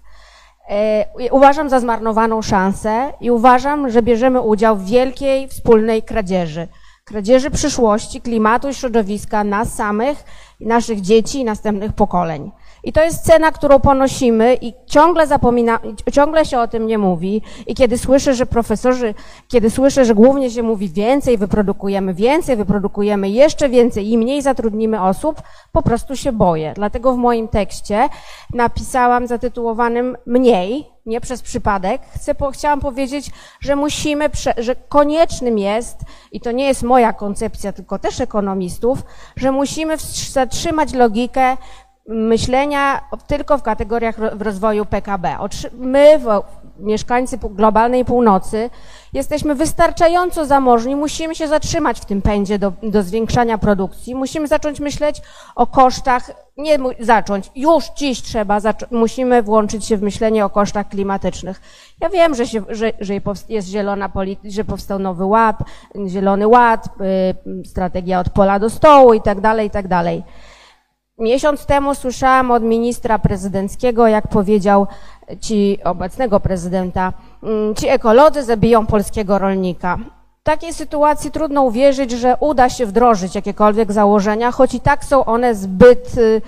[0.69, 6.69] e, uważam za zmarnowaną szansę i uważam, że bierzemy udział w wielkiej wspólnej kradzieży
[7.09, 10.25] kradzieży przyszłości, klimatu i środowiska nas samych,
[10.61, 12.51] naszych dzieci i następnych pokoleń.
[12.85, 15.79] I to jest cena, którą ponosimy i ciągle zapomina,
[16.13, 17.43] ciągle się o tym nie mówi.
[17.67, 19.15] I kiedy słyszę, że profesorzy,
[19.49, 25.03] kiedy słyszę, że głównie się mówi więcej, wyprodukujemy więcej, wyprodukujemy jeszcze więcej i mniej zatrudnimy
[25.03, 25.43] osób,
[25.73, 26.73] po prostu się boję.
[26.75, 28.09] Dlatego w moim tekście
[28.55, 32.03] napisałam zatytułowanym mniej, nie przez przypadek.
[32.15, 33.31] Chcę, po, chciałam powiedzieć,
[33.61, 35.97] że musimy, prze, że koniecznym jest,
[36.33, 38.99] i to nie jest moja koncepcja, tylko też ekonomistów,
[39.37, 39.97] że musimy
[40.33, 41.57] zatrzymać logikę
[42.09, 45.37] myślenia tylko w kategoriach w rozwoju PKB.
[45.73, 46.21] My,
[46.79, 48.71] mieszkańcy globalnej północy,
[49.13, 54.81] jesteśmy wystarczająco zamożni, musimy się zatrzymać w tym pędzie do, do zwiększania produkcji, musimy zacząć
[54.81, 55.23] myśleć
[55.57, 58.61] o kosztach, nie zacząć, już dziś trzeba,
[58.91, 61.61] musimy włączyć się w myślenie o kosztach klimatycznych.
[62.01, 63.15] Ja wiem, że, się, że, że
[63.49, 65.57] jest zielona polity, że powstał nowy ład,
[66.09, 70.23] zielony ład, y, strategia od pola do stołu i tak dalej, i tak dalej.
[71.19, 74.87] Miesiąc temu słyszałam od ministra prezydenckiego, jak powiedział
[75.41, 77.13] ci obecnego prezydenta,
[77.43, 79.99] mm, ci ekolodzy zabiją polskiego rolnika.
[80.41, 85.25] W takiej sytuacji trudno uwierzyć, że uda się wdrożyć jakiekolwiek założenia, choć i tak są
[85.25, 86.43] one zbyt, y,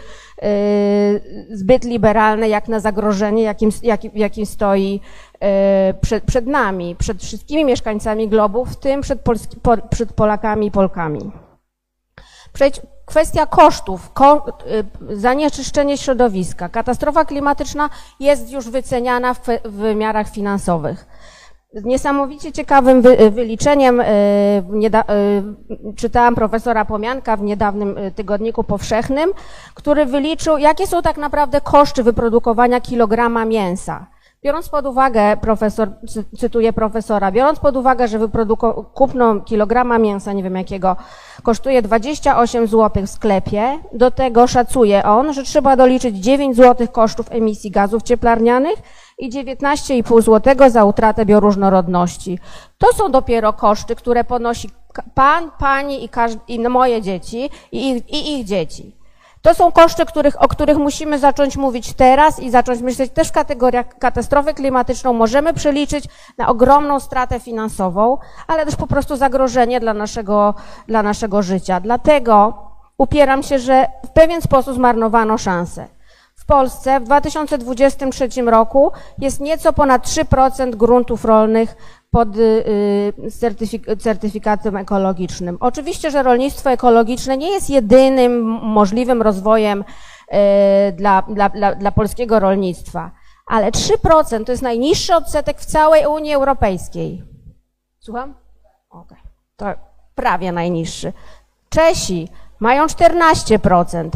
[0.45, 5.01] y, zbyt liberalne jak na zagrożenie, jakim, jakim, jakim stoi
[5.35, 5.39] y,
[6.01, 10.71] przed, przed nami, przed wszystkimi mieszkańcami globu, w tym przed, Polski, po, przed Polakami i
[10.71, 11.31] Polkami.
[12.53, 14.47] Przejdź, kwestia kosztów, ko,
[15.11, 16.69] y, zanieczyszczenie środowiska.
[16.69, 17.91] Katastrofa klimatyczna
[18.21, 21.07] jest już wyceniana w, w wymiarach finansowych.
[21.75, 24.05] Niesamowicie ciekawym wy, wyliczeniem, y,
[24.71, 25.05] nieda,
[25.91, 29.31] y, czytałam profesora Pomianka w niedawnym y, tygodniku powszechnym,
[29.75, 34.07] który wyliczył, jakie są tak naprawdę koszty wyprodukowania kilograma mięsa.
[34.45, 40.33] Biorąc pod uwagę, profesor, cy- cytuję profesora, biorąc pod uwagę, że wyproduko- kupno kilograma mięsa,
[40.33, 40.97] nie wiem jakiego,
[41.43, 47.27] kosztuje 28 zł w sklepie, do tego szacuje on, że trzeba doliczyć 9 zł kosztów
[47.31, 48.75] emisji gazów cieplarnianych
[49.19, 52.39] i 19,5 zł za utratę bioróżnorodności.
[52.79, 54.71] To są dopiero koszty, które ponosi
[55.15, 59.00] pan, pani i, każ- i moje dzieci i ich, i ich dzieci.
[59.43, 63.33] To są koszty, których, o których musimy zacząć mówić teraz i zacząć myśleć też w
[63.33, 65.13] kategoriach katastrofy klimatyczną.
[65.13, 66.05] Możemy przeliczyć
[66.39, 70.55] na ogromną stratę finansową, ale też po prostu zagrożenie dla naszego,
[70.87, 71.81] dla naszego życia.
[71.81, 72.55] Dlatego
[72.99, 75.89] upieram się, że w pewien sposób zmarnowano szansę.
[76.35, 81.77] W Polsce w 2023 roku jest nieco ponad 3% gruntów rolnych
[82.11, 85.57] pod y, certyfik- certyfikatem ekologicznym.
[85.61, 92.41] Oczywiście, że rolnictwo ekologiczne nie jest jedynym możliwym rozwojem y, dla, dla, dla, dla polskiego
[92.41, 93.11] rolnictwa,
[93.47, 97.25] ale 3% to jest najniższy odsetek w całej Unii Europejskiej.
[97.99, 98.35] Słucham?
[98.91, 99.19] Okej.
[99.57, 99.67] To
[100.15, 101.13] prawie najniższy.
[101.69, 102.29] Czesi
[102.61, 104.11] mają 14%.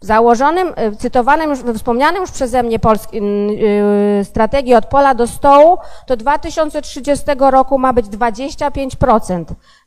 [0.00, 5.78] Założonym, y, cytowanym, już, wspomnianym już przeze mnie polski, yy, strategii od pola do stołu,
[6.08, 9.44] do 2030 roku ma być 25%.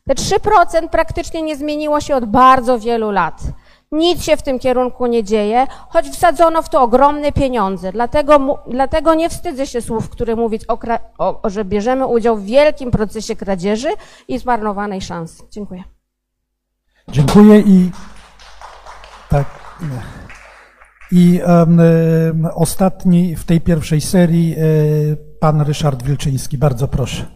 [0.08, 3.40] Te 3% praktycznie nie zmieniło się od bardzo wielu lat.
[3.92, 7.92] Nic się w tym kierunku nie dzieje, choć wsadzono w to ogromne pieniądze.
[7.92, 10.78] Dlatego, dlatego nie wstydzę się słów, które mówić, o,
[11.18, 13.88] o, że bierzemy udział w wielkim procesie kradzieży
[14.28, 15.42] i zmarnowanej szansy.
[15.50, 15.84] Dziękuję.
[17.08, 17.90] Dziękuję i
[19.28, 19.59] tak.
[21.12, 21.40] I
[22.54, 24.58] ostatni w tej pierwszej serii e,
[25.40, 26.58] pan Ryszard Wilczyński.
[26.58, 27.26] Bardzo proszę.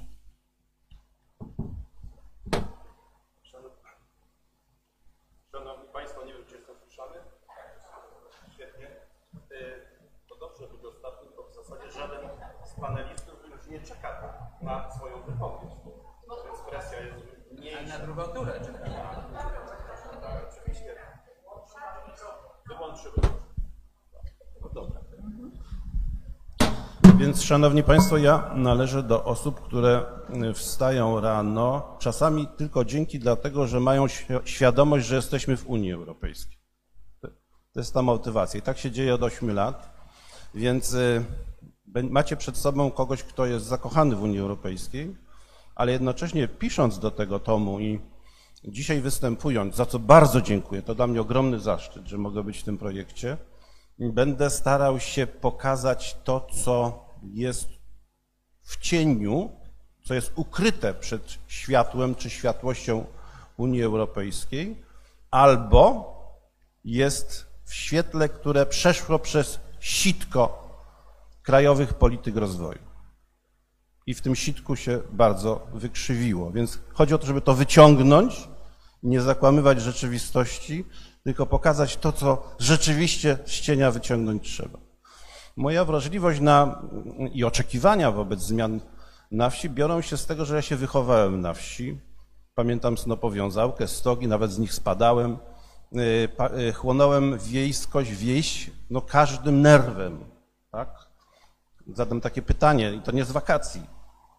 [5.53, 7.17] Szanowni Państwo, nie wiem, czy jestem słyszany.
[8.55, 8.87] Świetnie.
[8.87, 9.87] Y,
[10.29, 12.29] To dobrze być ostatnim, bo w zasadzie żaden
[12.65, 14.11] z panelistów już nie czeka
[14.63, 15.73] na swoją wypowiedź.
[16.47, 17.17] Więc presja jest
[17.59, 17.99] mniejsza.
[17.99, 18.95] Na drugą turę czekamy.
[20.23, 20.95] Tak, oczywiście.
[22.69, 23.21] Wyłączyłem.
[24.63, 25.01] No dobra.
[27.35, 30.03] Więc, Szanowni Państwo, ja należę do osób, które
[30.51, 35.93] y, wstają rano, czasami tylko dzięki dlatego, że mają świ- świadomość, że jesteśmy w Unii
[35.93, 36.59] Europejskiej.
[37.21, 37.29] To-
[37.77, 38.59] jest ta motywacja.
[38.59, 39.95] I tak się dzieje od 8 lat.
[40.55, 41.25] Więc y,
[42.11, 45.17] macie przed sobą kogoś, kto jest zakochany w Unii Europejskiej,
[45.75, 48.01] ale jednocześnie pisząc do tego tomu i
[48.65, 52.65] dzisiaj występując, za co bardzo dziękuję, to dla mnie ogromny zaszczyt, że mogę być w
[52.65, 53.37] tym projekcie,
[53.99, 57.69] będę starał się pokazać to, co jest
[58.63, 59.51] w cieniu,
[60.05, 63.07] co jest ukryte przed światłem czy światłością
[63.57, 64.83] Unii Europejskiej,
[65.31, 66.15] albo
[66.85, 70.71] jest w świetle, które przeszło przez sitko
[71.43, 72.79] krajowych polityk rozwoju.
[74.07, 76.51] I w tym sitku się bardzo wykrzywiło.
[76.51, 78.49] Więc chodzi o to, żeby to wyciągnąć,
[79.03, 80.85] nie zakłamywać rzeczywistości,
[81.25, 84.84] tylko pokazać to, co rzeczywiście z cienia wyciągnąć trzeba.
[85.57, 86.83] Moja wrażliwość na,
[87.33, 88.81] i oczekiwania wobec zmian
[89.31, 91.99] na wsi biorą się z tego, że ja się wychowałem na wsi.
[92.55, 95.39] Pamiętam snopowiązałkę, stogi, nawet z nich spadałem.
[95.93, 96.29] Y,
[96.69, 100.25] y, Chłonąłem wiejskość, wieś, no każdym nerwem,
[100.71, 101.09] tak?
[101.93, 103.83] zadam takie pytanie, i to nie z wakacji.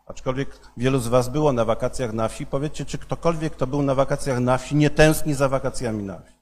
[0.06, 2.46] Aczkolwiek wielu z Was było na wakacjach na wsi.
[2.46, 6.36] Powiedzcie, czy ktokolwiek, kto był na wakacjach na wsi, nie tęskni za wakacjami na wsi?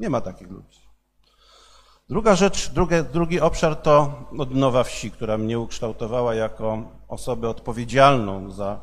[0.00, 0.87] Nie ma takich ludzi.
[2.10, 8.80] Druga rzecz, drugie, drugi obszar to odnowa wsi, która mnie ukształtowała jako osobę odpowiedzialną za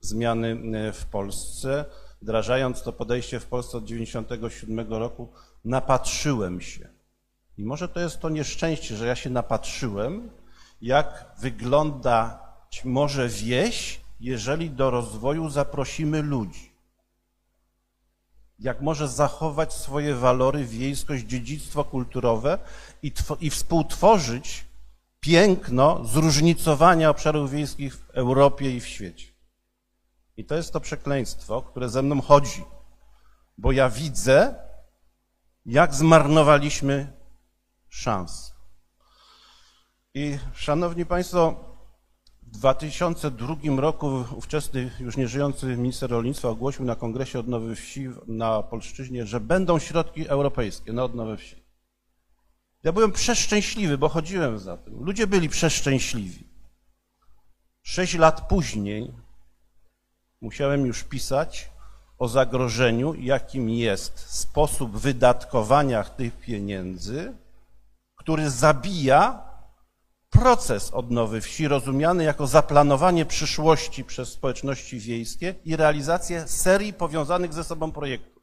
[0.00, 1.84] zmiany e, w Polsce.
[2.22, 5.32] Wdrażając to podejście w Polsce od 1997 roku,
[5.64, 6.88] napatrzyłem się.
[7.58, 10.30] I może to jest to nieszczęście, że ja się napatrzyłem,
[10.80, 12.38] jak wygląda
[12.84, 16.73] może wieś, jeżeli do rozwoju zaprosimy ludzi.
[18.58, 22.58] Jak może zachować swoje walory, wiejskość, dziedzictwo kulturowe
[23.02, 24.64] i, i współtworzyć
[25.20, 29.26] piękno zróżnicowania obszarów wiejskich w Europie i w świecie.
[30.36, 32.64] I to jest to przekleństwo, które ze mną chodzi,
[33.58, 34.54] bo ja widzę,
[35.66, 37.12] jak zmarnowaliśmy
[37.88, 38.54] szans.
[40.14, 41.73] I szanowni Państwo,
[42.54, 49.26] w 2002 roku ówczesny już nieżyjący minister rolnictwa ogłosił na kongresie odnowy wsi na Polszczyźnie,
[49.26, 51.64] że będą środki europejskie na odnowę wsi.
[52.84, 55.04] Ja byłem przeszczęśliwy, bo chodziłem za tym.
[55.04, 56.46] Ludzie byli przeszczęśliwi.
[57.82, 59.12] Sześć lat później
[60.40, 61.70] musiałem już pisać
[62.18, 67.36] o zagrożeniu, jakim jest sposób wydatkowania tych pieniędzy,
[68.16, 69.53] który zabija
[70.34, 77.64] proces odnowy wsi, rozumiany jako zaplanowanie przyszłości przez społeczności wiejskie i realizację serii powiązanych ze
[77.64, 78.42] sobą projektów.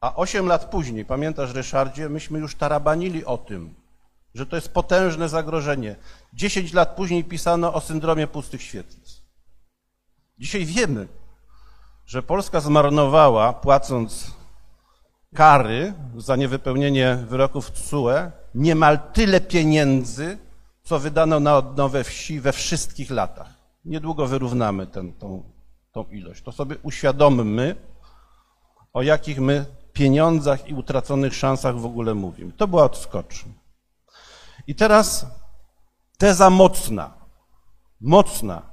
[0.00, 3.74] A osiem lat później, pamiętasz Ryszardzie, myśmy już tarabanili o tym,
[4.34, 5.96] że to jest potężne zagrożenie.
[6.34, 9.22] Dziesięć lat później pisano o syndromie pustych świetlic.
[10.38, 11.08] Dzisiaj wiemy,
[12.06, 14.30] że Polska zmarnowała, płacąc
[15.34, 20.38] kary za niewypełnienie wyroków TSUE, niemal tyle pieniędzy,
[20.82, 23.48] co wydano na odnowę wsi we wszystkich latach.
[23.84, 25.42] Niedługo wyrównamy ten, tą,
[25.92, 26.42] tą ilość.
[26.42, 27.76] To sobie uświadommy,
[28.92, 32.52] o jakich my pieniądzach i utraconych szansach w ogóle mówimy.
[32.52, 33.44] To była odskocz.
[34.66, 35.26] I teraz
[36.18, 37.14] teza mocna,
[38.00, 38.70] mocna,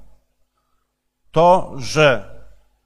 [1.31, 2.37] to, że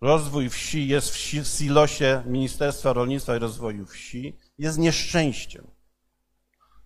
[0.01, 5.70] rozwój wsi jest w silosie Ministerstwa Rolnictwa i Rozwoju Wsi, jest nieszczęściem.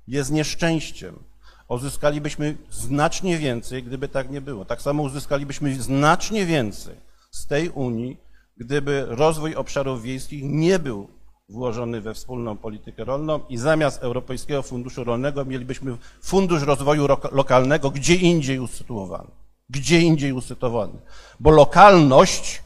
[0.07, 1.19] Jest nieszczęściem.
[1.67, 4.65] Uzyskalibyśmy znacznie więcej, gdyby tak nie było.
[4.65, 6.95] Tak samo uzyskalibyśmy znacznie więcej
[7.31, 8.17] z tej Unii,
[8.57, 11.07] gdyby rozwój obszarów wiejskich nie był
[11.49, 18.15] włożony we wspólną politykę rolną i zamiast Europejskiego Funduszu Rolnego mielibyśmy Fundusz Rozwoju Lokalnego gdzie
[18.15, 19.31] indziej usytuowany.
[19.69, 20.93] Gdzie indziej usytuowany.
[21.39, 22.63] Bo lokalność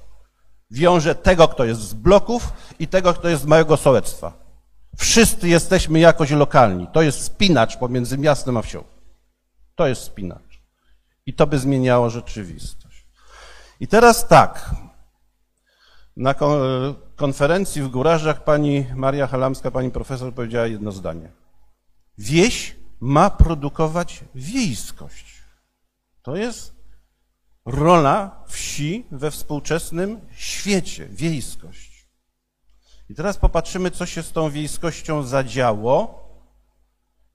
[0.71, 4.33] wiąże tego, kto jest z bloków i tego, kto jest z małego sołectwa.
[4.99, 6.87] Wszyscy jesteśmy jakoś lokalni.
[6.93, 8.83] To jest spinacz pomiędzy miastem a wsią.
[9.75, 10.61] To jest spinacz.
[11.25, 13.05] I to by zmieniało rzeczywistość.
[13.79, 14.75] I teraz tak.
[16.17, 16.35] Na
[17.15, 21.31] konferencji w Górażach pani Maria Halamska, pani profesor powiedziała jedno zdanie.
[22.17, 25.41] Wieś ma produkować wiejskość.
[26.21, 26.75] To jest
[27.65, 31.88] rola wsi we współczesnym świecie, wiejskość.
[33.09, 36.23] I teraz popatrzymy, co się z tą wiejskością zadziało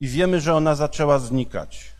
[0.00, 1.92] i wiemy, że ona zaczęła znikać.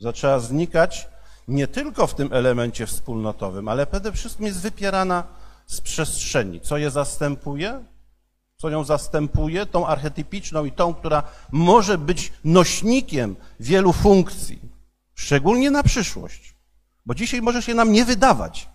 [0.00, 1.08] Zaczęła znikać
[1.48, 5.24] nie tylko w tym elemencie wspólnotowym, ale przede wszystkim jest wypierana
[5.66, 6.60] z przestrzeni.
[6.60, 7.84] Co je zastępuje?
[8.56, 9.66] Co ją zastępuje?
[9.66, 11.22] Tą archetypiczną i tą, która
[11.52, 14.58] może być nośnikiem wielu funkcji,
[15.14, 16.54] szczególnie na przyszłość.
[17.06, 18.68] Bo dzisiaj może się nam nie wydawać,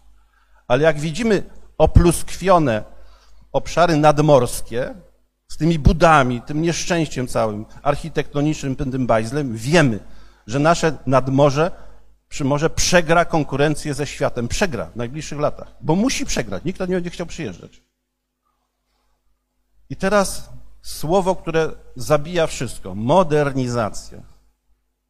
[0.67, 1.43] ale jak widzimy
[1.77, 2.98] opluskwione
[3.51, 4.95] obszary nadmorskie
[5.47, 9.99] z tymi budami, tym nieszczęściem całym architektonicznym, tym bajzlem, wiemy,
[10.47, 11.71] że nasze nadmorze
[12.29, 14.47] przy morze przegra konkurencję ze światem.
[14.47, 16.63] Przegra w najbliższych latach, bo musi przegrać.
[16.63, 17.81] Nikt nie będzie chciał przyjeżdżać.
[19.89, 20.49] I teraz
[20.81, 22.95] słowo, które zabija wszystko.
[22.95, 24.21] Modernizacja.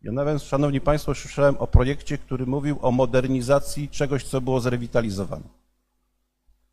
[0.01, 5.43] Ja nawet, szanowni państwo, słyszałem o projekcie, który mówił o modernizacji czegoś, co było zrewitalizowane.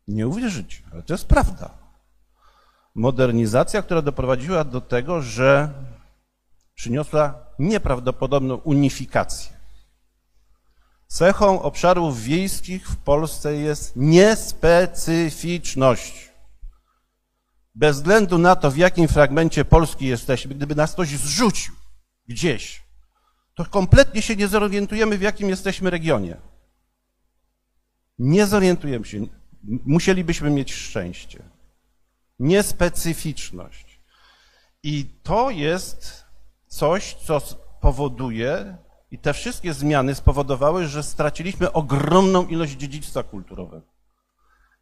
[0.07, 1.69] Nie uwierzycie, ale to jest prawda.
[2.95, 5.69] Modernizacja, która doprowadziła do tego, że
[6.75, 9.57] przyniosła nieprawdopodobną unifikację.
[11.07, 16.31] Cechą obszarów wiejskich w Polsce jest niespecyficzność.
[17.75, 21.73] Bez względu na to, w jakim fragmencie Polski jesteśmy, gdyby nas ktoś zrzucił
[22.27, 22.83] gdzieś,
[23.55, 26.37] to kompletnie się nie zorientujemy, w jakim jesteśmy regionie.
[28.19, 29.25] Nie zorientujemy się.
[29.63, 31.43] Musielibyśmy mieć szczęście.
[32.39, 34.01] Niespecyficzność.
[34.83, 36.25] I to jest
[36.67, 37.41] coś, co
[37.81, 38.77] powoduje
[39.11, 43.97] i te wszystkie zmiany spowodowały, że straciliśmy ogromną ilość dziedzictwa kulturowego.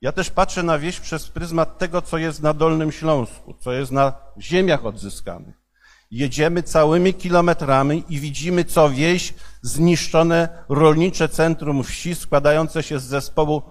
[0.02, 3.92] Ja też patrzę na wieś przez pryzmat tego, co jest na Dolnym Śląsku, co jest
[3.92, 5.56] na ziemiach odzyskanych.
[6.12, 13.62] Jedziemy całymi kilometrami i widzimy co wieś zniszczone rolnicze centrum wsi składające się z zespołu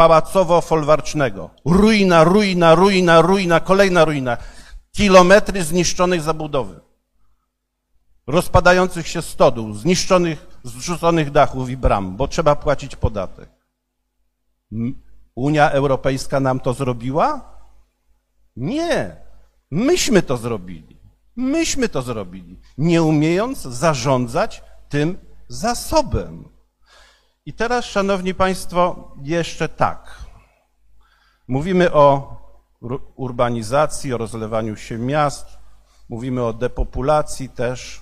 [0.00, 1.50] pałacowo-folwarcznego.
[1.64, 4.36] Ruina, ruina, ruina, ruina, kolejna ruina.
[4.92, 6.80] Kilometry zniszczonych zabudowy.
[8.26, 13.48] Rozpadających się stodół, zniszczonych, zrzuconych dachów i bram, bo trzeba płacić podatek.
[15.34, 17.58] Unia Europejska nam to zrobiła?
[18.56, 19.16] Nie.
[19.70, 21.00] Myśmy to zrobili.
[21.36, 25.18] Myśmy to zrobili, nie umiejąc zarządzać tym
[25.48, 26.44] zasobem.
[27.46, 30.24] I teraz, Szanowni Państwo, jeszcze tak.
[31.48, 32.36] Mówimy o
[33.16, 35.46] urbanizacji, o rozlewaniu się miast,
[36.08, 38.00] mówimy o depopulacji też.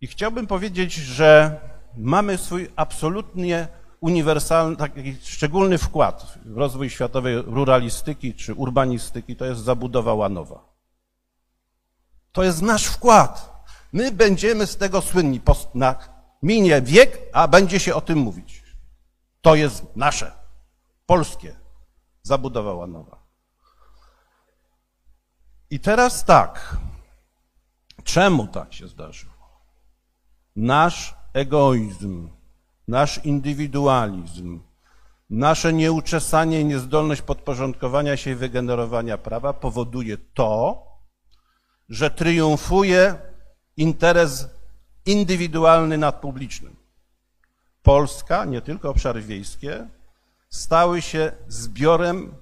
[0.00, 1.60] I chciałbym powiedzieć, że
[1.96, 3.68] mamy swój absolutnie
[4.00, 10.72] uniwersalny, taki szczególny wkład w rozwój światowej ruralistyki czy urbanistyki, to jest zabudowa łanowa.
[12.32, 13.64] To jest nasz wkład.
[13.92, 15.40] My będziemy z tego słynni.
[15.74, 15.94] Na
[16.42, 18.62] minie wiek, a będzie się o tym mówić.
[19.40, 20.32] To jest nasze,
[21.06, 21.56] polskie.
[22.22, 23.22] Zabudowa łanowa.
[25.70, 26.76] I teraz tak.
[28.04, 29.32] Czemu tak się zdarzyło?
[30.56, 32.28] Nasz egoizm,
[32.88, 34.60] nasz indywidualizm,
[35.30, 40.82] nasze nieuczesanie i niezdolność podporządkowania się i wygenerowania prawa powoduje to,
[41.88, 43.14] że triumfuje
[43.76, 44.48] interes
[45.06, 46.76] indywidualny nad publicznym.
[47.82, 49.88] Polska, nie tylko obszary wiejskie,
[50.50, 52.34] stały się zbiorem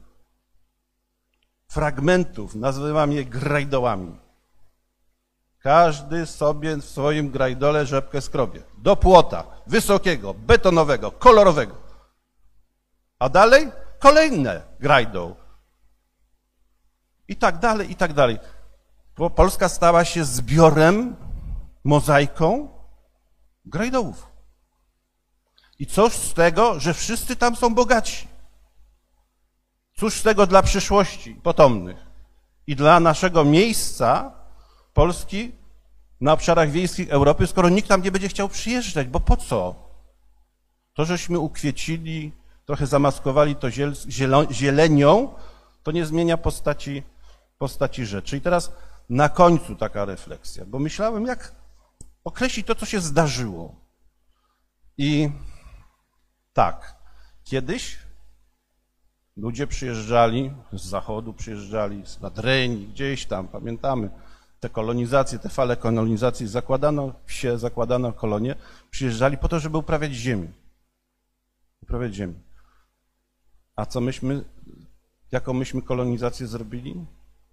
[1.68, 4.18] fragmentów, nazywam je grajdołami.
[5.58, 8.62] Każdy sobie w swoim grajdole rzepkę skrobie.
[8.78, 11.74] Do płota, wysokiego, betonowego, kolorowego.
[13.18, 15.34] A dalej kolejne grajdą.
[17.28, 18.38] I tak dalej, i tak dalej.
[19.16, 21.16] Bo Polska stała się zbiorem,
[21.84, 22.68] mozaiką
[23.64, 24.26] grajdołów.
[25.78, 28.28] I cóż z tego, że wszyscy tam są bogaci?
[29.96, 32.06] Cóż z tego dla przyszłości potomnych
[32.66, 34.32] i dla naszego miejsca
[34.94, 35.52] Polski
[36.20, 39.08] na obszarach wiejskich Europy, skoro nikt tam nie będzie chciał przyjeżdżać?
[39.08, 39.74] Bo po co?
[40.94, 42.32] To, żeśmy ukwiecili,
[42.64, 43.68] trochę zamaskowali to
[44.50, 45.34] zielenią,
[45.82, 47.02] to nie zmienia postaci,
[47.58, 48.36] postaci rzeczy.
[48.36, 48.72] I teraz
[49.10, 51.59] na końcu taka refleksja, bo myślałem, jak
[52.24, 53.74] określić to, co się zdarzyło.
[54.98, 55.30] I
[56.52, 56.96] tak,
[57.44, 57.98] kiedyś
[59.36, 64.10] ludzie przyjeżdżali z zachodu, przyjeżdżali z Nadrenii, gdzieś tam, pamiętamy,
[64.60, 68.54] te kolonizacje, te fale kolonizacji, zakładano wsie, zakładano kolonie,
[68.90, 70.52] przyjeżdżali po to, żeby uprawiać ziemię.
[71.82, 72.34] Uprawiać ziemię.
[73.76, 74.44] A co myśmy,
[75.32, 77.06] jaką myśmy kolonizację zrobili?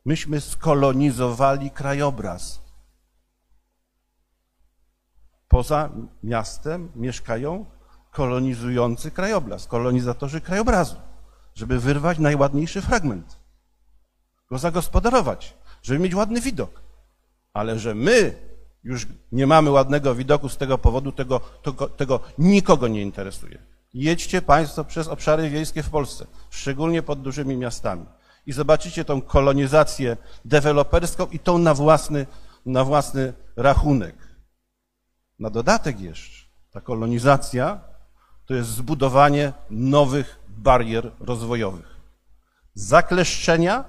[0.05, 2.66] Myśmy skolonizowali krajobraz.
[5.57, 5.89] Poza
[6.23, 7.65] miastem mieszkają
[8.11, 10.95] kolonizujący krajobraz, kolonizatorzy krajobrazu,
[11.55, 13.39] żeby wyrwać najładniejszy fragment,
[14.49, 16.81] go zagospodarować, żeby mieć ładny widok.
[17.53, 18.35] Ale że my
[18.83, 23.57] już nie mamy ładnego widoku z tego powodu, tego, tego, tego nikogo nie interesuje.
[23.93, 28.05] Jedźcie Państwo przez obszary wiejskie w Polsce, szczególnie pod dużymi miastami
[28.45, 32.25] i zobaczycie tą kolonizację deweloperską i tą na własny,
[32.65, 34.26] na własny rachunek.
[35.39, 37.79] Na dodatek jeszcze, ta kolonizacja
[38.45, 41.95] to jest zbudowanie nowych barier rozwojowych.
[42.73, 43.83] Zakleszczenia,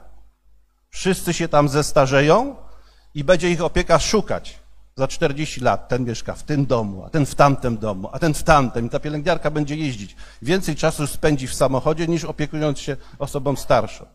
[0.91, 2.57] wszyscy się tam zestarzeją
[3.15, 4.59] i będzie ich opieka szukać.
[4.97, 8.35] Za 40 lat ten mieszka w tym domu, a ten w tamtym domu, a ten
[8.35, 8.87] w tamtym.
[8.87, 10.17] I ta pielęgniarka będzie jeździć.
[10.43, 14.07] Więcej czasu spędzi w samochodzie niż opiekując się osobą starszą.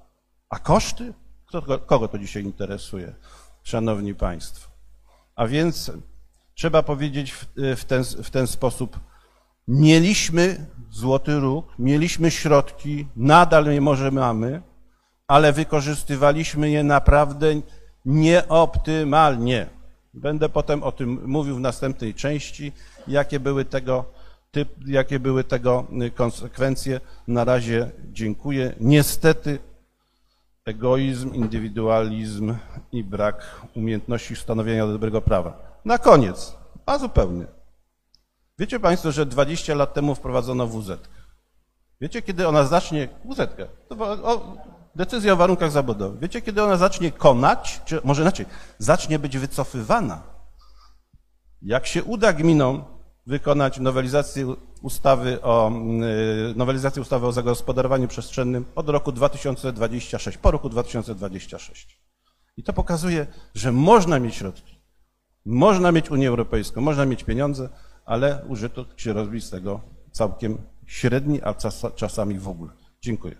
[0.50, 1.14] A koszty?
[1.46, 3.14] Kto, kogo to dzisiaj interesuje,
[3.64, 4.70] szanowni państwo?
[5.36, 5.92] A więc
[6.56, 9.00] trzeba powiedzieć w, w, ten, w ten sposób,
[9.68, 14.62] mieliśmy złoty róg, mieliśmy środki, nadal je może mamy,
[15.28, 17.48] ale wykorzystywaliśmy je naprawdę
[18.06, 19.68] nieoptymalnie.
[20.14, 22.72] Będę potem o tym mówił w następnej części,
[23.08, 24.06] jakie były tego,
[24.52, 27.00] typ, jakie były tego konsekwencje.
[27.28, 28.74] Na razie dziękuję.
[28.80, 29.60] Niestety
[30.66, 32.56] egoizm, indywidualizm
[32.92, 35.73] i brak umiejętności stanowienia dobrego prawa.
[35.86, 37.46] Na koniec, a zupełnie.
[38.60, 41.08] Wiecie Państwo, że 20 lat temu wprowadzono WZ.
[42.02, 43.40] Wiecie, kiedy ona zacznie, WZ,
[44.96, 46.18] decyzja o warunkach zabudowy.
[46.20, 48.46] Wiecie, kiedy ona zacznie konać, czy może inaczej,
[48.78, 50.22] zacznie być wycofywana?
[51.62, 52.84] Jak się uda gminom
[53.28, 55.72] wykonać nowelizację ustawy o,
[56.52, 62.00] y, nowelizację ustawy o zagospodarowaniu przestrzennym od roku 2026, po roku 2026.
[62.58, 64.73] I to pokazuje, że można mieć środki,
[65.46, 67.70] można mieć Unię Europejską, można mieć pieniądze,
[68.06, 72.72] ale użytek się robi z tego całkiem średni, a czas, czasami w ogóle.
[73.02, 73.36] Dziękuję.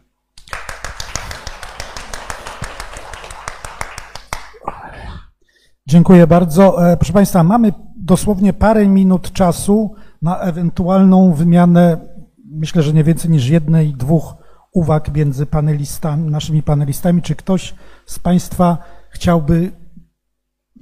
[5.88, 6.92] Dziękuję bardzo.
[6.92, 11.98] E, Proszę Państwa, mamy dosłownie parę minut czasu na ewentualną wymianę,
[12.46, 14.36] myślę, że nie więcej niż jednej, dwóch
[14.74, 17.22] uwag między panelistami, naszymi panelistami.
[17.22, 17.76] Czy ktoś
[18.06, 18.78] z Państwa
[19.10, 19.72] chciałby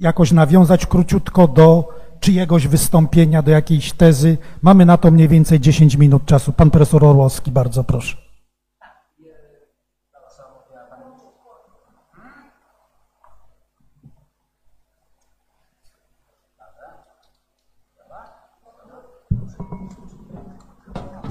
[0.02, 1.88] jakoś nawiązać króciutko do
[2.20, 4.38] czyjegoś wystąpienia, do jakiejś tezy?
[4.62, 6.52] Mamy na to mniej więcej 10 minut czasu.
[6.52, 8.16] Pan profesor Orłowski, bardzo proszę.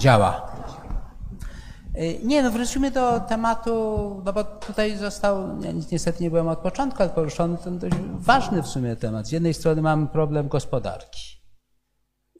[0.02, 0.51] działa.
[2.02, 3.72] Y, Nie, no wrócimy do tematu,
[4.26, 8.64] no bo tutaj został, ja niestety nie byłem od początku, ale poruszony ten dość ważny
[8.64, 9.28] w sumie temat.
[9.28, 11.42] Z jednej strony mamy problem gospodarki.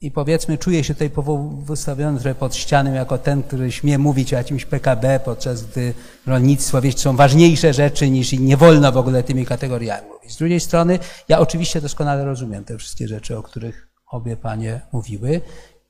[0.00, 1.10] I powiedzmy, czuję się tutaj
[1.58, 5.94] wystawiony trochę pod ścianą jako ten, który śmie mówić o jakimś PKB, podczas gdy
[6.26, 10.32] rolnictwo, wiecie, są ważniejsze rzeczy niż i nie wolno w ogóle tymi kategoriami mówić.
[10.32, 10.98] Z drugiej strony,
[11.28, 15.40] ja oczywiście doskonale rozumiem te wszystkie rzeczy, o których obie panie mówiły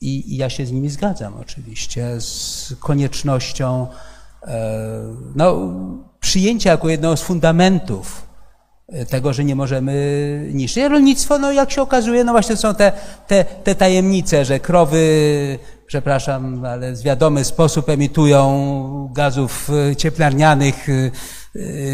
[0.02, 3.86] i, i ja się z nimi zgadzam oczywiście, z koniecznością
[4.42, 5.02] e,
[5.34, 5.58] no,
[6.20, 8.26] przyjęcia jako jednego z fundamentów
[8.88, 10.84] e, tego, że nie możemy niszczyć.
[10.84, 12.92] Rolnictwo, no jak się okazuje, no właśnie są te,
[13.26, 20.86] te, te tajemnice, że krowy, przepraszam, ale w wiadomy sposób emitują gazów e, cieplarnianych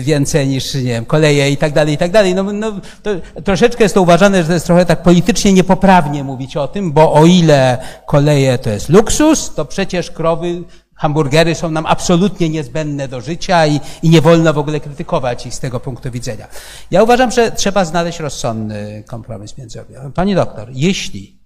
[0.01, 2.35] więcej niż, nie wiem, koleje i tak dalej, i tak dalej.
[2.35, 2.72] No, no,
[3.02, 3.10] to
[3.44, 7.12] troszeczkę jest to uważane, że to jest trochę tak politycznie niepoprawnie mówić o tym, bo
[7.12, 10.62] o ile koleje to jest luksus, to przecież krowy
[10.94, 15.55] hamburgery są nam absolutnie niezbędne do życia i, i nie wolno w ogóle krytykować ich
[15.55, 16.47] z tego punktu widzenia.
[16.90, 20.01] Ja uważam, że trzeba znaleźć rozsądny kompromis między obie.
[20.14, 21.39] Pani doktor, jeśli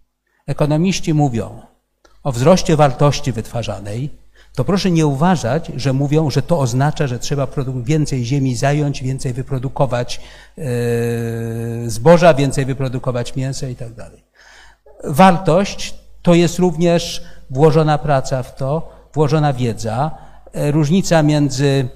[0.46, 1.62] ekonomiści mówią
[2.22, 4.21] o wzroście wartości wytwarzanej,
[4.54, 7.48] to proszę nie uważać, że mówią, że to oznacza, że trzeba
[7.82, 10.20] więcej ziemi zająć, więcej wyprodukować
[10.58, 10.62] e,
[11.86, 14.24] zboża, więcej wyprodukować mięsa i tak dalej.
[15.04, 20.10] Wartość to jest również włożona praca w to, włożona wiedza,
[20.52, 21.88] e, różnica między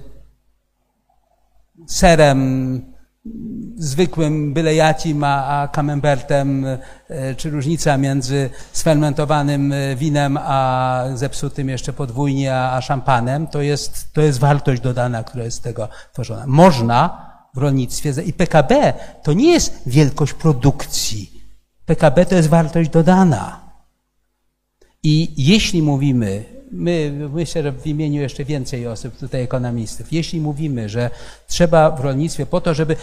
[1.87, 2.96] serem
[3.77, 6.67] zwykłym byle jacim, a, a camembertem,
[7.09, 13.63] e, czy różnica między sfermentowanym e, winem, a zepsutym jeszcze podwójnie, a, a szampanem, to
[13.63, 16.45] jest, to jest wartość dodana, która jest z tego tworzona.
[16.47, 18.93] Można w rolnictwie, i PKB
[19.23, 21.43] to nie jest wielkość produkcji.
[21.87, 23.61] PKB to jest wartość dodana.
[25.03, 30.89] I jeśli mówimy, my, myślę, że w imieniu jeszcze więcej osób, tutaj ekonomistów, jeśli mówimy,
[30.89, 31.11] że
[31.47, 32.97] trzeba w rolnictwie po to, żeby,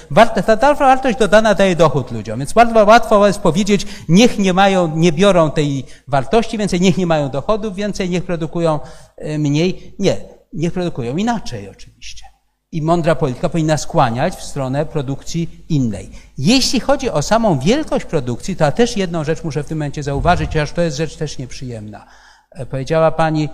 [0.46, 4.96] ta, ta wartość dodana daje dochód ludziom, więc bardzo łatwo jest powiedzieć, niech nie mają,
[4.98, 8.80] nie biorą tej wartości więcej, niech nie mają dochodów więcej, niech produkują
[9.18, 9.96] e, mniej.
[10.00, 10.18] Nie,
[10.54, 12.26] niech produkują inaczej oczywiście.
[12.72, 16.10] I mądra polityka powinna skłaniać w stronę produkcji innej.
[16.38, 20.04] Jeśli chodzi o samą wielkość produkcji, to ja też jedną rzecz muszę w tym momencie
[20.04, 22.06] zauważyć, chociaż to jest rzecz też nieprzyjemna.
[22.54, 23.50] E, Powiedziała Pani,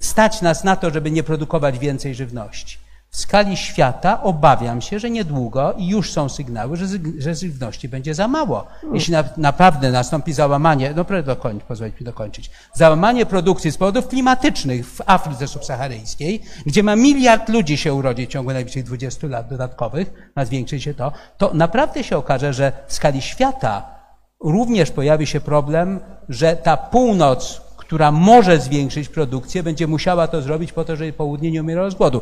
[0.00, 2.84] stać nas na to, żeby nie produkować więcej żywności.
[3.10, 6.86] W skali świata obawiam się, że niedługo i już są sygnały, że,
[7.18, 8.66] że żywności będzie za mało.
[8.92, 14.08] Jeśli na, naprawdę nastąpi załamanie, no proszę dokończyć, pozwolić mi dokończyć, załamanie produkcji z powodów
[14.08, 19.48] klimatycznych w Afryce subsaharyjskiej, gdzie ma miliard ludzi się urodzić w ciągu najbliższych 20 lat
[19.48, 23.94] dodatkowych, ma zwiększyć się to, to naprawdę się okaże, że w skali świata
[24.40, 30.72] również pojawi się problem, że ta północ, która może zwiększyć produkcję, będzie musiała to zrobić
[30.72, 32.20] po to, żeby południe nie umierało z głodu.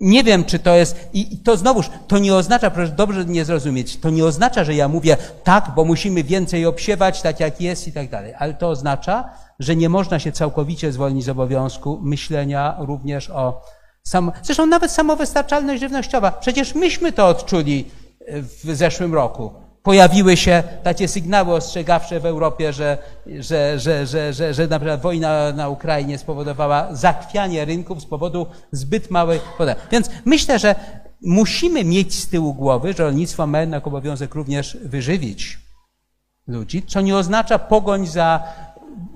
[0.00, 3.96] Nie wiem, czy to jest, i to znowuż, to nie oznacza, proszę dobrze nie zrozumieć,
[3.96, 7.92] to nie oznacza, że ja mówię tak, bo musimy więcej obsiewać, tak jak jest i
[7.92, 13.30] tak dalej, ale to oznacza, że nie można się całkowicie zwolnić z obowiązku myślenia również
[13.30, 13.62] o,
[14.02, 16.32] sam, zresztą nawet samowystarczalność żywnościowa.
[16.32, 17.90] Przecież myśmy to odczuli
[18.26, 24.32] e, w zeszłym roku pojawiły się takie sygnały ostrzegawcze w Europie, że, że, że, że,
[24.32, 29.80] że, że na przykład wojna na Ukrainie spowodowała zachwianie rynków z powodu zbyt małej podaży.
[29.90, 30.74] Więc myślę, że
[31.22, 35.58] musimy mieć z tyłu głowy, że rolnictwo ma jednak obowiązek również wyżywić
[36.48, 38.42] ludzi, co nie oznacza pogoń za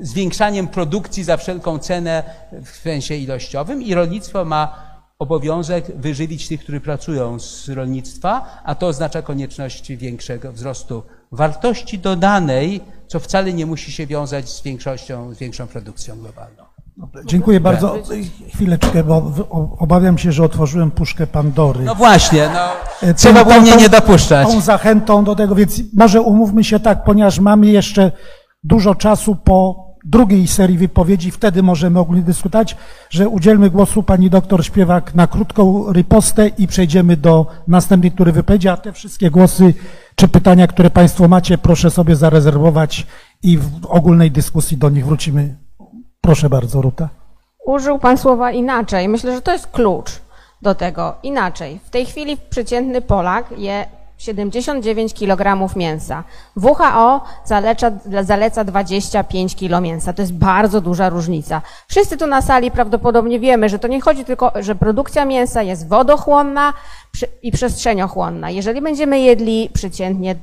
[0.00, 2.22] zwiększaniem produkcji za wszelką cenę
[2.64, 4.91] w sensie ilościowym i rolnictwo ma
[5.22, 12.80] obowiązek wyżywić tych, którzy pracują z rolnictwa, a to oznacza konieczność większego wzrostu wartości dodanej,
[13.06, 16.62] co wcale nie musi się wiązać z większością, z większą produkcją globalną.
[17.24, 17.94] Dziękuję bardzo.
[18.54, 19.32] Chwileczkę, bo
[19.78, 21.84] obawiam się, że otworzyłem puszkę Pandory.
[21.84, 22.72] No właśnie, no,
[23.02, 24.48] E, trzeba było mnie nie dopuszczać.
[24.48, 28.12] Tą zachętą do tego, więc może umówmy się tak, ponieważ mamy jeszcze
[28.64, 32.76] dużo czasu po drugiej serii wypowiedzi, wtedy możemy ogólnie dyskutować,
[33.10, 38.68] że udzielmy głosu pani doktor Śpiewak na krótką ripostę i przejdziemy do następnej, który wypowiedzi,
[38.68, 39.74] a te wszystkie głosy
[40.14, 43.06] czy pytania, które państwo macie, proszę sobie zarezerwować
[43.42, 45.56] i w ogólnej dyskusji do nich wrócimy.
[46.20, 47.08] Proszę bardzo, Ruta.
[47.66, 49.08] Użył Pan słowa inaczej.
[49.08, 50.10] Myślę, że to jest klucz
[50.62, 51.14] do tego.
[51.22, 51.80] Inaczej.
[51.84, 53.86] W tej chwili przeciętny Polak je
[54.22, 56.24] 79 kg mięsa.
[56.56, 57.90] WHO zaleca,
[58.22, 60.12] zaleca 25 kg mięsa.
[60.12, 61.62] To jest bardzo duża różnica.
[61.88, 65.88] Wszyscy tu na sali prawdopodobnie wiemy, że to nie chodzi tylko, że produkcja mięsa jest
[65.88, 66.72] wodochłonna
[67.42, 68.50] i przestrzeniochłonna.
[68.50, 70.34] Jeżeli będziemy jedli przeciętnie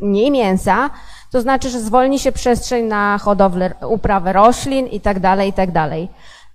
[0.00, 0.90] mniej mięsa,
[1.30, 5.72] to znaczy, że zwolni się przestrzeń na hodowlę, uprawę roślin i tak dalej, i tak
[5.72, 6.08] dalej.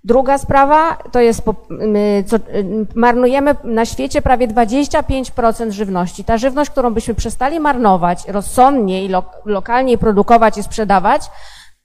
[0.04, 1.42] Druga sprawa to jest,
[2.26, 2.36] co,
[2.94, 6.24] marnujemy na świecie prawie 25% żywności.
[6.24, 11.22] Ta żywność, którą byśmy przestali marnować, rozsądnie i lo, lokalnie produkować i sprzedawać,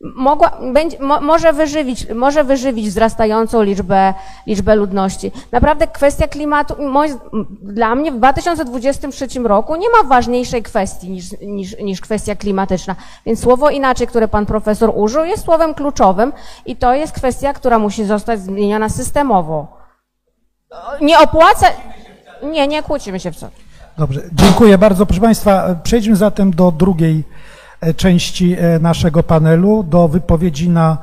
[0.02, 4.14] mogła, będzie, mo, może, wyżywić, może wyżywić wzrastającą liczbę,
[4.48, 5.32] liczbę ludności.
[5.52, 7.18] Naprawdę kwestia klimatu, moim,
[7.62, 12.96] dla mnie w 2023 roku nie ma ważniejszej kwestii niż, niż, niż kwestia klimatyczna.
[13.26, 16.34] Więc słowo inaczej, które pan profesor użył, jest słowem kluczowym
[16.66, 19.78] i to jest kwestia, która musi zostać zmieniona systemowo.
[21.02, 21.68] Nie opłaca...
[22.44, 23.52] Nie, nie kłócimy się wcale.
[23.98, 25.06] Dobrze, dziękuję bardzo.
[25.06, 27.24] Proszę Państwa, przejdźmy zatem do drugiej
[27.96, 30.98] części e, naszego panelu, do wypowiedzi na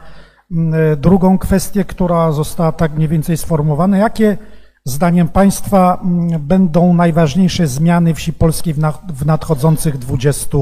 [0.52, 3.98] mm, e, drugą kwestię, która została tak mniej więcej sformułowana.
[3.98, 4.38] Jakie
[4.84, 10.58] zdaniem Państwa mm, będą najważniejsze zmiany wsi polskiej w na- w nadchodzących 20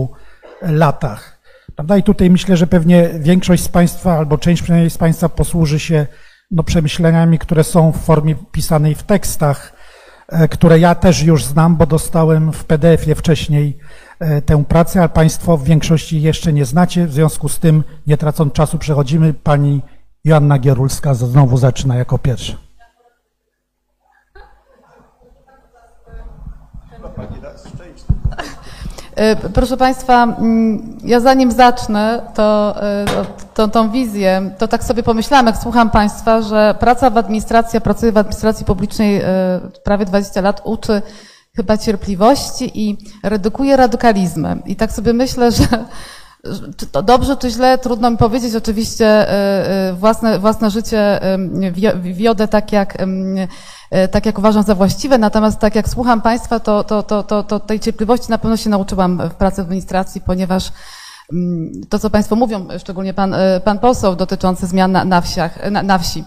[0.62, 1.35] latach?
[1.74, 1.97] Prawda?
[1.97, 6.07] I tutaj myślę, że pewnie większość z Państwa, albo część przynajmniej z Państwa posłuży się
[6.51, 9.73] no, przemyśleniami, które są w formie pisanej w tekstach,
[10.28, 13.85] e, które ja też już znam, bo dostałem w PDF-ie wcześniej e,
[14.47, 17.07] tę pracę, a Państwo w większości jeszcze nie znacie.
[17.07, 19.35] W związku z tym, nie tracąc czasu, przechodzimy.
[19.35, 19.81] Pani
[20.24, 22.57] Joanna Gierulska znowu zaczyna jako pierwsza.
[29.16, 33.05] E, Proszę Państwa, mm, ja zanim zacznę to, e,
[33.55, 38.12] to, tą wizję, to tak sobie pomyślałam, jak słucham Państwa, że praca w administracji, pracuję
[38.12, 39.24] w administracji publicznej e,
[39.85, 41.03] prawie 20 lat, uczy
[41.57, 44.63] chyba cierpliwości i redukuje radykalizmy.
[44.67, 45.67] I tak sobie myślę, że
[46.77, 48.55] czy to dobrze, czy źle, trudno mi powiedzieć.
[48.55, 51.21] Oczywiście e, e, własne, własne życie
[51.73, 53.03] wio- wiodę tak jak,
[53.91, 57.43] e, tak jak uważam za właściwe, natomiast tak jak słucham Państwa, to, to, to, to,
[57.43, 60.73] to tej cierpliwości na pewno się nauczyłam w pracy w administracji, ponieważ
[61.33, 65.83] mm, to, co Państwo mówią, szczególnie Pan, pan poseł dotyczący zmian na, na, wsiach, na,
[65.83, 66.25] na wsi.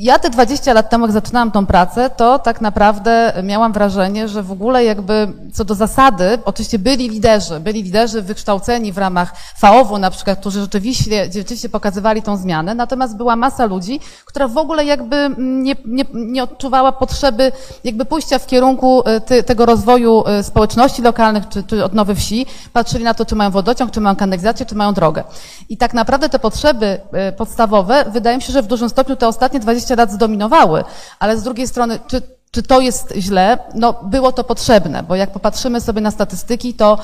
[0.00, 4.42] Ja te 20 lat temu, jak zaczynałam tą pracę, to tak naprawdę miałam wrażenie, że
[4.42, 9.98] w ogóle jakby co do zasady, oczywiście byli liderzy, byli liderzy wykształceni w ramach FAOW-u
[9.98, 14.84] na przykład, którzy rzeczywiście, rzeczywiście pokazywali tą zmianę, natomiast była masa ludzi, która w ogóle
[14.84, 17.52] jakby nie, nie, nie odczuwała potrzeby
[17.84, 22.46] jakby pójścia w kierunku e, ty, tego rozwoju e, społeczności lokalnych czy, czy odnowy wsi,
[22.72, 25.24] patrzyli na to, czy mają wodociąg, czy mają kanalizację, czy mają drogę.
[25.68, 29.28] I tak naprawdę te potrzeby e, podstawowe, wydaje mi się, że w dużym stopniu te
[29.28, 30.84] ostatnie 20 lat zdominowały,
[31.18, 33.58] ale z drugiej strony, czy czy to jest źle?
[33.74, 36.98] No, było to potrzebne, bo jak popatrzymy sobie na statystyki, to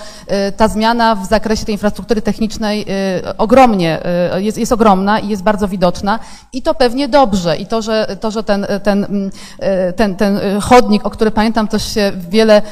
[0.48, 2.82] y, ta zmiana w zakresie tej infrastruktury technicznej
[3.28, 4.01] y, ogromnie
[4.36, 6.19] y, jest, jest ogromna i jest bardzo widoczna
[6.52, 7.56] i to pewnie dobrze.
[7.56, 9.31] I to, że, to, że ten, ten,
[9.97, 12.62] ten, ten chodnik, o który pamiętam też się wiele...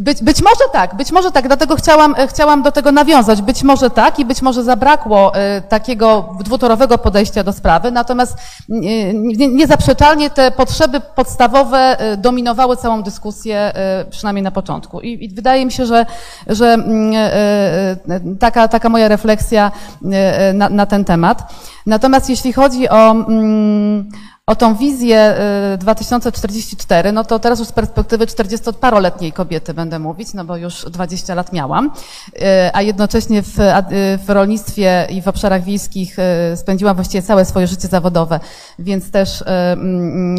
[0.00, 3.42] być, być może tak, być może tak, dlatego chciałam, e, chciałam do tego nawiązać.
[3.42, 8.74] Być może tak i być może zabrakło e, takiego dwutorowego podejścia do sprawy, natomiast e,
[9.14, 15.00] nie- niezaprzeczalnie te potrzeby podstawowe e, dominowały całą dyskusję, e, przynajmniej na początku.
[15.00, 16.06] I, i wydaje mi się, że,
[16.46, 19.72] że mm, e, e, taka, taka moja refleksja
[20.12, 21.52] e, na, na ten temat.
[21.86, 24.08] Natomiast jeśli chodzi o, mm,
[24.46, 25.34] o tą wizję
[25.74, 30.84] y, 2044, no to teraz już z perspektywy 40-paroletniej kobiety będę mówić, no bo już
[30.84, 32.40] 20 lat miałam, y,
[32.72, 37.66] a jednocześnie w, y, w rolnictwie i w obszarach wiejskich y, spędziłam właściwie całe swoje
[37.66, 38.40] życie zawodowe,
[38.78, 40.36] więc też y, mm,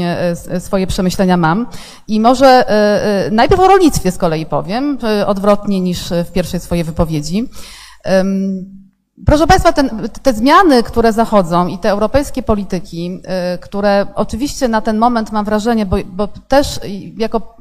[0.55, 1.67] y, swoje przemyślenia mam.
[2.07, 2.65] I może
[3.25, 7.49] y, y, najpierw o rolnictwie z kolei powiem, y, odwrotnie niż w pierwszej swojej wypowiedzi.
[9.25, 13.21] Proszę Państwa, ten, te zmiany, które zachodzą i te europejskie polityki,
[13.55, 16.79] y, które oczywiście na ten moment mam wrażenie, bo, bo też
[17.17, 17.57] jako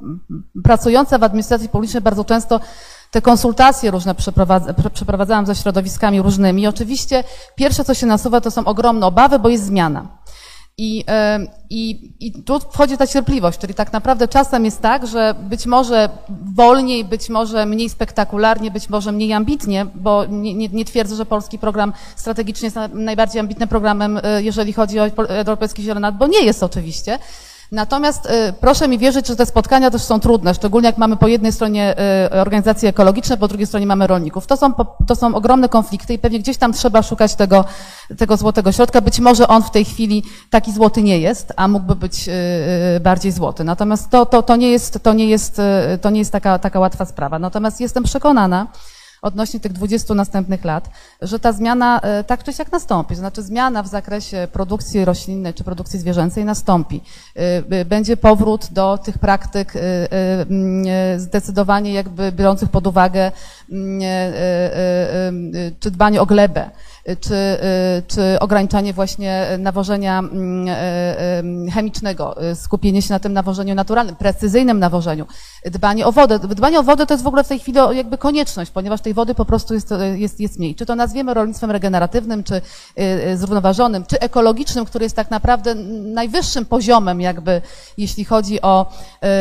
[0.64, 2.60] pracująca w administracji publicznej bardzo często
[3.10, 6.66] te konsultacje różne przeprowadza, prze- przeprowadzałam ze środowiskami różnymi.
[6.66, 7.24] Oczywiście
[7.55, 10.06] pierwsze, co się nasuwa, to są ogromne obawy, bo jest zmiana.
[10.78, 15.34] I, em, i, I tu wchodzi ta cierpliwość, czyli tak naprawdę czasem jest tak, że
[15.40, 16.09] być może
[16.55, 21.26] wolniej, być może mniej spektakularnie, być może mniej ambitnie, bo nie, nie, nie twierdzę, że
[21.26, 26.26] polski program strategiczny jest na- najbardziej ambitnym programem, e, jeżeli chodzi o Europejski Zielony bo
[26.26, 27.18] nie jest oczywiście.
[27.74, 31.28] Natomiast e, proszę mi wierzyć, że te spotkania też są trudne, szczególnie jak mamy po
[31.28, 34.46] jednej stronie e, organizacje ekologiczne, po drugiej stronie mamy rolników.
[34.46, 34.72] To są,
[35.06, 37.64] to są ogromne konflikty i pewnie gdzieś tam trzeba szukać tego,
[38.18, 39.01] tego złotego środka.
[39.01, 42.32] Być może on w tej chwili taki złoty nie jest, a mógłby być e,
[43.01, 43.64] bardziej złoty.
[43.64, 45.60] Natomiast to, to, to nie jest, to nie jest,
[46.01, 47.38] to nie jest taka, taka łatwa sprawa.
[47.38, 48.66] Natomiast jestem przekonana,
[49.24, 50.90] odnośnie tych 20 następnych lat,
[51.22, 53.14] że ta zmiana e, tak czy siak nastąpi.
[53.14, 57.01] To znaczy zmiana w zakresie produkcji roślinnej czy produkcji zwierzęcej nastąpi.
[57.34, 62.86] E, b- Będzie powrót do tych praktyk e, e, mm, e, zdecydowanie jakby biorących pod
[62.86, 63.32] uwagę
[63.72, 65.32] mm, e, e, e, e,
[65.80, 66.70] czy dbanie o glebę, e,
[67.20, 74.16] czy, e, czy ograniczanie właśnie nawożenia mm, e, chemicznego, skupienie się na tym nawożeniu naturalnym,
[74.16, 75.26] precyzyjnym nawożeniu,
[75.64, 76.39] dbanie o wodę.
[76.39, 79.35] Dbanie o wodę to jest w ogóle w tej chwili jakby konieczność, ponieważ tej wody
[79.35, 80.74] po prostu jest, jest, jest mniej.
[80.74, 85.74] Czy to nazwiemy rolnictwem regeneratywnym, czy y, y, zrównoważonym, czy ekologicznym, który jest tak naprawdę
[86.14, 87.60] najwyższym poziomem jakby,
[87.98, 88.86] jeśli chodzi o,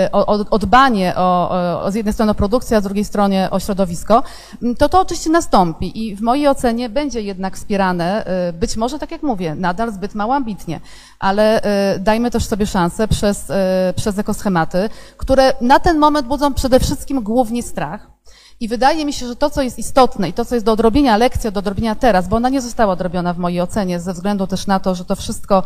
[0.06, 1.50] y, o, o- dbanie o,
[1.84, 4.24] o, z jednej strony o produkcję, a z drugiej strony o środowisko,
[4.78, 9.12] to to oczywiście nastąpi i w mojej ocenie będzie jednak wspierane, y, być może tak
[9.12, 10.80] jak mówię, nadal zbyt mało ambitnie,
[11.20, 11.62] ale
[11.96, 13.54] y, dajmy też sobie szansę przez, y,
[13.96, 18.14] przez ekoschematy, które na ten moment budzą przede wszystkim głównie strach.
[18.60, 21.18] I wydaje mi się, że to, co jest istotne i to, co jest do odrobienia
[21.18, 24.68] lekcja, do odrobienia teraz, bo ona nie została odrobiona w mojej ocenie, ze względu też
[24.68, 25.64] na to, że to wszystko,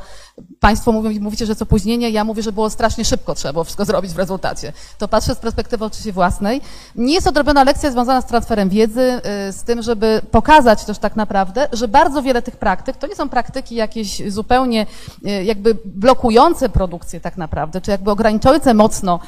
[0.60, 3.86] Państwo mówią, mówicie, że jest opóźnienie, ja mówię, że było strasznie szybko, trzeba było wszystko
[3.86, 4.74] zrobić w rezultacie.
[4.98, 6.62] To patrzę z perspektywy oczywiście własnej.
[6.96, 11.16] Nie jest odrobiona lekcja związana z transferem wiedzy, y, z tym, żeby pokazać też tak
[11.16, 14.86] naprawdę, że bardzo wiele tych praktyk, to nie są praktyki jakieś zupełnie
[15.26, 19.20] y, jakby blokujące produkcję tak naprawdę, czy jakby ograniczające mocno,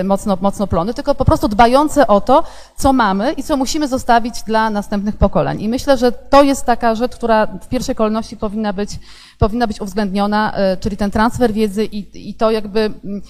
[0.00, 2.44] y, mocno, mocno plony, tylko po prostu dbające o to,
[2.76, 5.60] co mamy i co musimy zostawić dla następnych pokoleń.
[5.60, 8.90] I myślę, że to jest taka rzecz, która w pierwszej kolejności powinna być,
[9.38, 13.22] powinna być uwzględniona, y, czyli ten transfer wiedzy i, i to jakby mm,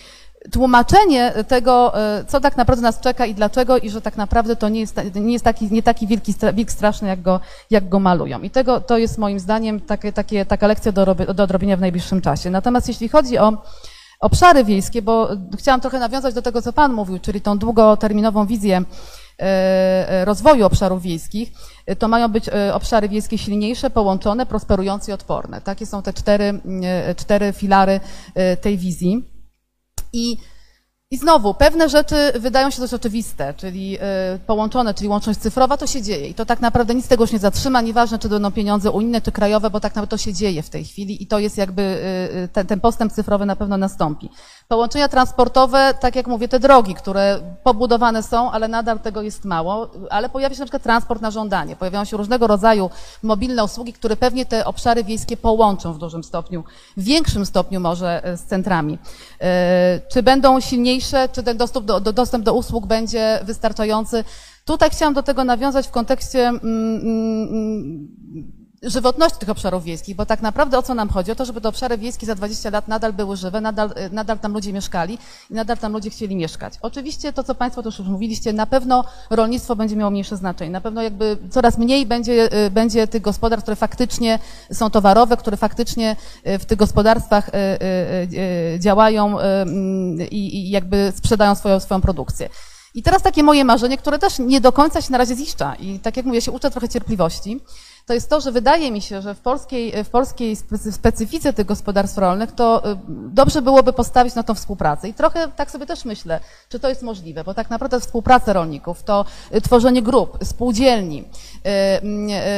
[0.52, 4.68] tłumaczenie tego, y, co tak naprawdę nas czeka i dlaczego i że tak naprawdę to
[4.68, 7.40] nie jest, nie jest taki, nie taki wielki, wilk straszny, jak go,
[7.70, 8.42] jak go malują.
[8.42, 12.20] I tego, to jest moim zdaniem takie, takie, taka lekcja do, do odrobienia w najbliższym
[12.20, 12.50] czasie.
[12.50, 13.52] Natomiast jeśli chodzi o
[14.20, 15.28] obszary wiejskie, bo
[15.58, 18.84] chciałam trochę nawiązać do tego, co Pan mówił, czyli tą długoterminową wizję e, e,
[20.24, 21.52] rozwoju obszarów wiejskich,
[21.86, 25.60] e, to mają być e, obszary wiejskie silniejsze, połączone, prosperujące i odporne.
[25.60, 28.00] Takie są te cztery, e, cztery filary
[28.34, 29.24] e, tej wizji.
[30.12, 30.36] I
[31.10, 33.98] i znowu, pewne rzeczy wydają się dość oczywiste, czyli
[34.34, 36.28] y, połączone, czyli łączność cyfrowa, to się dzieje.
[36.28, 39.32] I to tak naprawdę nic tego już nie zatrzyma, nieważne czy będą pieniądze unijne, czy
[39.32, 42.36] krajowe, bo tak naprawdę to się dzieje w tej chwili i to jest jakby, y,
[42.36, 44.30] y, ten, ten postęp cyfrowy na pewno nastąpi.
[44.68, 49.90] Połączenia transportowe, tak jak mówię, te drogi, które pobudowane są, ale nadal tego jest mało,
[50.10, 52.90] ale pojawia się na przykład transport na żądanie, pojawiają się różnego rodzaju
[53.22, 56.64] mobilne usługi, które pewnie te obszary wiejskie połączą w dużym stopniu,
[56.96, 58.98] w większym stopniu może z centrami.
[60.08, 60.97] Czy będą silniejsze,
[61.32, 64.24] czy ten dostęp do, do, dostęp do usług będzie wystarczający?
[64.64, 66.62] Tutaj chciałam do tego nawiązać w kontekście mm,
[67.00, 71.32] mm, żywotności tych obszarów wiejskich, bo tak naprawdę o co nam chodzi?
[71.32, 74.38] O to, żeby te obszary wiejskie za 20 lat nadal były żywe, nadal, y, nadal
[74.38, 75.18] tam ludzie mieszkali
[75.50, 76.74] i nadal tam ludzie chcieli mieszkać.
[76.82, 80.70] Oczywiście to, co Państwo też już mówiliście, na pewno rolnictwo będzie miało mniejsze znaczenie.
[80.70, 84.38] Na pewno jakby coraz mniej będzie, y, będzie tych gospodarstw, które faktycznie
[84.72, 87.50] są towarowe, które faktycznie y, w tych gospodarstwach
[88.78, 89.36] działają
[90.30, 92.48] i jakby sprzedają swoją, swoją produkcję.
[92.94, 95.98] I teraz takie moje marzenie, które też nie do końca się na razie ziszcza i
[95.98, 97.60] tak jak mówię, się uczę trochę cierpliwości,
[98.08, 101.66] to jest to, że wydaje mi się, że w polskiej, w polskiej specy- specyfice tych
[101.66, 105.08] gospodarstw rolnych to y, dobrze byłoby postawić na tą współpracę.
[105.08, 109.02] I trochę tak sobie też myślę, czy to jest możliwe, bo tak naprawdę współpraca rolników,
[109.02, 109.24] to
[109.54, 111.70] y, tworzenie grup, spółdzielni, y,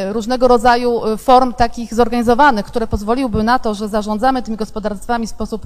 [0.08, 5.30] y, różnego rodzaju form takich zorganizowanych, które pozwoliłyby na to, że zarządzamy tymi gospodarstwami w
[5.30, 5.62] sposób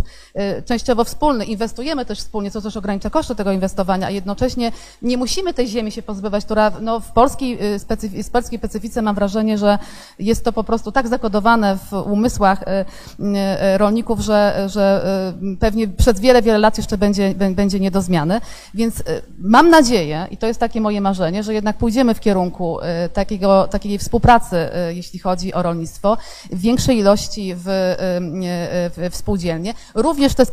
[0.64, 5.54] częściowo wspólny, inwestujemy też wspólnie, co też ogranicza koszty tego inwestowania, a jednocześnie nie musimy
[5.54, 7.58] tej ziemi się pozbywać, która no, w polskiej,
[8.32, 9.73] polskiej specyfice mam wrażenie, że
[10.18, 15.06] jest to po prostu tak zakodowane w umysłach y, y, rolników, że, że
[15.52, 18.40] y, pewnie przez wiele, wiele lat jeszcze będzie, będzie nie do zmiany.
[18.74, 19.02] Więc
[19.38, 22.78] mam nadzieję, i to jest takie moje marzenie, że jednak pójdziemy w kierunku
[23.12, 26.16] takiego, takiej współpracy, jeśli chodzi o rolnictwo,
[26.52, 29.74] większej ilości w, w, w spółdzielnie.
[29.94, 30.44] Również te,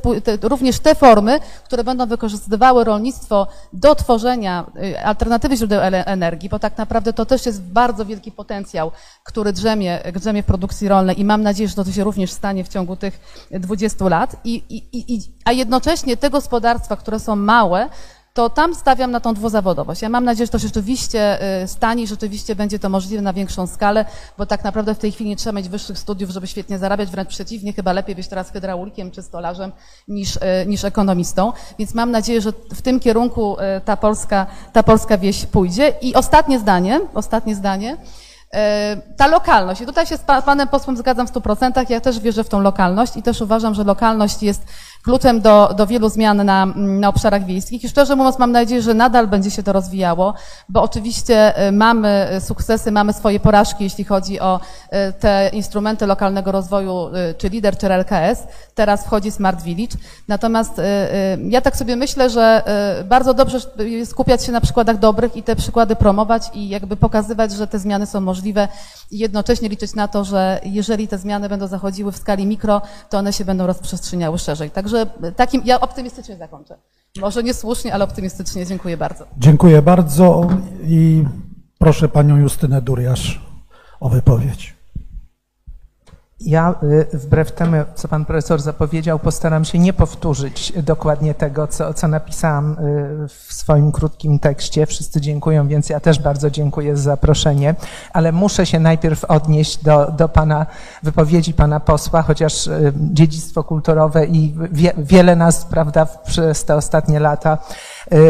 [0.42, 4.66] również te formy, które będą wykorzystywały rolnictwo do tworzenia
[5.04, 8.92] alternatywy źródeł energii, bo tak naprawdę to też jest bardzo wielki potencjał,
[9.24, 12.68] który drzemie, drzemie w produkcji rolnej i mam nadzieję, że to się również stanie w
[12.68, 13.20] ciągu tych
[13.52, 14.36] 20 lat.
[14.44, 17.90] I, i, i, a jednocześnie te gospodarstwa, które są małe,
[18.34, 20.02] to tam stawiam na tą dwuzawodowość.
[20.02, 23.68] Ja mam nadzieję, że to rzeczywiście y, stanie i rzeczywiście będzie to możliwe na większą
[23.68, 24.06] skalę,
[24.38, 27.30] bo tak naprawdę w tej chwili nie trzeba mieć wyższych studiów, żeby świetnie zarabiać, wręcz
[27.30, 29.72] przeciwnie, chyba lepiej być teraz hydraulikiem czy stolarzem
[30.08, 31.54] niż, y, niż ekonomistą.
[31.80, 35.94] Więc mam nadzieję, że w tym kierunku y, ta polska, ta polska wieś pójdzie.
[36.02, 37.98] I ostatnie zdanie, ostatnie zdanie.
[39.18, 42.50] Ta lokalność, i tutaj się z panem posłem zgadzam w 100%, ja też wierzę w
[42.50, 44.64] tą lokalność i też uważam, że lokalność jest
[45.04, 48.94] kluczem do, do wielu zmian na, na obszarach wiejskich i szczerze mówiąc mam nadzieję, że
[48.94, 50.34] nadal będzie się to rozwijało,
[50.70, 56.52] bo oczywiście y, mamy sukcesy, mamy swoje porażki, jeśli chodzi o y, te instrumenty lokalnego
[56.52, 58.44] rozwoju, y, czy LIDER, czy LKS.
[58.76, 59.98] Teraz wchodzi Smart Village.
[60.28, 60.82] Natomiast
[61.50, 62.64] ja tak sobie myślę, że
[63.06, 63.60] bardzo dobrze
[64.06, 68.06] skupiać się na przykładach dobrych i te przykłady promować i jakby pokazywać, że te zmiany
[68.06, 68.68] są możliwe
[69.12, 73.18] i jednocześnie liczyć na to, że jeżeli te zmiany będą zachodziły w skali mikro, to
[73.18, 74.72] one się będą rozprzestrzeniały szerzej.
[74.72, 74.91] Także
[75.36, 76.78] takim, ja optymistycznie zakończę.
[77.22, 78.66] Może niesłusznie, ale optymistycznie.
[78.66, 79.26] Dziękuję bardzo.
[79.38, 80.48] Dziękuję bardzo
[80.84, 81.24] i
[81.80, 83.42] proszę panią Justynę Duriasz
[84.00, 84.81] o wypowiedź.
[86.46, 91.94] Ja y, wbrew temu, co pan profesor zapowiedział, postaram się nie powtórzyć dokładnie tego, co,
[91.94, 94.86] co napisałam y, w swoim krótkim tekście.
[94.86, 97.76] Wszyscy dziękują, więc ja też bardzo dziękuję za zaproszenie,
[98.14, 100.66] ale muszę się najpierw odnieść do, do pana
[101.04, 107.20] wypowiedzi pana posła, chociaż y, dziedzictwo kulturowe i wie, wiele nas, prawda, przez te ostatnie
[107.20, 107.58] lata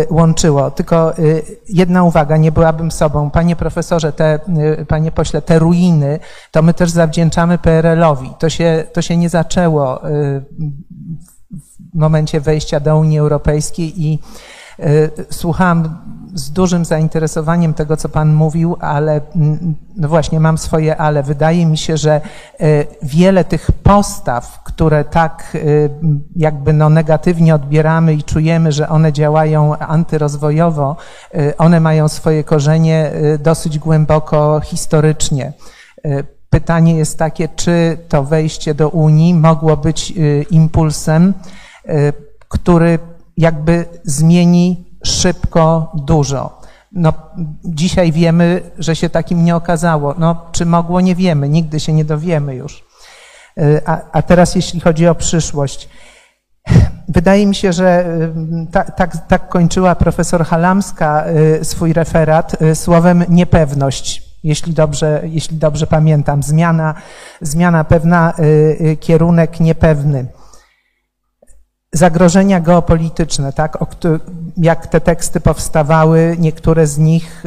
[0.09, 0.71] łączyło.
[0.71, 3.29] Tylko y, jedna uwaga, nie byłabym sobą.
[3.29, 4.39] Panie profesorze, te,
[4.79, 6.19] y, panie pośle, te ruiny,
[6.51, 8.33] to my też zawdzięczamy PRL-owi.
[8.39, 10.01] To się, to się nie zaczęło
[11.93, 14.19] w momencie wejścia do Unii Europejskiej i
[15.29, 15.97] słuchałam
[16.33, 21.23] z dużym zainteresowaniem tego, co Pan mówił, ale mm, no właśnie mam swoje ale.
[21.23, 22.21] Wydaje mi się, że
[23.03, 25.89] wiele tych postaw, które tak y,
[26.35, 30.95] jakby no negatywnie odbieramy i czujemy, że one działają antyrozwojowo,
[31.57, 35.53] one mają swoje korzenie dosyć głęboko historycznie.
[36.49, 40.13] Pytanie jest takie, czy to wejście do Unii mogło być
[40.51, 41.33] impulsem,
[42.47, 42.99] który
[43.37, 46.61] jakby zmieni szybko dużo.
[46.91, 47.13] No,
[47.65, 50.15] dzisiaj wiemy, że się takim nie okazało.
[50.17, 52.83] No, czy mogło, nie wiemy, nigdy się nie dowiemy już.
[53.57, 55.89] E, a, a teraz jeśli chodzi o przyszłość.
[57.07, 58.05] Wydaje mi się, że
[58.71, 65.87] tak, tak, tak kończyła profesor Halamska e, swój referat słowem niepewność, jeśli dobrze, jeśli dobrze
[65.87, 66.43] pamiętam.
[66.43, 66.93] Zmiana,
[67.41, 68.33] zmiana pewna,
[68.99, 70.25] kierunek niepewny.
[71.93, 73.77] Zagrożenia geopolityczne, tak,
[74.57, 77.43] jak te teksty powstawały, niektóre z nich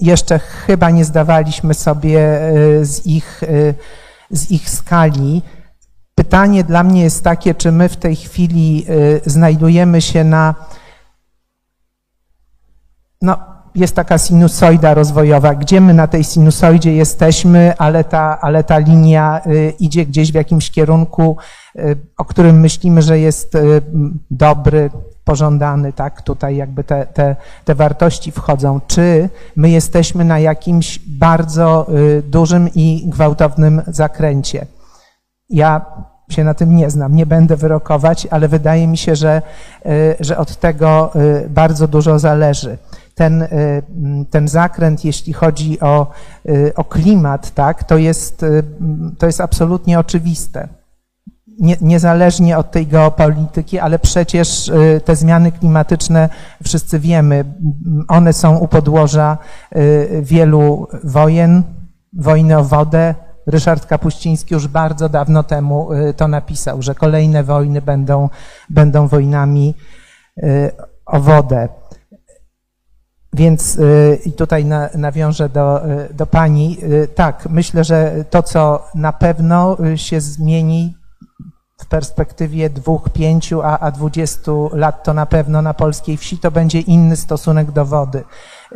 [0.00, 2.40] jeszcze chyba nie zdawaliśmy sobie
[2.82, 3.40] z ich
[4.30, 5.42] z ich skali.
[6.14, 10.54] Pytanie dla mnie jest takie, czy my w tej chwili y, znajdujemy się na.
[13.22, 18.78] No, jest taka sinusoida rozwojowa, gdzie my na tej sinusoidzie jesteśmy, ale ta, ale ta
[18.78, 21.36] linia y, idzie gdzieś w jakimś kierunku,
[21.78, 23.56] y, o którym myślimy, że jest
[24.30, 24.90] dobry,
[25.24, 26.22] pożądany, tak?
[26.22, 28.80] Tutaj jakby te, te, te wartości wchodzą.
[28.86, 31.86] Czy my jesteśmy na jakimś bardzo
[32.18, 34.66] y, dużym i gwałtownym zakręcie?
[35.50, 35.86] Ja
[36.28, 39.42] się na tym nie znam, nie będę wyrokować, ale wydaje mi się, że,
[39.86, 42.78] y, że od tego y, bardzo dużo zależy.
[43.14, 43.48] Ten,
[44.30, 46.10] ten zakręt, jeśli chodzi o,
[46.76, 48.44] o klimat, tak, to jest,
[49.18, 50.68] to jest absolutnie oczywiste
[51.58, 56.28] nie, niezależnie od tej geopolityki, ale przecież y, te zmiany klimatyczne
[56.64, 57.44] wszyscy wiemy,
[58.08, 59.38] one są u podłoża
[59.76, 61.62] y, wielu wojen,
[62.12, 63.14] wojny o wodę.
[63.46, 68.28] Ryszard Kapuściński już bardzo dawno temu y, to napisał, że kolejne wojny będą,
[68.70, 69.74] będą wojnami
[71.06, 71.68] o wodę.
[73.34, 73.78] Więc
[74.24, 75.80] i tutaj nawiążę do,
[76.10, 76.78] do Pani.
[77.14, 80.94] Tak, myślę, że to, co na pewno się zmieni,
[81.84, 86.50] w perspektywie dwóch, pięciu, a, a dwudziestu lat to na pewno na polskiej wsi to
[86.50, 88.24] będzie inny stosunek do wody.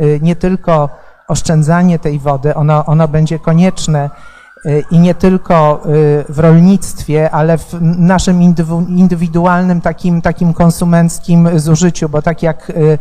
[0.01, 0.89] Y, nie tylko
[1.29, 4.11] oszczędzanie tej wody, ono, ono będzie konieczne y,
[4.91, 8.43] i nie tylko y, w rolnictwie, ale w naszym
[8.89, 12.99] indywidualnym takim, takim konsumenckim zużyciu, bo tak jak y,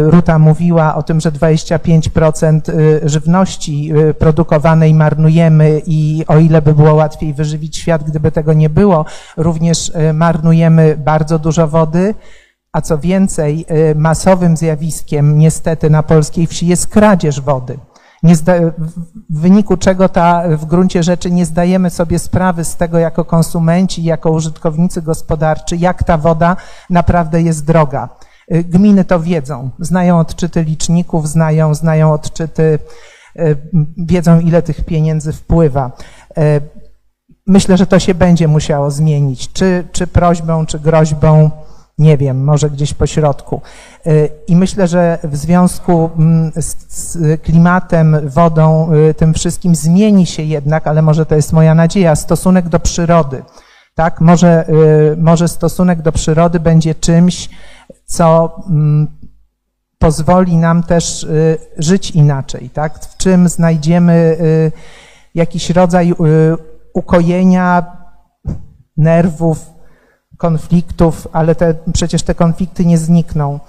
[0.00, 2.60] Ruta mówiła o tym, że 25%
[3.02, 9.04] żywności produkowanej marnujemy i o ile by było łatwiej wyżywić świat, gdyby tego nie było,
[9.36, 12.14] również marnujemy bardzo dużo wody.
[12.72, 17.78] A co więcej, masowym zjawiskiem niestety na polskiej wsi jest kradzież wody
[18.22, 24.04] w wyniku czego ta, w gruncie rzeczy nie zdajemy sobie sprawy z tego jako konsumenci,
[24.04, 26.56] jako użytkownicy gospodarczy, jak ta woda
[26.90, 28.08] naprawdę jest droga.
[28.54, 32.78] Y, gminy to wiedzą, znają odczyty liczników, znają, znają odczyty,
[33.38, 33.56] y,
[33.96, 35.90] wiedzą ile tych pieniędzy wpływa.
[36.38, 36.60] Y,
[37.46, 41.50] myślę, że to się będzie musiało zmienić, czy, czy prośbą, czy groźbą
[41.98, 43.60] nie wiem, może gdzieś po środku.
[44.06, 46.52] Y, I myślę, że w związku mm,
[46.88, 52.16] z klimatem, wodą, y, tym wszystkim zmieni się jednak, ale może to jest moja nadzieja,
[52.16, 53.42] stosunek do przyrody.
[53.94, 54.20] Tak?
[54.20, 54.68] Może,
[55.12, 57.48] y, może stosunek do przyrody będzie czymś,
[58.04, 59.06] co mm,
[59.98, 61.26] pozwoli nam też
[61.78, 62.70] żyć inaczej.
[62.70, 62.98] Tak?
[62.98, 64.36] W czym znajdziemy
[65.34, 66.14] jakiś rodzaj
[66.94, 67.96] ukojenia
[68.96, 69.79] nerwów,
[70.40, 73.60] konfliktów, ale te, przecież te konflikty nie znikną.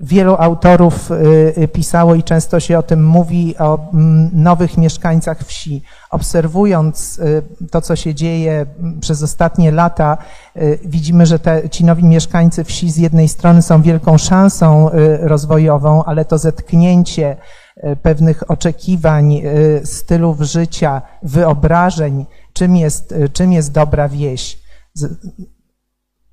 [0.00, 1.14] Wielu autorów y,
[1.62, 5.82] y, pisało i często się o tym mówi, o mm, nowych mieszkańcach wsi.
[6.10, 10.18] Obserwując y, to, co się dzieje mm, przez ostatnie lata,
[10.84, 14.90] widzimy, że te, ci nowi mieszkańcy wsi z jednej strony są wielką szansą
[15.20, 17.36] rozwojową, ale to zetknięcie
[18.02, 19.42] pewnych oczekiwań,
[19.84, 24.67] stylów życia, wyobrażeń, czym jest, czym jest dobra wieś,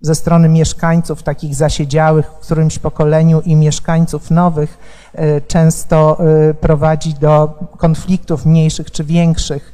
[0.01, 4.77] ze strony mieszkańców takich zasiedziałych w którymś pokoleniu i mieszkańców nowych
[5.13, 9.73] e, często e, prowadzi do konfliktów mniejszych czy większych.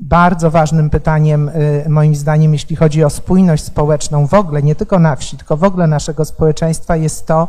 [0.00, 4.98] Bardzo ważnym pytaniem, e, moim zdaniem, jeśli chodzi o spójność społeczną w ogóle, nie tylko
[4.98, 7.48] na wsi, tylko w ogóle naszego społeczeństwa, jest to,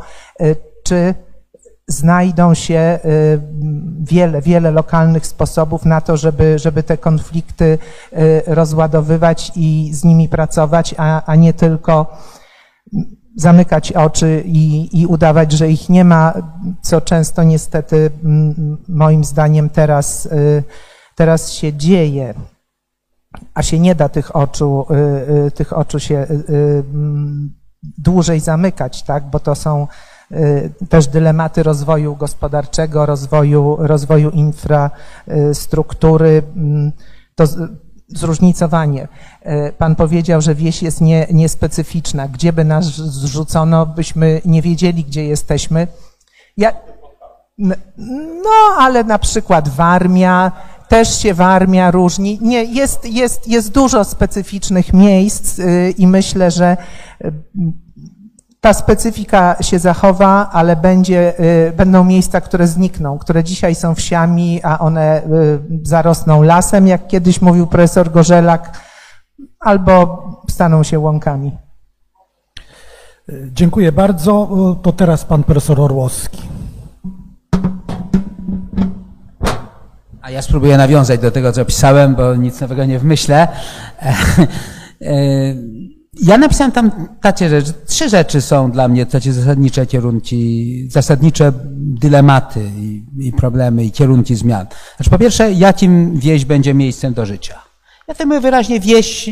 [0.84, 1.14] czy
[1.88, 3.42] znajdą się y,
[4.02, 7.78] wiele, wiele lokalnych sposobów na to, żeby, żeby te konflikty
[8.14, 12.18] y, rozładowywać i z nimi pracować, a, a nie tylko
[13.36, 16.34] zamykać oczy i, i udawać, że ich nie ma,
[16.82, 18.12] co często niestety
[18.88, 20.64] moim zdaniem teraz, y,
[21.16, 22.34] teraz się dzieje.
[23.54, 24.86] A się nie da tych oczu,
[25.56, 26.28] tych oczu się
[27.98, 29.24] dłużej zamykać, tak?
[29.24, 29.88] bo to są
[30.90, 36.92] też dylematy rozwoju gospodarczego, rozwoju, rozwoju infrastruktury, mm,
[37.36, 37.44] to
[38.08, 39.08] zróżnicowanie.
[39.46, 42.28] Y, pan powiedział, że wieś jest nie, niespecyficzna.
[42.28, 45.88] Gdzie by nas zrzucono, byśmy nie wiedzieli, gdzie jesteśmy.
[46.58, 46.72] Ja,
[47.58, 47.74] no,
[48.78, 50.52] ale na przykład Warmia,
[50.88, 52.40] też się Warmia różni.
[52.42, 56.78] Nie, jest, jest, jest dużo specyficznych miejsc y, i myślę, że
[58.66, 64.60] ta specyfika się zachowa, ale będzie, y, będą miejsca, które znikną, które dzisiaj są wsiami,
[64.64, 68.80] a one y, zarosną lasem, jak kiedyś mówił profesor Gorzelak,
[69.60, 71.52] albo staną się łąkami.
[73.52, 74.50] Dziękuję bardzo.
[74.82, 76.42] To teraz pan profesor Orłowski.
[80.22, 83.48] A ja spróbuję nawiązać do tego, co pisałem, bo nic nowego nie wymyślę.
[86.24, 87.74] Ja napisałem tam takie rzeczy.
[87.88, 94.36] Trzy rzeczy są dla mnie takie zasadnicze kierunki, zasadnicze dylematy i, i problemy i kierunki
[94.36, 94.68] zmian.
[94.96, 97.62] Znaczy, po pierwsze, jakim wieś będzie miejscem do życia?
[98.08, 99.30] Ja tutaj mówię wyraźnie wieś,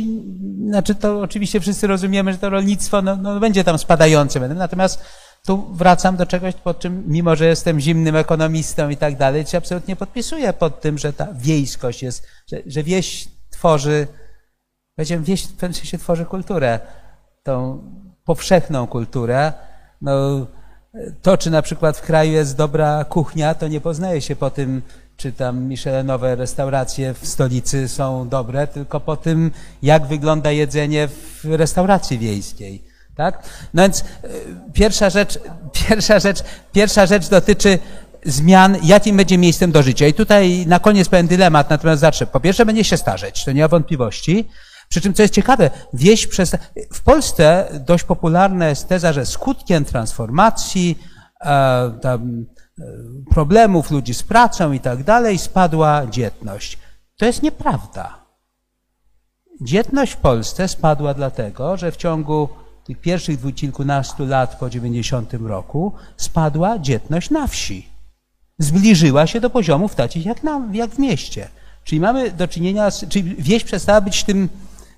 [0.68, 4.40] znaczy to oczywiście wszyscy rozumiemy, że to rolnictwo no, no będzie tam spadające.
[4.40, 5.00] Natomiast
[5.46, 9.58] tu wracam do czegoś, pod czym, mimo że jestem zimnym ekonomistą i tak dalej, się
[9.58, 14.08] absolutnie podpisuję pod tym, że ta wiejskość jest, że, że wieś tworzy
[14.96, 16.80] Powiedziałem, wieś w pewnym sensie tworzy kulturę,
[17.44, 17.84] tą
[18.26, 19.54] powszechną kulturę.
[20.02, 20.12] No,
[21.22, 24.82] to, czy na przykład w kraju jest dobra kuchnia, to nie poznaje się po tym,
[25.18, 31.46] czy tam Michelinowe restauracje w stolicy są dobre, tylko po tym, jak wygląda jedzenie w
[31.46, 32.84] restauracji wiejskiej.
[33.16, 33.44] Tak?
[33.74, 34.04] No więc e,
[34.74, 35.40] pierwsza rzecz,
[35.88, 37.80] pierwsza rzecz, pierwsza rzecz dotyczy
[38.26, 40.08] zmian, jakim będzie miejscem do życia.
[40.08, 42.28] I tutaj na koniec pewien dylemat, natomiast zacznę.
[42.28, 44.50] Po pierwsze, będzie się starzeć, to nie ma wątpliwości.
[44.94, 46.56] Przy czym, co jest ciekawe, wieś przez...
[46.94, 51.00] W Polsce dość popularna jest teza, że skutkiem transformacji,
[51.42, 52.46] e, tam,
[52.80, 52.84] e,
[53.30, 56.78] problemów ludzi z pracą i tak dalej spadła dzietność.
[57.18, 58.26] To jest nieprawda.
[59.62, 62.50] Dzietność w Polsce spadła dlatego, że w ciągu
[62.84, 67.90] tych pierwszych dwóch kilkunastu lat po 90 roku spadła dzietność na wsi.
[68.60, 70.42] zbliżyła się do poziomów takich jak,
[70.72, 71.50] jak w mieście.
[71.84, 74.50] Czyli mamy do czynienia, z, czyli wieś przestała być tym,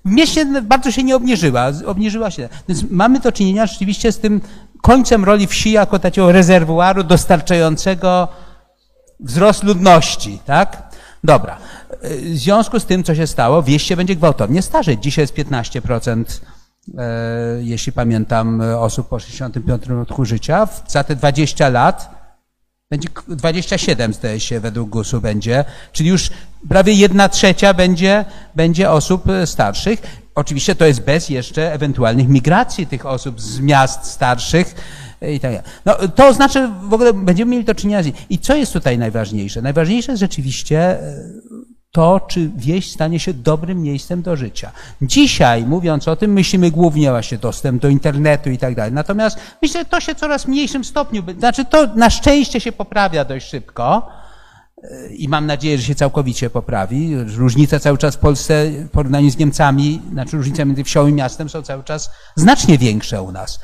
[0.06, 2.48] mieście bardzo się nie obniżyła, obniżyła się.
[2.68, 4.40] Więc mamy do czynienia rzeczywiście z tym
[4.82, 8.28] końcem roli wsi jako takiego rezerwuaru dostarczającego
[9.20, 10.82] wzrost ludności, tak?
[11.24, 11.58] Dobra.
[12.02, 15.02] W związku z tym, co się stało, wieś się będzie gwałtownie starzeć.
[15.02, 16.40] Dzisiaj jest 15%,
[16.98, 17.02] e,
[17.60, 20.68] jeśli pamiętam, osób po 65 roku życia.
[20.88, 22.15] Za te 20 lat
[22.90, 26.30] będzie 27, zdaje się, według GUS-u będzie, czyli już
[26.68, 28.24] prawie jedna trzecia będzie,
[28.54, 30.02] będzie osób e, starszych.
[30.34, 34.74] Oczywiście to jest bez jeszcze ewentualnych migracji tych osób z miast starszych
[35.20, 35.52] e, i tak.
[35.84, 38.06] No, to znaczy, w ogóle będziemy mieli do czynienia z...
[38.30, 39.62] I co jest tutaj najważniejsze?
[39.62, 41.14] Najważniejsze jest rzeczywiście e,
[41.96, 44.72] to, czy wieś stanie się dobrym miejscem do życia.
[45.02, 48.92] Dzisiaj, mówiąc o tym, myślimy głównie właśnie dostęp do internetu i tak dalej.
[48.92, 53.48] Natomiast myślę, że to się coraz mniejszym stopniu, znaczy to na szczęście się poprawia dość
[53.48, 54.08] szybko
[55.10, 57.16] i mam nadzieję, że się całkowicie poprawi.
[57.36, 61.48] Różnice cały czas w Polsce w porównaniu z Niemcami, znaczy różnice między wsią i miastem
[61.48, 63.58] są cały czas znacznie większe u nas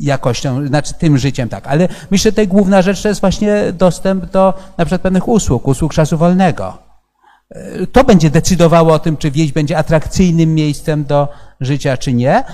[0.00, 4.26] jakością, znaczy tym życiem tak, ale myślę, że tutaj główna rzecz to jest właśnie dostęp
[4.26, 6.91] do na przykład pewnych usług, usług czasu wolnego.
[7.92, 11.28] To będzie decydowało o tym, czy wieś będzie atrakcyjnym miejscem do
[11.60, 12.44] życia, czy nie.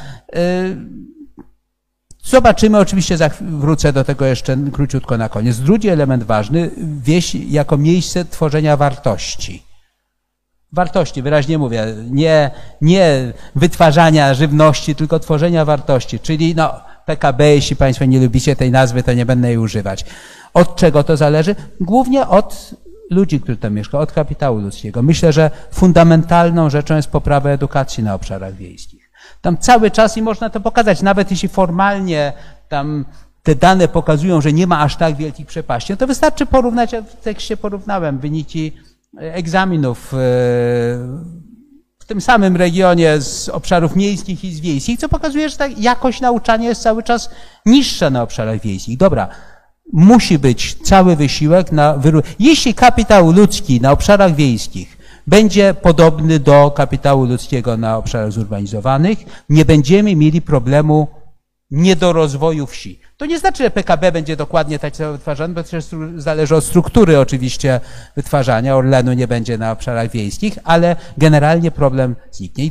[2.25, 5.59] Zobaczymy, oczywiście wrócę do tego jeszcze króciutko na koniec.
[5.59, 6.71] Drugi element ważny,
[7.03, 9.63] wieś jako miejsce tworzenia wartości.
[10.73, 18.05] Wartości, wyraźnie mówię, nie, nie wytwarzania żywności, tylko tworzenia wartości, czyli no, PKB, jeśli Państwo
[18.05, 20.05] nie lubicie tej nazwy, to nie będę jej używać.
[20.55, 21.55] Od czego to zależy?
[21.81, 22.75] Głównie od
[23.11, 25.03] ludzi, którzy tam mieszkają, od kapitału ludzkiego.
[25.03, 29.11] Myślę, że fundamentalną rzeczą jest poprawa edukacji na obszarach wiejskich.
[29.41, 32.33] Tam cały czas i można to pokazać, nawet jeśli formalnie
[32.69, 33.05] tam
[33.43, 37.03] te dane pokazują, że nie ma aż tak wielkich przepaści, no to wystarczy porównać, ja
[37.03, 38.73] w tekście porównałem wyniki
[39.17, 40.17] egzaminów e,
[41.99, 46.21] w tym samym regionie z obszarów miejskich i z wiejskich, co pokazuje, że ta jakość
[46.21, 47.31] nauczania jest cały czas
[47.67, 48.99] niższa na obszarach wiejskich.
[48.99, 49.29] Dobra,
[49.93, 52.01] musi być cały wysiłek na.
[52.39, 59.19] Jeśli kapitał ludzki na obszarach wiejskich będzie podobny do kapitału ludzkiego na obszarach zurbanizowanych,
[59.49, 61.09] nie będziemy mieli problemu
[61.71, 63.01] niedorozwoju wsi.
[63.17, 65.85] To nie znaczy, że PKB będzie dokładnie tak samo wytwarzane, bo też
[66.17, 67.81] zależy od struktury oczywiście
[68.17, 68.77] wytwarzania.
[68.77, 72.65] Orlenu nie będzie na obszarach wiejskich, ale generalnie problem zniknie.